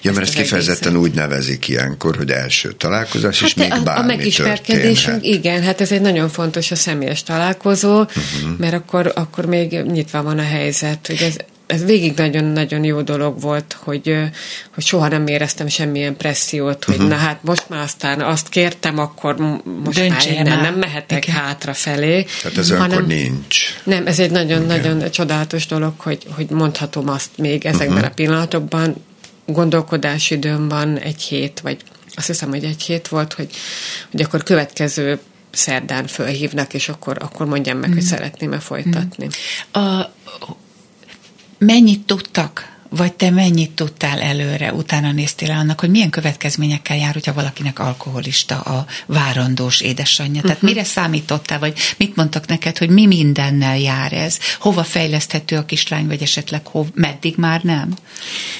[0.02, 4.14] Ja, mert ezt kifejezetten úgy nevezik ilyenkor, hogy első találkozás, hát és még a, bármi
[4.14, 5.24] A megismerkedésünk, történhet.
[5.24, 8.58] igen, hát ez egy nagyon fontos a személyes találkozó, uh-huh.
[8.58, 11.36] mert akkor, akkor még nyitva van a helyzet, hogy ez,
[11.72, 14.18] ez végig nagyon-nagyon jó dolog volt, hogy,
[14.74, 17.10] hogy soha nem éreztem semmilyen pressziót, hogy uh-huh.
[17.10, 19.36] na hát most már aztán azt kértem, akkor
[19.84, 21.40] most Döntsél már innen nem mehetek Igen.
[21.40, 22.26] hátrafelé.
[22.42, 23.58] Tehát ez hanem, nincs.
[23.84, 28.10] Nem, ez egy nagyon-nagyon nagyon csodálatos dolog, hogy, hogy mondhatom azt még ezekben uh-huh.
[28.10, 28.96] a pillanatokban,
[29.46, 31.78] gondolkodási időm van egy hét, vagy
[32.16, 33.50] azt hiszem, hogy egy hét volt, hogy,
[34.12, 35.20] hogy akkor következő
[35.52, 37.94] szerdán fölhívnak, és akkor, akkor mondjam meg, mm.
[37.94, 39.26] hogy szeretném-e folytatni.
[39.26, 39.82] Mm.
[39.82, 40.14] A,
[41.66, 47.34] mennyit tudtak vagy te mennyit tudtál előre, utána néztél annak, hogy milyen következményekkel jár, hogyha
[47.34, 50.42] valakinek alkoholista a várandós édesanyja?
[50.42, 50.70] Tehát uh-huh.
[50.70, 54.38] mire számítottál, vagy mit mondtak neked, hogy mi mindennel jár ez?
[54.60, 57.94] Hova fejleszthető a kislány, vagy esetleg hov, meddig már nem?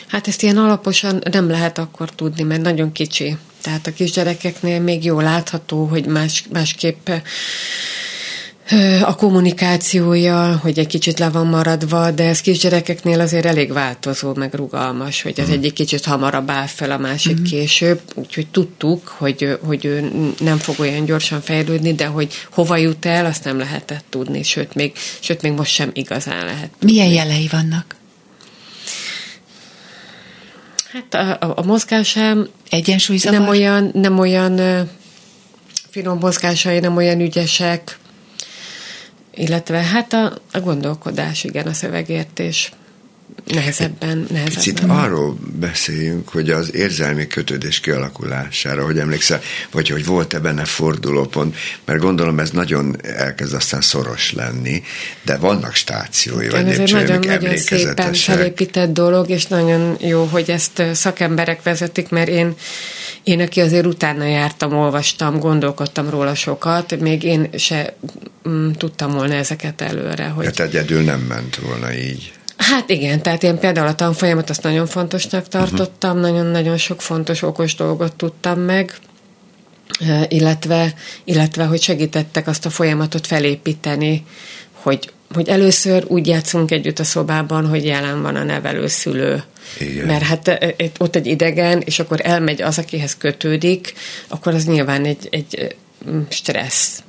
[0.08, 3.38] Hát ezt ilyen alaposan nem lehet akkor tudni, mert nagyon kicsi.
[3.62, 7.10] Tehát a kisgyerekeknél még jól látható, hogy más, másképp
[9.04, 14.54] a kommunikációja, hogy egy kicsit le van maradva, de ez kisgyerekeknél azért elég változó, meg
[14.54, 15.52] rugalmas, hogy az mm.
[15.52, 17.44] egyik kicsit hamarabb áll fel, a másik mm.
[17.44, 23.06] később, úgyhogy tudtuk, hogy, hogy ő nem fog olyan gyorsan fejlődni, de hogy hova jut
[23.06, 26.70] el, azt nem lehetett tudni, sőt még, sőt, még most sem igazán lehet.
[26.80, 26.94] Tudni.
[26.94, 27.96] Milyen jelei vannak?
[30.92, 33.40] Hát a, a, a mozgásám Egyensúlyzavar?
[33.40, 34.60] nem olyan, nem olyan
[35.90, 38.00] finom mozgásai, nem olyan ügyesek,
[39.42, 42.72] illetve hát a, a gondolkodás, igen, a szövegértés
[43.46, 44.46] nehezebben, nehezebben.
[44.46, 49.42] Picit arról beszéljünk, hogy az érzelmi kötődés kialakulására, hogy emlékszel,
[49.72, 51.56] vagy hogy volt-e benne fordulópont,
[51.86, 54.84] mert gondolom ez nagyon elkezd aztán szoros lenni,
[55.26, 60.50] de vannak stációi, vagy ez egy nagyon, nagyon szépen felépített dolog, és nagyon jó, hogy
[60.50, 62.56] ezt szakemberek vezetik, mert én
[63.24, 67.94] én, aki azért utána jártam, olvastam, gondolkodtam róla sokat, még én se
[68.50, 70.28] mm, tudtam volna ezeket előre.
[70.28, 70.46] Hogy...
[70.46, 72.32] Hát egyedül nem ment volna így.
[72.62, 76.32] Hát igen, tehát én például a tanfolyamat azt nagyon fontosnak tartottam, uh-huh.
[76.32, 78.96] nagyon-nagyon sok fontos, okos dolgot tudtam meg,
[80.28, 80.94] illetve,
[81.24, 84.26] illetve hogy segítettek azt a folyamatot felépíteni,
[84.72, 89.44] hogy, hogy először úgy játszunk együtt a szobában, hogy jelen van a nevelőszülő.
[89.80, 90.06] Igen.
[90.06, 90.60] Mert hát
[90.98, 93.94] ott egy idegen, és akkor elmegy az, akihez kötődik,
[94.28, 95.76] akkor az nyilván egy, egy
[96.30, 97.04] stressz.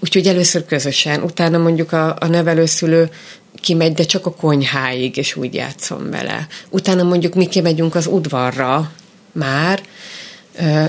[0.00, 3.10] Úgyhogy először közösen, utána mondjuk a, a nevelőszülő
[3.60, 6.46] kimegy, de csak a konyháig, és úgy játszom vele.
[6.70, 8.92] Utána mondjuk mi kimegyünk az udvarra
[9.32, 9.80] már,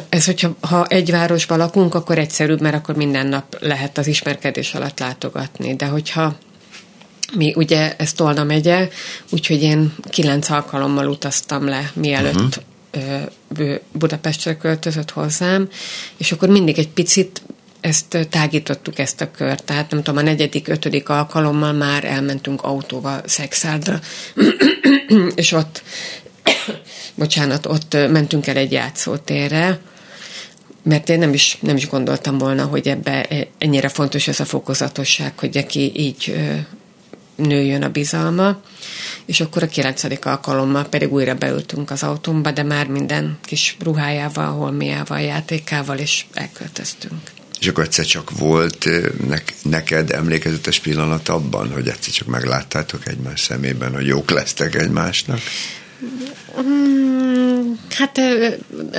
[0.10, 4.74] ez, hogyha ha egy városban lakunk, akkor egyszerűbb, mert akkor minden nap lehet az ismerkedés
[4.74, 5.76] alatt látogatni.
[5.76, 6.36] De hogyha
[7.36, 8.88] mi ugye ez Tolna megye,
[9.30, 12.62] úgyhogy én kilenc alkalommal utaztam le, mielőtt uh-huh.
[13.92, 15.70] Budapestre költözött hozzám,
[16.18, 17.42] és akkor mindig egy picit
[17.84, 23.22] ezt tágítottuk ezt a kört, tehát nem tudom, a negyedik, ötödik alkalommal már elmentünk autóval
[23.26, 24.00] Szexárdra,
[25.36, 25.84] és ott,
[27.16, 29.80] bocsánat, ott mentünk el egy játszótérre,
[30.84, 33.28] mert én nem is, nem is gondoltam volna, hogy ebbe
[33.58, 36.36] ennyire fontos ez a fokozatosság, hogy aki így
[37.36, 38.62] nőjön a bizalma,
[39.26, 44.52] és akkor a kilencedik alkalommal pedig újra beültünk az autómba, de már minden kis ruhájával,
[44.52, 47.22] holmiával, játékával, és elköltöztünk.
[47.64, 48.90] És akkor egyszer csak volt
[49.62, 55.40] neked emlékezetes pillanat abban, hogy egyszer csak megláttátok egymás szemében, hogy jók lesztek egymásnak?
[56.56, 58.20] Hmm, hát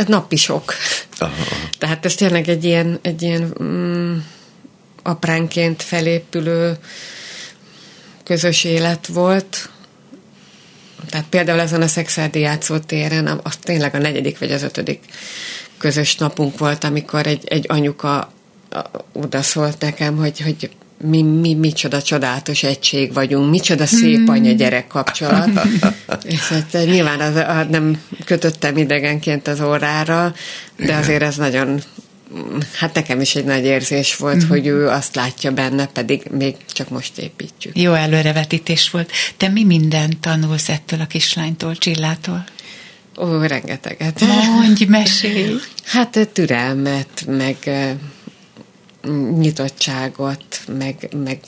[0.08, 0.74] napi sok.
[1.18, 1.32] Aha.
[1.78, 4.26] Tehát ez tényleg egy ilyen, egy ilyen um,
[5.02, 6.76] apránként felépülő
[8.22, 9.68] közös élet volt.
[11.10, 15.04] Tehát például ezen a szexádi játszótéren, az tényleg a negyedik vagy az ötödik
[15.78, 18.32] közös napunk volt, amikor egy, egy anyuka
[19.12, 20.70] oda szólt nekem, hogy, hogy
[21.04, 24.28] mi, mi micsoda csodálatos egység vagyunk, micsoda szép hmm.
[24.28, 25.48] anya-gyerek kapcsolat.
[26.24, 27.34] és hát nyilván az,
[27.70, 30.34] nem kötöttem idegenként az órára,
[30.76, 31.80] de azért ez nagyon
[32.72, 34.50] hát nekem is egy nagy érzés volt, uh-huh.
[34.50, 37.78] hogy ő azt látja benne, pedig még csak most építjük.
[37.78, 39.10] Jó előrevetítés volt.
[39.36, 42.44] Te mi mindent tanulsz ettől a kislánytól, Csillától?
[43.18, 44.20] Ó, rengeteget.
[44.60, 45.54] Mondj, mesélj!
[45.84, 47.56] Hát türelmet, meg
[49.38, 51.38] nyitottságot, meg, meg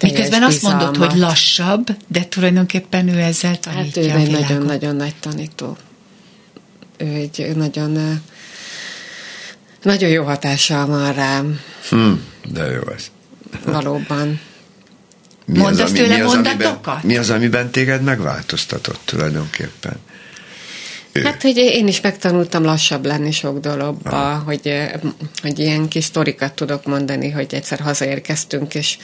[0.00, 5.14] Miközben azt mondod, hogy lassabb, de tulajdonképpen ő ezzel tanítja Hát ő egy nagyon-nagyon nagy
[5.20, 5.76] tanító.
[6.96, 8.20] Ő egy nagyon
[9.82, 11.60] nagyon jó hatással van rám.
[11.88, 13.10] Hmm, de jó ez.
[13.64, 14.40] Valóban.
[15.46, 16.86] Mi Mondasz az, ami, tőle mi az, mondatokat?
[16.86, 19.96] Amiben, mi az, amiben téged megváltoztatott tulajdonképpen?
[21.22, 24.90] Hát, hogy én is megtanultam lassabb lenni sok dologba, hogy,
[25.42, 28.98] hogy ilyen kis sztorikat tudok mondani, hogy egyszer hazaérkeztünk, és,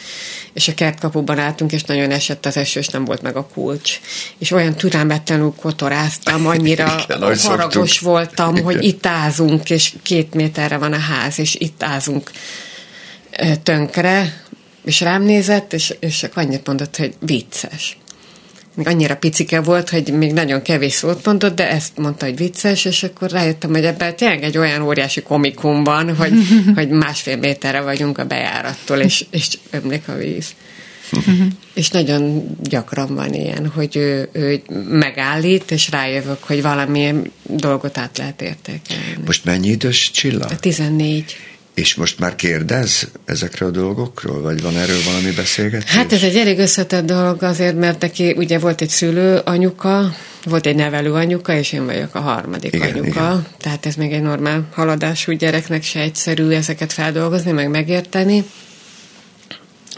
[0.53, 4.01] és a kertkapuban álltunk, és nagyon esett az eső, és nem volt meg a kulcs.
[4.39, 8.65] És olyan türelmetlenül kotoráztam, annyira Igen, haragos voltam, Igen.
[8.65, 12.31] hogy itt ázunk, és két méterre van a ház, és itt ázunk
[13.63, 14.43] tönkre,
[14.85, 18.00] és rám nézett, és, és csak annyit mondott, hogy vicces
[18.75, 22.85] még annyira picike volt, hogy még nagyon kevés szót mondott, de ezt mondta, hogy vicces,
[22.85, 26.33] és akkor rájöttem, hogy ebben tényleg egy olyan óriási komikum van, hogy,
[26.77, 30.55] hogy másfél méterre vagyunk a bejárattól, és, és ömlik a víz.
[31.75, 38.19] és nagyon gyakran van ilyen, hogy ő, ő megállít, és rájövök, hogy valamilyen dolgot át
[38.19, 39.17] lehet értékelni.
[39.27, 40.47] Most mennyi idős Csilla?
[40.61, 41.37] 14.
[41.81, 45.91] És most már kérdez ezekről a dolgokról, vagy van erről valami beszélgetés?
[45.91, 50.67] Hát ez egy elég összetett dolog azért, mert neki ugye volt egy szülő anyuka, volt
[50.67, 53.09] egy nevelő anyuka, és én vagyok a harmadik igen, anyuka.
[53.09, 53.47] Igen.
[53.59, 58.45] Tehát ez még egy normál haladású gyereknek se egyszerű ezeket feldolgozni, meg megérteni.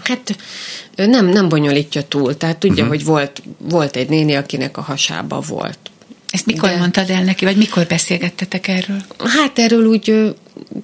[0.02, 0.36] Hát
[0.96, 2.36] nem, nem bonyolítja túl.
[2.36, 2.96] Tehát tudja, uh-huh.
[2.96, 5.81] hogy volt, volt egy néni, akinek a hasába volt
[6.32, 6.76] ezt mikor De...
[6.76, 9.02] mondtad el neki, vagy mikor beszélgettetek erről?
[9.18, 10.34] Hát erről úgy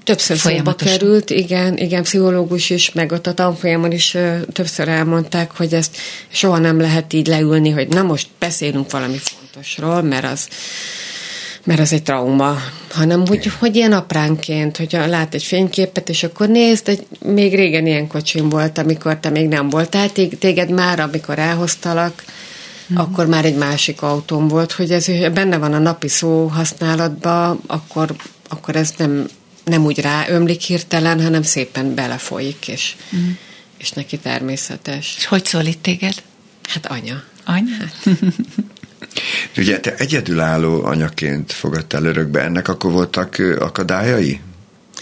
[0.04, 4.16] többször szóba került, igen, igen, pszichológus is, meg ott a tanfolyamon is
[4.52, 5.96] többször elmondták, hogy ezt
[6.28, 10.48] soha nem lehet így leülni, hogy na most beszélünk valami fontosról, mert az
[11.64, 12.56] mert az egy trauma,
[12.90, 17.86] hanem úgy, hogy ilyen apránként, hogy lát egy fényképet, és akkor nézd, egy, még régen
[17.86, 22.24] ilyen kocsim volt, amikor te még nem voltál, téged már, amikor elhoztalak,
[22.90, 23.08] uh-huh.
[23.08, 28.14] akkor már egy másik autóm volt, hogy ez benne van a napi szó használatban, akkor,
[28.48, 29.26] akkor ez nem,
[29.64, 33.28] nem úgy ráömlik hirtelen, hanem szépen belefolyik, és, uh-huh.
[33.78, 35.14] és neki természetes.
[35.16, 36.14] És hogy szólít téged?
[36.68, 37.22] Hát anya.
[37.44, 37.76] Anya?
[37.78, 38.06] Hát.
[39.56, 44.40] Ugye te egyedülálló anyaként fogadtál örökbe, ennek akkor voltak akadályai?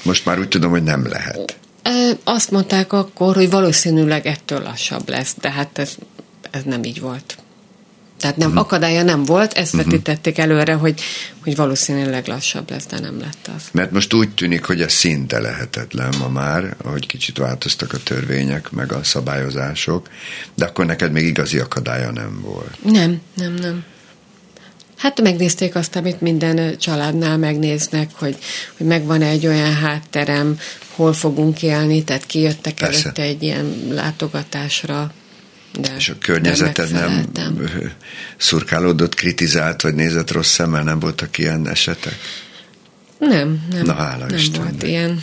[0.03, 1.59] Most már úgy tudom, hogy nem lehet.
[2.25, 5.95] Azt mondták akkor, hogy valószínűleg ettől lassabb lesz, de hát ez,
[6.51, 7.39] ez nem így volt.
[8.21, 8.65] Tehát nem, uh-huh.
[8.65, 9.91] akadálya nem volt, ezt uh-huh.
[9.91, 11.01] vetítették előre, hogy,
[11.43, 13.63] hogy valószínűleg lassabb lesz, de nem lett az.
[13.73, 18.71] Mert most úgy tűnik, hogy ez szinte lehetetlen ma már, ahogy kicsit változtak a törvények,
[18.71, 20.09] meg a szabályozások,
[20.55, 22.77] de akkor neked még igazi akadálya nem volt.
[22.83, 23.85] Nem, nem, nem.
[24.97, 28.37] Hát megnézték azt, amit minden családnál megnéznek, hogy,
[28.77, 30.59] hogy megvan egy olyan hátterem,
[30.95, 33.03] hol fogunk élni, tehát kijöttek Persze.
[33.03, 35.13] előtte egy ilyen látogatásra,
[35.81, 37.27] de, és a környezeted nem
[38.37, 42.19] szurkálódott, kritizált, vagy nézett rossz szemmel, nem voltak ilyen esetek?
[43.19, 43.83] Nem, nem.
[43.85, 44.71] Na, hála nem Istennek.
[44.71, 45.21] volt ilyen.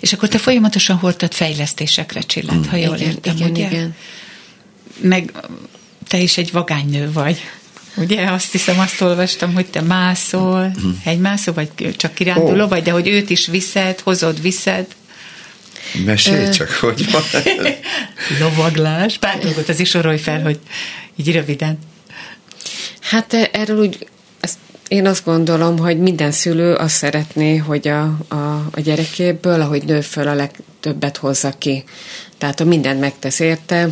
[0.00, 2.68] És akkor te folyamatosan hordtad fejlesztésekre Csillát, mm.
[2.68, 3.66] ha jól igen, értem, igen, ugye?
[3.66, 3.94] Igen.
[5.00, 5.32] Meg
[6.08, 7.42] te is egy vagánynő vagy.
[7.96, 10.90] Ugye azt hiszem, azt olvastam, hogy te mászol, mm.
[11.02, 12.68] hegymászó, vagy csak kiránduló, oh.
[12.68, 14.86] vagy de hogy őt is viszed, hozod, viszed.
[16.04, 17.22] Mesélj csak, hogy van.
[18.40, 19.18] Lovaglás.
[19.18, 20.58] Pár dolgot az is sorolj fel, hogy
[21.16, 21.78] így röviden.
[23.00, 24.06] Hát erről úgy
[24.40, 29.84] ezt én azt gondolom, hogy minden szülő azt szeretné, hogy a, a, a gyerekéből, ahogy
[29.84, 31.84] nő föl, a legtöbbet hozza ki.
[32.38, 33.88] Tehát ha mindent megtesz érte,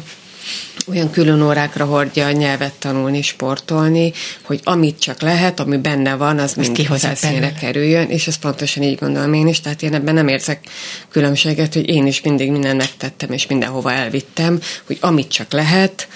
[0.88, 4.12] olyan külön órákra hordja a nyelvet tanulni, sportolni,
[4.42, 8.98] hogy amit csak lehet, ami benne van, az mind felszínre kerüljön, és ezt pontosan így
[8.98, 10.66] gondolom én is, tehát én ebben nem érzek
[11.10, 16.08] különbséget, hogy én is mindig mindent megtettem, és mindenhova elvittem, hogy amit csak lehet,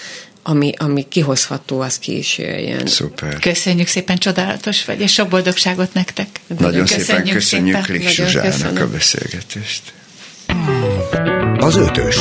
[0.47, 2.85] ami, ami kihozható, az ki is jöjjön.
[2.85, 3.39] Szuper.
[3.39, 6.27] Köszönjük szépen, csodálatos vagy, és sok boldogságot nektek.
[6.47, 9.81] Nagyon köszönjük szépen köszönjük Lik Zsuzsának a beszélgetést.
[11.57, 12.15] Az ötös.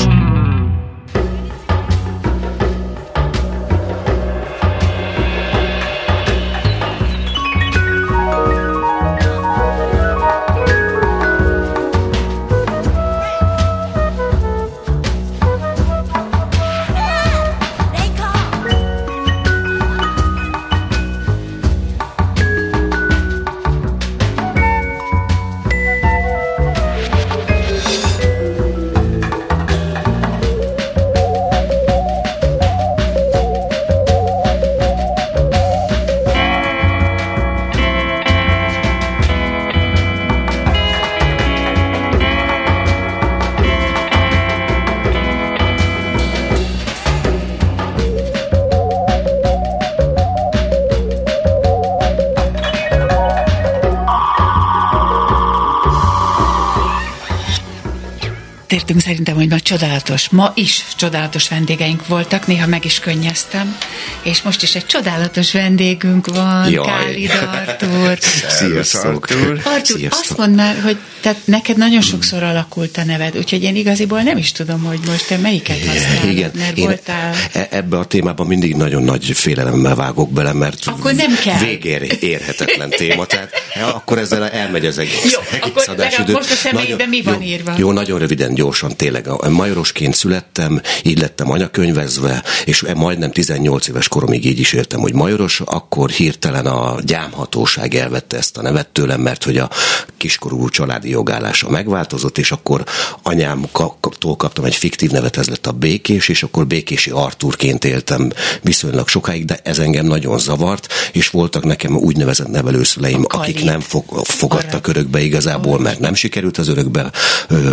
[59.65, 63.77] Csodálatos, ma is csodálatos vendégeink voltak, néha meg is könnyeztem,
[64.23, 66.87] és most is egy csodálatos vendégünk van, Jaj.
[66.87, 68.19] Kálid Artur.
[68.49, 69.27] Sziasztok.
[69.31, 69.61] Artur.
[69.83, 70.21] Sziasztok.
[70.21, 74.37] azt mondd már, hogy tehát neked nagyon sokszor alakult a neved, úgyhogy én igaziból nem
[74.37, 77.35] is tudom, hogy most te melyiket használod, Igen, mert én voltál...
[77.53, 81.59] E- ebbe a témában mindig nagyon nagy félelemmel vágok bele, mert akkor nem kell.
[81.59, 83.51] végér érhetetlen téma, tehát
[83.95, 87.75] akkor ezzel elmegy az egész, Jó, egész akkor most a személyben mi van jó, írva?
[87.77, 89.29] Jó, nagyon röviden, gyorsan, tényleg.
[89.51, 95.61] Majorosként születtem, így lettem anyakönyvezve, és majdnem 18 éves koromig így is éltem, hogy majoros,
[95.65, 99.71] akkor hirtelen a gyámhatóság elvette ezt a nevet tőlem, mert hogy a
[100.17, 102.85] kiskorú családi jogállása megváltozott, és akkor
[103.23, 108.31] anyámtól kaptam egy fiktív nevet, ez lett a Békés, és akkor Békési Arturként éltem
[108.63, 114.05] viszonylag sokáig, de ez engem nagyon zavart, és voltak nekem úgynevezett nevelőszüleim, akik nem fog,
[114.25, 117.11] fogadtak örökbe igazából, mert nem sikerült az örökbe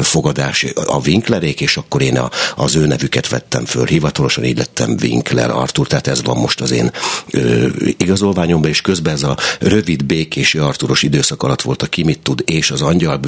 [0.02, 3.86] fogadás a Winklerék, és akkor én a, az ő nevüket vettem föl.
[3.86, 6.92] Hivatalosan, így lettem Winkler Artur, tehát ez van most az én
[7.32, 12.20] ö, igazolványomban, és közben ez a rövid békési Arturos időszak alatt volt a Ki mit
[12.20, 12.82] tud, és az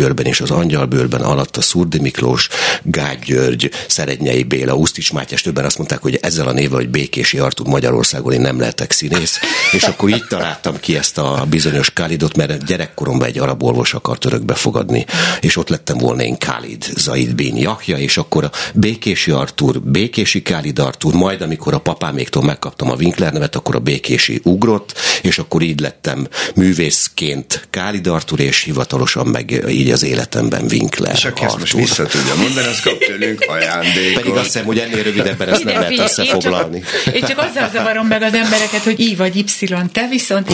[0.04, 2.48] Angyalbőrben, és az Angyalbőrben alatt a Szurdi Miklós,
[2.84, 7.38] Gágy György, Szerednyei Béla, Usztics Mátyás, többen azt mondták, hogy ezzel a névvel, hogy Békési
[7.38, 9.40] Artur Magyarországon én nem lehetek színész,
[9.72, 14.26] és akkor így találtam ki ezt a bizonyos Kálidot, mert gyerekkoromban egy arab orvos akart
[14.26, 15.06] örökbe fogadni,
[15.40, 20.42] és ott lettem volna én Kálid, Zaid Bin Jahja, és akkor a Békési Artur, Békési
[20.42, 25.38] Kálid Artur, majd amikor a papáméktól megkaptam a Winkler nevet, akkor a Békési ugrott, és
[25.38, 31.44] akkor így lettem művészként Kálid Artur, és hivatalosan meg így az életemben Winkler És aki
[31.44, 34.22] ezt most vissza tudja mondani, az kap tőlünk ajándékot.
[34.22, 36.78] Pedig azt hiszem, hogy ennél rövidebben ezt nem lehet összefoglalni.
[36.78, 39.46] Én csak, én csak azzal zavarom meg az embereket, hogy I vagy Y,
[39.92, 40.52] te viszont...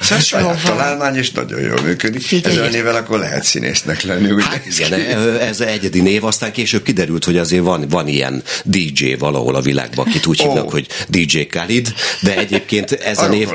[0.00, 2.22] Szóval saját találmány, és nagyon jól működik.
[2.22, 2.56] Figyelj.
[2.56, 4.30] Ezzel nével akkor lehet színésznek lenni.
[4.30, 4.44] Ugye?
[4.44, 4.92] Hát igen,
[5.40, 10.06] ez egyedi név, aztán később kiderült, hogy azért van, van ilyen DJ valahol a világban,
[10.06, 10.46] akit úgy oh.
[10.46, 13.48] hívnak, hogy DJ Khalid, de egyébként ez a, a név...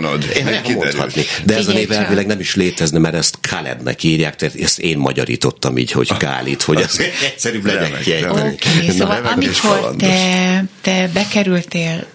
[0.75, 4.85] Mondhatni, de ez a név elvileg nem is létezne, mert ezt Khalednek írják, tehát ezt
[4.85, 11.10] én magyarítottam így, hogy Khalid, hogy az egyszerűbb legyen Oké, okay, szóval amikor te, te
[11.14, 12.06] bekerültél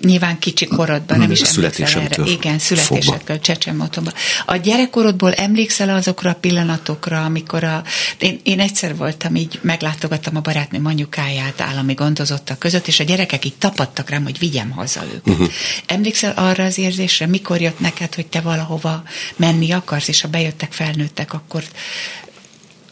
[0.00, 2.24] nyilván kicsi korodban, nem is emlékszel erre.
[2.24, 4.12] Igen, születésedtől, csecsemótomban.
[4.46, 7.82] A gyerekkorodból emlékszel azokra a pillanatokra, amikor a,
[8.18, 13.44] én, én egyszer voltam, így meglátogattam a barátnőm anyukáját állami gondozottak között, és a gyerekek
[13.44, 15.26] így tapadtak rám, hogy vigyem haza őket.
[15.26, 15.48] Uh-huh.
[15.86, 19.02] Emlékszel arra az érzésre, mikor jött neked, hogy te valahova
[19.36, 21.62] menni akarsz, és ha bejöttek felnőttek, akkor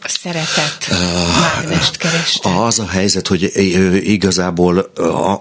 [0.09, 0.87] szeretett
[1.39, 2.51] mágnest kerestek?
[2.57, 3.51] Az a helyzet, hogy
[4.03, 4.91] igazából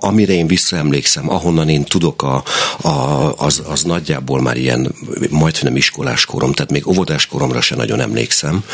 [0.01, 2.43] amire én visszaemlékszem, ahonnan én tudok, a,
[2.80, 4.94] a, az, az nagyjából már ilyen
[5.30, 8.64] majdnem iskolás korom, tehát még óvodás koromra se nagyon emlékszem,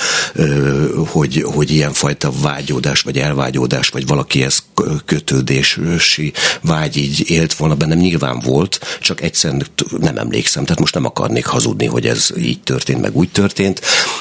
[1.07, 4.63] hogy, hogy ilyen fajta vágyódás, vagy elvágyódás, vagy valakihez
[5.05, 9.67] kötődési vágy így élt volna bennem, nyilván volt, csak egyszerűen
[9.99, 13.81] nem emlékszem, tehát most nem akarnék hazudni, hogy ez így történt, meg úgy történt.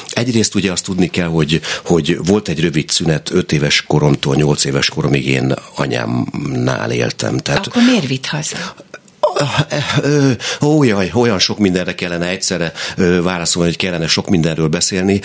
[0.10, 4.66] Egyrészt ugye azt tudni kell, hogy hogy, volt egy rövid szünet, 5 éves koromtól 8
[4.66, 7.38] éves koromig én anyámnál éltem.
[7.38, 8.76] Tehát, Akkor miért vitt haza?
[10.62, 12.72] Ó, jaj, olyan sok mindenre kellene egyszerre
[13.22, 15.22] válaszolni, hogy kellene sok mindenről beszélni.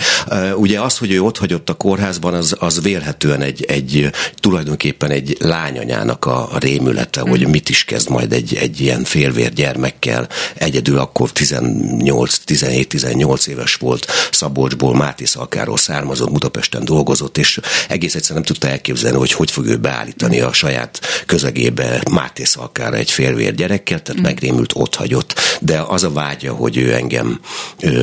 [0.55, 5.37] Ugye az, hogy ő ott hagyott a kórházban, az, az vélhetően egy, egy tulajdonképpen egy
[5.39, 7.29] lányanyának a rémülete, mm.
[7.29, 10.27] hogy mit is kezd majd egy, egy ilyen félvér gyermekkel.
[10.55, 17.59] Egyedül akkor 18-17-18 éves volt, Szabolcsból, Máté Szalkáról származott, Budapesten dolgozott, és
[17.89, 22.95] egész egyszerűen nem tudta elképzelni, hogy hogy fog ő beállítani a saját közegébe Máté Szalkára
[22.95, 23.53] egy félvér
[23.87, 24.23] gyerekkel, tehát mm.
[24.23, 27.39] megrémült, ott hagyott, de az a vágya, hogy ő engem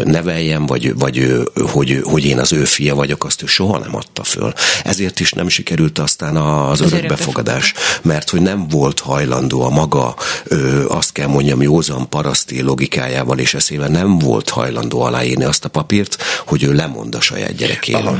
[0.04, 3.96] neveljem, vagy, vagy ő, hogy, hogy én az ő fia vagyok, azt ő soha nem
[3.96, 4.52] adta föl.
[4.84, 10.14] Ezért is nem sikerült aztán az, az örökbefogadás, mert hogy nem volt hajlandó a maga,
[10.88, 16.16] azt kell mondjam, józan paraszti logikájával és eszével nem volt hajlandó aláírni azt a papírt,
[16.46, 18.06] hogy ő lemond a saját gyerekéről.
[18.06, 18.18] Aha.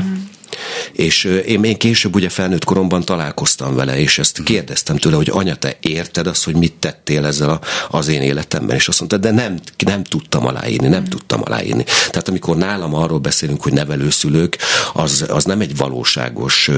[0.91, 5.55] És én, én később ugye felnőtt koromban találkoztam vele, és ezt kérdeztem tőle, hogy anya,
[5.55, 7.59] te érted azt, hogy mit tettél ezzel a,
[7.89, 8.75] az én életemben?
[8.75, 11.83] És azt mondta, de nem, nem tudtam aláírni, nem tudtam aláírni.
[11.83, 14.57] Tehát amikor nálam arról beszélünk, hogy nevelőszülők,
[14.93, 16.69] az, az nem egy valóságos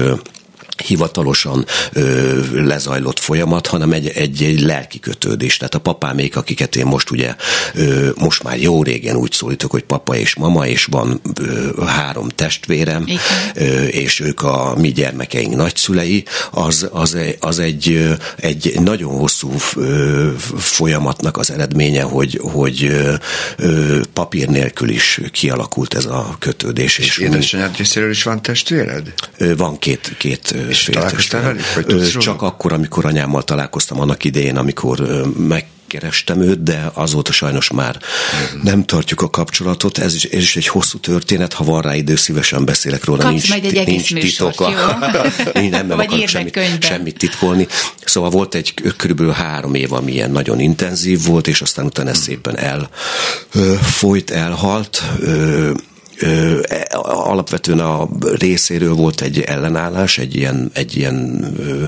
[0.80, 5.56] hivatalosan ö, lezajlott folyamat, hanem egy, egy, egy lelki kötődés.
[5.56, 7.34] Tehát a papámék, akiket én most ugye
[7.74, 12.28] ö, most már jó régen úgy szólítok, hogy papa és mama, és van ö, három
[12.28, 13.06] testvérem,
[13.54, 20.30] ö, és ők a mi gyermekeink nagyszülei, az, az, az egy, egy nagyon hosszú ö,
[20.56, 22.84] folyamatnak az eredménye, hogy, hogy
[23.56, 26.98] ö, papír nélkül is kialakult ez a kötődés.
[26.98, 29.12] És, és édesanyád részéről is van testvéred?
[29.56, 32.18] Van két, két és találkoztál velük?
[32.18, 37.96] Csak akkor, amikor anyámmal találkoztam annak idején, amikor meg kerestem őt, de azóta sajnos már
[37.96, 38.60] mm.
[38.62, 39.98] nem tartjuk a kapcsolatot.
[39.98, 43.18] Ez is, ez is egy hosszú történet, ha van rá idő, szívesen beszélek róla.
[43.18, 44.58] Kapsz nincs, majd egy egész nincs titok.
[45.54, 47.66] nem, nem Vagy akarok semmit, semmit titkolni.
[48.04, 52.12] Szóval volt egy körülbelül három év, ami ilyen nagyon intenzív volt, és aztán utána mm.
[52.12, 52.90] szépen el
[53.54, 55.02] ö, folyt, elhalt.
[55.20, 55.70] Ö,
[56.20, 56.60] ö,
[57.02, 58.08] alapvetően a
[58.38, 61.84] részéről volt egy ellenállás, egy ilyen, egy ilyen ö,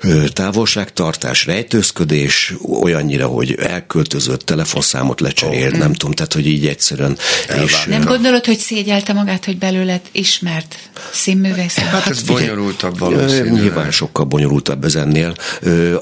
[0.00, 5.78] ö, távolságtartás, rejtőzködés, olyannyira, hogy elköltözött, telefonszámot lecserélt, oh.
[5.78, 7.16] nem tudom, tehát, hogy így egyszerűen.
[7.64, 10.76] És, nem gondolod, hogy szégyelte magát, hogy belőled ismert
[11.12, 11.74] színművész?
[11.74, 13.52] Hát, hát ez bonyolultabb valószínűleg.
[13.52, 15.34] Nyilván sokkal bonyolultabb ez ennél.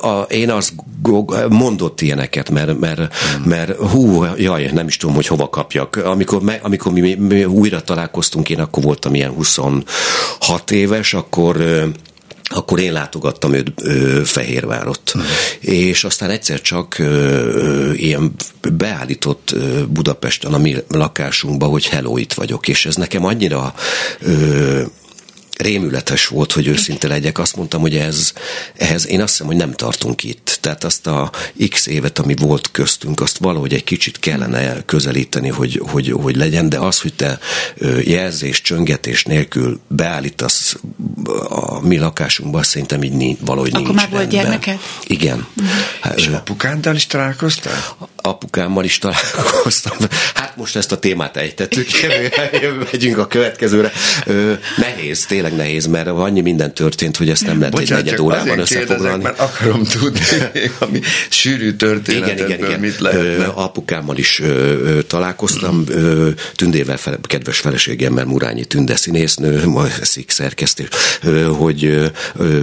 [0.00, 0.72] A, én azt
[1.48, 3.42] mondott ilyeneket, mert, mert, hmm.
[3.44, 5.96] mert hú, jaj, nem is tudom, hogy hova kapjak.
[5.96, 11.56] Amikor, me, amikor mi, mi újra találkoztunk, én akkor voltam ilyen 26 éves, akkor
[12.52, 15.12] akkor én látogattam őt ö, Fehérvárot.
[15.18, 15.20] Mm.
[15.60, 18.34] És aztán egyszer csak ö, ö, ilyen
[18.72, 22.68] beállított ö, Budapesten a mi lakásunkba, hogy hello, itt vagyok.
[22.68, 23.74] És ez nekem annyira
[24.20, 24.82] ö,
[25.60, 27.38] rémületes volt, hogy őszinte legyek.
[27.38, 28.32] Azt mondtam, hogy ez,
[28.76, 30.58] ehhez én azt hiszem, hogy nem tartunk itt.
[30.60, 31.30] Tehát azt a
[31.68, 36.68] x évet, ami volt köztünk, azt valahogy egy kicsit kellene közelíteni, hogy, hogy, hogy legyen,
[36.68, 37.38] de az, hogy te
[38.04, 40.76] jelzés, csöngetés nélkül beállítasz
[41.48, 44.78] a mi lakásunkba, szerintem így nincs, valahogy Akkor nincs már volt gyermeked?
[45.04, 45.46] Igen.
[45.56, 46.16] Uh-huh.
[46.16, 47.96] És apukáddal is találkoztál?
[48.22, 49.96] Apukámmal is találkoztam.
[50.34, 51.86] Hát most ezt a témát ejtettük,
[52.92, 53.92] megyünk a következőre.
[54.76, 58.58] Nehéz, tényleg nehéz, mert annyi minden történt, hogy ezt nem lehet Bocsánat, egy negyed órában
[58.58, 59.22] összefoglalni.
[59.22, 60.20] mert akarom tudni,
[60.78, 62.80] ami sűrű történet, igen, igen, igen.
[62.80, 63.44] mit lehetne.
[63.44, 69.64] Apukámmal is ö, találkoztam, ö, Tündével, fel, kedves feleségemmel, Murányi Tünde színésznő,
[70.02, 70.88] szik szerkesztés,
[71.22, 72.06] ö, hogy ö,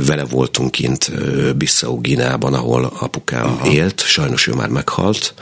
[0.05, 1.11] vele voltunk kint
[1.57, 3.71] Bissau Ginában, ahol apukám Aha.
[3.71, 5.33] élt, sajnos ő már meghalt.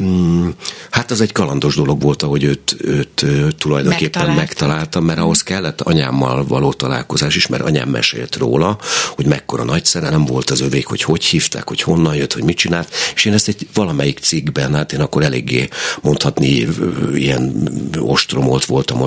[0.00, 0.48] Mm,
[0.90, 3.24] hát az egy kalandos dolog volt, ahogy őt, őt
[3.58, 8.78] tulajdonképpen megtaláltam, megtaláltam mert ahhoz kellett anyámmal való találkozás is, mert anyám mesélt róla,
[9.14, 12.56] hogy mekkora nagy szerelem volt az övék, hogy hogy hívták, hogy honnan jött, hogy mit
[12.56, 15.68] csinált, és én ezt egy valamelyik cikkben, hát én akkor eléggé
[16.02, 16.66] mondhatni
[17.14, 19.06] ilyen ostromolt voltam a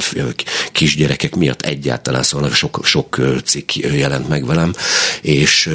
[0.71, 4.73] kisgyerekek miatt egyáltalán, szóval sok, sok cikk jelent meg velem,
[5.21, 5.69] és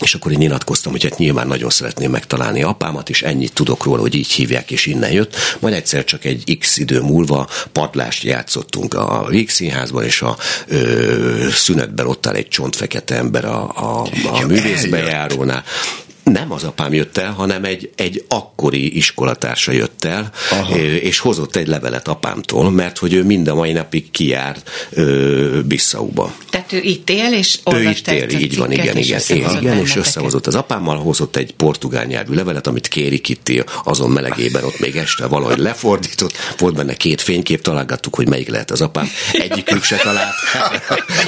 [0.00, 4.00] és akkor én nyilatkoztam, hogy hát nyilván nagyon szeretném megtalálni apámat, és ennyit tudok róla,
[4.00, 5.36] hogy így hívják, és innen jött.
[5.58, 10.36] Majd egyszer csak egy x idő múlva padlást játszottunk a Víg Színházban, és a
[10.66, 15.64] ö, szünetben ott áll egy csontfekete ember a, a, a művészbejárónál
[16.24, 20.76] nem az apám jött el, hanem egy, egy akkori iskolatársa jött el, Aha.
[20.78, 24.56] és hozott egy levelet apámtól, mert hogy ő mind a mai napig kijár
[25.64, 26.34] Bissauba.
[26.50, 29.20] Tehát ő itt él, és Ő itt él, így van, igen, igen.
[29.28, 34.10] Igen, igen és összehozott az apámmal, hozott egy portugál nyelvű levelet, amit kéri Kitty azon
[34.10, 36.32] melegében ott még este valahogy lefordított.
[36.58, 39.10] Volt benne két fénykép, találgattuk, hogy melyik lehet az apám.
[39.32, 40.34] Egyikük se talált.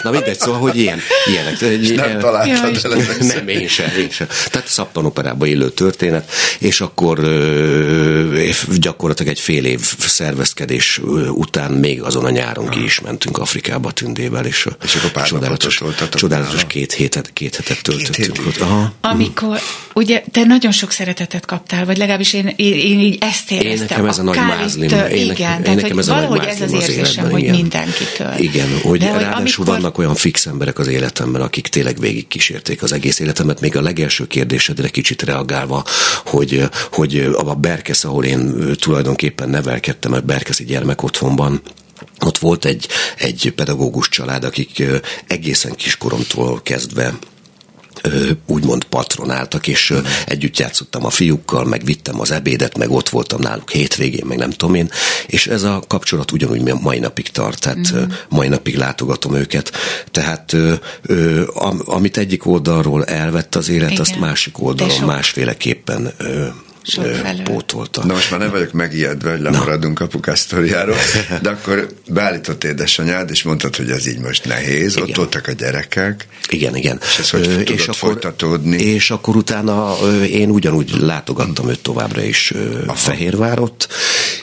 [0.02, 1.00] Na mindegy, szóval, hogy ilyen,
[1.30, 1.60] ilyenek.
[1.60, 2.80] És nem találtad
[3.18, 4.26] Nem, én sem, én sem.
[4.50, 7.18] Tehát operába illő történet, és akkor
[8.76, 11.00] gyakorlatilag egy fél év szervezkedés
[11.30, 16.64] után még azon a nyáron ki is mentünk Afrikába tündével, és, és akkor csodálatos, csodálatos
[16.66, 18.60] két hetet, két hetet töltöttünk két ott.
[18.60, 18.92] Aha.
[19.00, 19.60] Amikor,
[19.94, 23.98] ugye te nagyon sok szeretetet kaptál, vagy legalábbis én, én, én így ezt éreztem.
[23.98, 24.90] Én nekem ez a, a nagy mázlim.
[24.90, 27.54] Én, igen, én tehát, nekem ez a valahogy ez az érzésem, hogy igen.
[27.54, 28.34] mindenkitől.
[28.38, 29.66] Igen, hogy De, ráadásul amikor...
[29.66, 33.82] vannak olyan fix emberek az életemben, akik tényleg végig kísérték az egész életemet, még a
[33.82, 34.26] legelső
[34.72, 35.84] kérdésedre kicsit reagálva,
[36.26, 41.62] hogy, hogy a Berkesz, ahol én tulajdonképpen nevelkedtem, a Berkeszi gyermekotthonban,
[42.24, 42.88] ott volt egy,
[43.18, 44.82] egy pedagógus család, akik
[45.26, 47.18] egészen kiskoromtól kezdve
[48.46, 49.94] úgymond patronáltak, és
[50.26, 54.50] együtt játszottam a fiúkkal, meg vittem az ebédet, meg ott voltam náluk hétvégén, meg nem
[54.50, 54.90] tudom én,
[55.26, 58.02] és ez a kapcsolat ugyanúgy mai napig tart, tehát mm.
[58.28, 59.72] mai napig látogatom őket.
[60.10, 60.56] Tehát
[61.84, 64.00] amit egyik oldalról elvett az élet, Igen.
[64.00, 66.12] azt másik oldalon másféleképpen
[66.82, 67.42] Sokfelől.
[67.42, 68.04] pótolta.
[68.04, 70.96] Na most már nem vagyok megijedve, hogy lemaradunk apukás sztoriáról,
[71.42, 75.08] de akkor beállított édesanyád, és mondtad, hogy ez így most nehéz, Igen.
[75.08, 76.26] ott voltak a gyerekek.
[76.48, 76.98] Igen, igen.
[77.00, 78.76] És ez hogy tudott és akkor, folytatódni?
[78.76, 79.96] És akkor utána
[80.30, 83.86] én ugyanúgy látogattam őt továbbra is ö, Fehérvárot,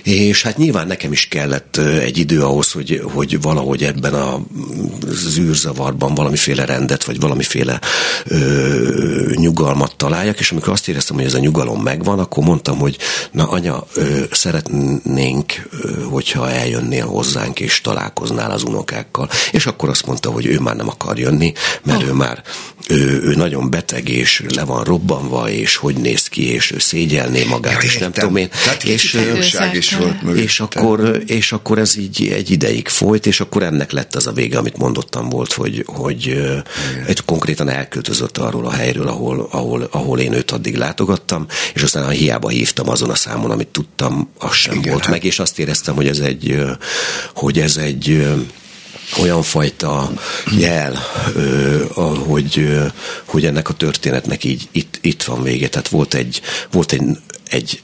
[0.04, 4.42] és hát nyilván nekem is kellett egy idő ahhoz, hogy, hogy valahogy ebben a
[5.08, 7.80] zűrzavarban valamiféle rendet, vagy valamiféle
[8.26, 12.98] ö, nyugalmat találjak, és amikor azt éreztem, hogy ez a nyugalom megvan, akkor mondtam, hogy
[13.32, 19.30] na anya, ö, szeretnénk, ö, hogyha eljönnél hozzánk, és találkoznál az unokákkal.
[19.52, 21.54] És akkor azt mondta, hogy ő már nem akar jönni,
[21.84, 22.44] mert ő már
[22.88, 27.44] ő, ő nagyon beteg, és le van robbanva, és hogy néz ki, és ő szégyelné
[27.44, 28.50] magát, és nem tudom én.
[28.64, 29.18] Tehát és,
[29.74, 34.16] is volt és akkor, és akkor ez így egy ideig folyt, és akkor ennek lett
[34.16, 36.42] az a vége, amit mondottam volt, hogy, hogy
[37.08, 42.04] egy konkrétan elköltözött arról a helyről, ahol, ahol, ahol én őt addig látogattam, és aztán
[42.06, 45.12] ha hiába hívtam azon a számon, amit tudtam, az sem Igen, volt hát.
[45.12, 46.62] meg, és azt éreztem, hogy ez egy,
[47.34, 48.28] hogy ez egy
[49.20, 50.12] olyan fajta
[50.58, 51.00] jel,
[52.28, 52.80] hogy,
[53.26, 55.70] hogy ennek a történetnek így itt, itt van vége.
[55.70, 56.42] Tehát volt egy,
[56.72, 57.18] volt egy,
[57.50, 57.82] egy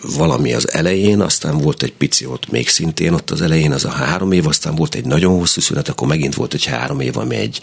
[0.00, 3.90] valami az elején, aztán volt egy pici ott még szintén ott az elején, az a
[3.90, 7.36] három év, aztán volt egy nagyon hosszú szünet, akkor megint volt egy három év, ami
[7.36, 7.60] egy,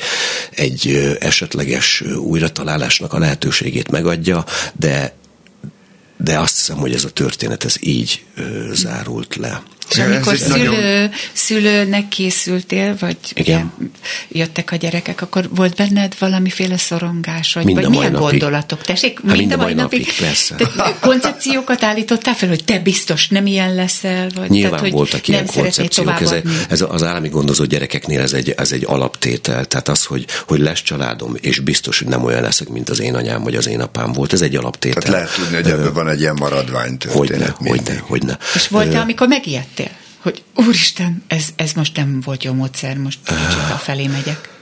[0.51, 5.19] egy esetleges újratalálásnak a lehetőségét megadja, de
[6.23, 8.25] de azt hiszem, hogy ez a történet ez így
[8.71, 9.63] zárult le.
[9.91, 13.71] És Ez amikor szülő, nagyon- szülőnek készültél, vagy Igen.
[13.79, 13.87] ugye,
[14.39, 18.29] jöttek a gyerekek, akkor volt benned valamiféle szorongás, vagy, Mind vagy a mai milyen napig.
[18.39, 18.81] gondolatok?
[18.81, 20.55] Tessék, Hát mind a mai napig, persze.
[20.55, 24.29] Te koncepciókat állítottál fel, hogy te biztos nem ilyen leszel?
[24.35, 26.33] Vagy, Nyilván tehát, hogy voltak ilyen koncepciók, ez,
[26.69, 30.81] ez az állami gondozó gyerekeknél ez egy, ez egy alaptétel, tehát az, hogy, hogy lesz
[30.81, 34.11] családom, és biztos, hogy nem olyan leszek, mint az én anyám, vagy az én apám
[34.11, 35.01] volt, ez egy alaptétel.
[35.01, 37.55] Tehát lehet tudni, hogy ebben van egy ilyen maradvány Hogyne, történet.
[37.57, 38.37] hogyne, hogyne.
[38.55, 39.80] És volt-e, amikor megijedtél?
[40.21, 44.60] Hogy úristen, ez, ez most nem volt jó módszer, most kicsit a felé megyek.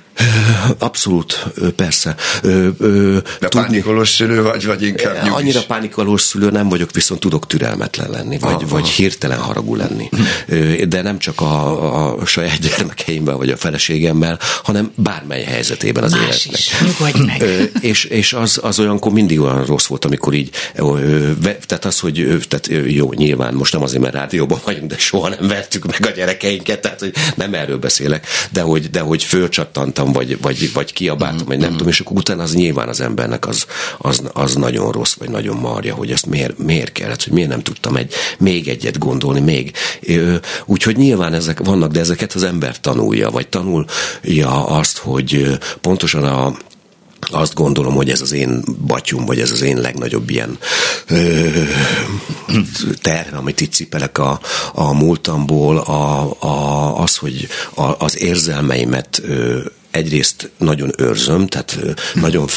[0.78, 2.16] Abszolút, persze.
[2.41, 5.32] Ö, ö, De pánikolós szülő vagy, vagy inkább nyugis?
[5.32, 8.68] Annyira pánikolós szülő nem vagyok, viszont tudok türelmetlen lenni, vagy, Aha.
[8.68, 10.10] vagy hirtelen haragú lenni.
[10.88, 16.22] De nem csak a, a saját gyermekeimben, vagy a feleségemmel, hanem bármely helyzetében az Más
[16.22, 16.60] életnek.
[16.60, 17.41] is, nyugodj meg.
[17.41, 21.30] Ö, és, és az, az olyankor mindig olyan rossz volt, amikor így, ö,
[21.66, 25.48] tehát az, hogy tehát jó, nyilván most nem azért, mert rádióban vagyunk, de soha nem
[25.48, 30.41] vertük meg a gyerekeinket, tehát hogy nem erről beszélek, de hogy, de hogy fölcsattantam, vagy,
[30.41, 33.65] vagy, vagy kiabáltam, vagy nem tudom, és akkor utána az nyilván az embernek az,
[33.98, 37.61] az, az nagyon rossz, vagy nagyon marja, hogy ezt miért, miért kellett, hogy miért nem
[37.61, 39.72] tudtam egy, még egyet gondolni, még.
[40.65, 46.53] Úgyhogy nyilván ezek vannak, de ezeket az ember tanulja, vagy tanulja azt, hogy pontosan a
[47.31, 50.57] azt gondolom, hogy ez az én batyum, vagy ez az én legnagyobb ilyen
[51.07, 51.48] ö,
[53.02, 54.40] terhe, amit itt cipelek a,
[54.73, 59.60] a múltamból, a, a, az, hogy a, az érzelmeimet ö,
[59.91, 61.80] egyrészt nagyon őrzöm, tehát
[62.14, 62.48] nagyon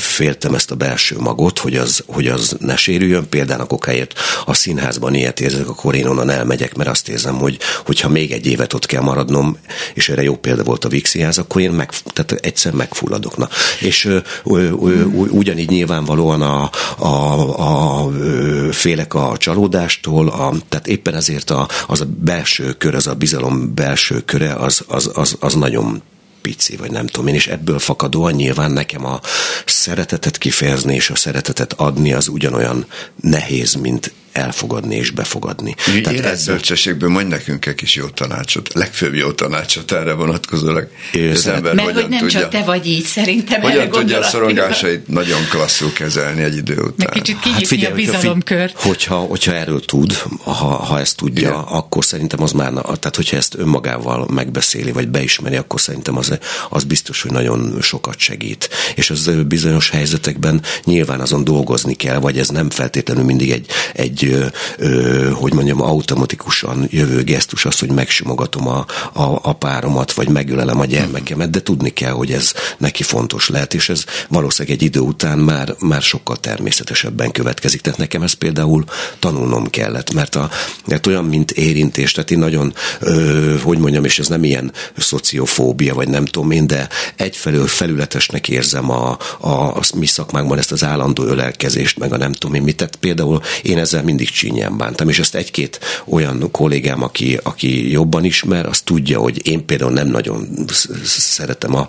[0.00, 3.28] féltem ezt a belső magot, hogy az, hogy az ne sérüljön.
[3.28, 7.58] Például a kokáért a színházban ilyet érzek, akkor én onnan elmegyek, mert azt érzem, hogy
[7.84, 9.58] hogyha még egy évet ott kell maradnom,
[9.94, 13.36] és erre jó példa volt a Vixiház, akkor én meg, tehát egyszer megfulladok.
[13.36, 13.48] Na.
[13.80, 17.14] És ö, ö, ö, ugyanígy nyilvánvalóan a, a,
[17.58, 23.06] a, ö, félek a csalódástól, a, tehát éppen ezért a, az a belső kör, az
[23.06, 26.02] a bizalom belső köre, az, az, az, az nagyon
[26.42, 29.20] pici, vagy nem tudom én, és ebből fakadóan nyilván nekem a
[29.66, 32.86] szeretetet kifejezni és a szeretetet adni az ugyanolyan
[33.20, 35.74] nehéz, mint elfogadni és befogadni.
[36.02, 40.88] Tehát Életbölcsességből mondj nekünk egy kis jó tanácsot, legfőbb jó tanácsot erre vonatkozólag.
[41.32, 45.08] Az ember Mert hogy nem tudja, csak te vagy így, szerintem hogyan tudja a szorongásait
[45.08, 46.92] nagyon klasszul kezelni egy idő után.
[46.96, 48.80] Meg kicsit kinyitni a hogyha, bizalomkört.
[48.80, 50.12] hogyha, hogyha erről tud,
[50.42, 51.60] ha, ha ezt tudja, Igen.
[51.60, 56.38] Akkor szerintem az már, tehát hogyha ezt önmagával megbeszéli, vagy beismeri, akkor szerintem az,
[56.68, 58.68] az biztos, hogy nagyon sokat segít.
[58.94, 64.19] És az bizonyos helyzetekben nyilván azon dolgozni kell, vagy ez nem feltétlenül mindig egy, egy
[64.22, 70.80] ö, hogy mondjam, automatikusan jövő gesztus az, hogy megsimogatom a, a, a páromat, vagy megölelem
[70.80, 75.00] a gyermekemet, de tudni kell, hogy ez neki fontos lehet, és ez valószínűleg egy idő
[75.00, 77.80] után már, már sokkal természetesebben következik.
[77.80, 78.84] Tehát nekem ezt például
[79.18, 80.50] tanulnom kellett, mert, a,
[80.86, 85.94] mert olyan, mint érintés, tehát én nagyon, ö, hogy mondjam, és ez nem ilyen szociofóbia,
[85.94, 90.84] vagy nem tudom én, de egyfelől felületesnek érzem a, a, a mi szakmánkban ezt az
[90.84, 92.76] állandó ölelkezést, meg a nem tudom én mit.
[92.76, 98.24] Tehát például én ezzel mindig csínyán bántam, és ezt egy-két olyan kollégám, aki, aki jobban
[98.24, 101.86] ismer, az tudja, hogy én például nem nagyon sz- sz- szeretem a,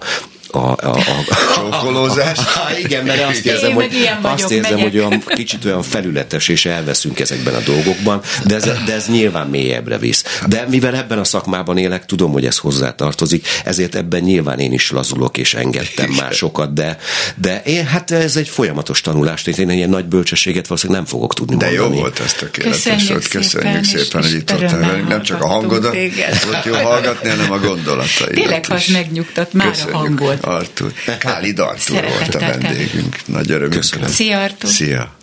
[0.52, 2.40] a, a, a Csókolózás.
[2.84, 4.92] igen, mert azt érzem, Én hogy, meg ilyen vagyok, azt érzem, megyek.
[4.92, 9.48] hogy olyan kicsit olyan felületes, és elveszünk ezekben a dolgokban, de ez, de ez nyilván
[9.48, 10.24] mélyebbre visz.
[10.48, 14.74] De mivel ebben a szakmában élek, tudom, hogy ez hozzá tartozik, ezért ebben nyilván én
[14.74, 16.98] is lazulok, és engedtem másokat, de,
[17.36, 21.58] de én, hát ez egy folyamatos tanulás, én ilyen nagy bölcsességet valószínűleg nem fogok tudni
[21.58, 22.02] De jó mondani.
[22.02, 23.28] volt ez tökéletes Köszönjük volt.
[23.28, 25.08] Köszönjük szépen, hogy itt voltál örömmel velünk.
[25.08, 25.96] Nem csak a hangodat
[26.46, 30.38] volt jó hallgatni, hanem a gondolataidat Tényleg az megnyugtat már a hangod.
[30.42, 30.94] Artur.
[31.20, 33.16] Kálid Artur volt a vendégünk.
[33.26, 33.70] Nagy öröm.
[33.70, 34.10] Köszönöm.
[34.10, 34.70] Szia, Artur.
[34.70, 35.14] Szia.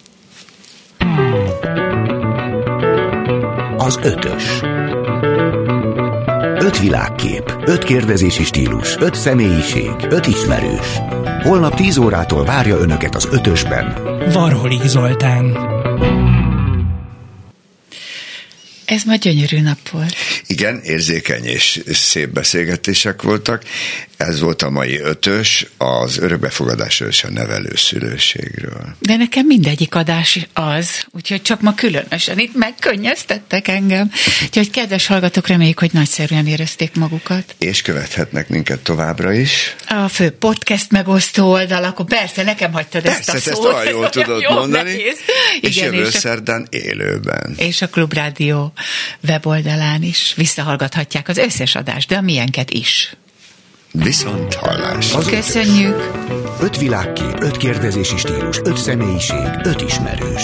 [3.77, 4.45] Az ötös.
[6.61, 11.01] Öt világkép, öt kérdezési stílus, öt személyiség, öt ismerős.
[11.43, 13.97] Holnap 10 órától várja Önöket az ötösben.
[14.33, 15.57] Varholik Zoltán.
[18.89, 20.15] Ez ma gyönyörű nap volt.
[20.47, 23.63] Igen, érzékeny és szép beszélgetések voltak.
[24.17, 28.97] Ez volt a mai ötös, az örökbefogadásról és a nevelőszülőségről.
[28.99, 34.11] De nekem mindegyik adás az, úgyhogy csak ma különösen itt megkönnyeztettek engem.
[34.43, 37.55] Úgyhogy kedves hallgatók, reméljük, hogy nagyszerűen érezték magukat.
[37.59, 39.75] És követhetnek minket továbbra is.
[39.89, 43.65] A fő podcast megosztó oldalakon, persze, nekem hagytad ezt Persze, a ezt szót.
[43.75, 44.83] olyan ez jól olyan tudod jó mondani.
[44.91, 45.17] nehéz.
[45.61, 47.55] És Igen, jövő és a, szerdán élőben.
[47.57, 48.73] és a Klubrádió
[49.29, 53.17] weboldalán is visszahallgathatják az összes adást, de a milyenket is.
[53.93, 55.11] Viszont hallás.
[55.11, 56.11] Köszönjük!
[56.61, 60.43] Öt világkép, öt kérdezési stílus, öt személyiség, öt ismerős.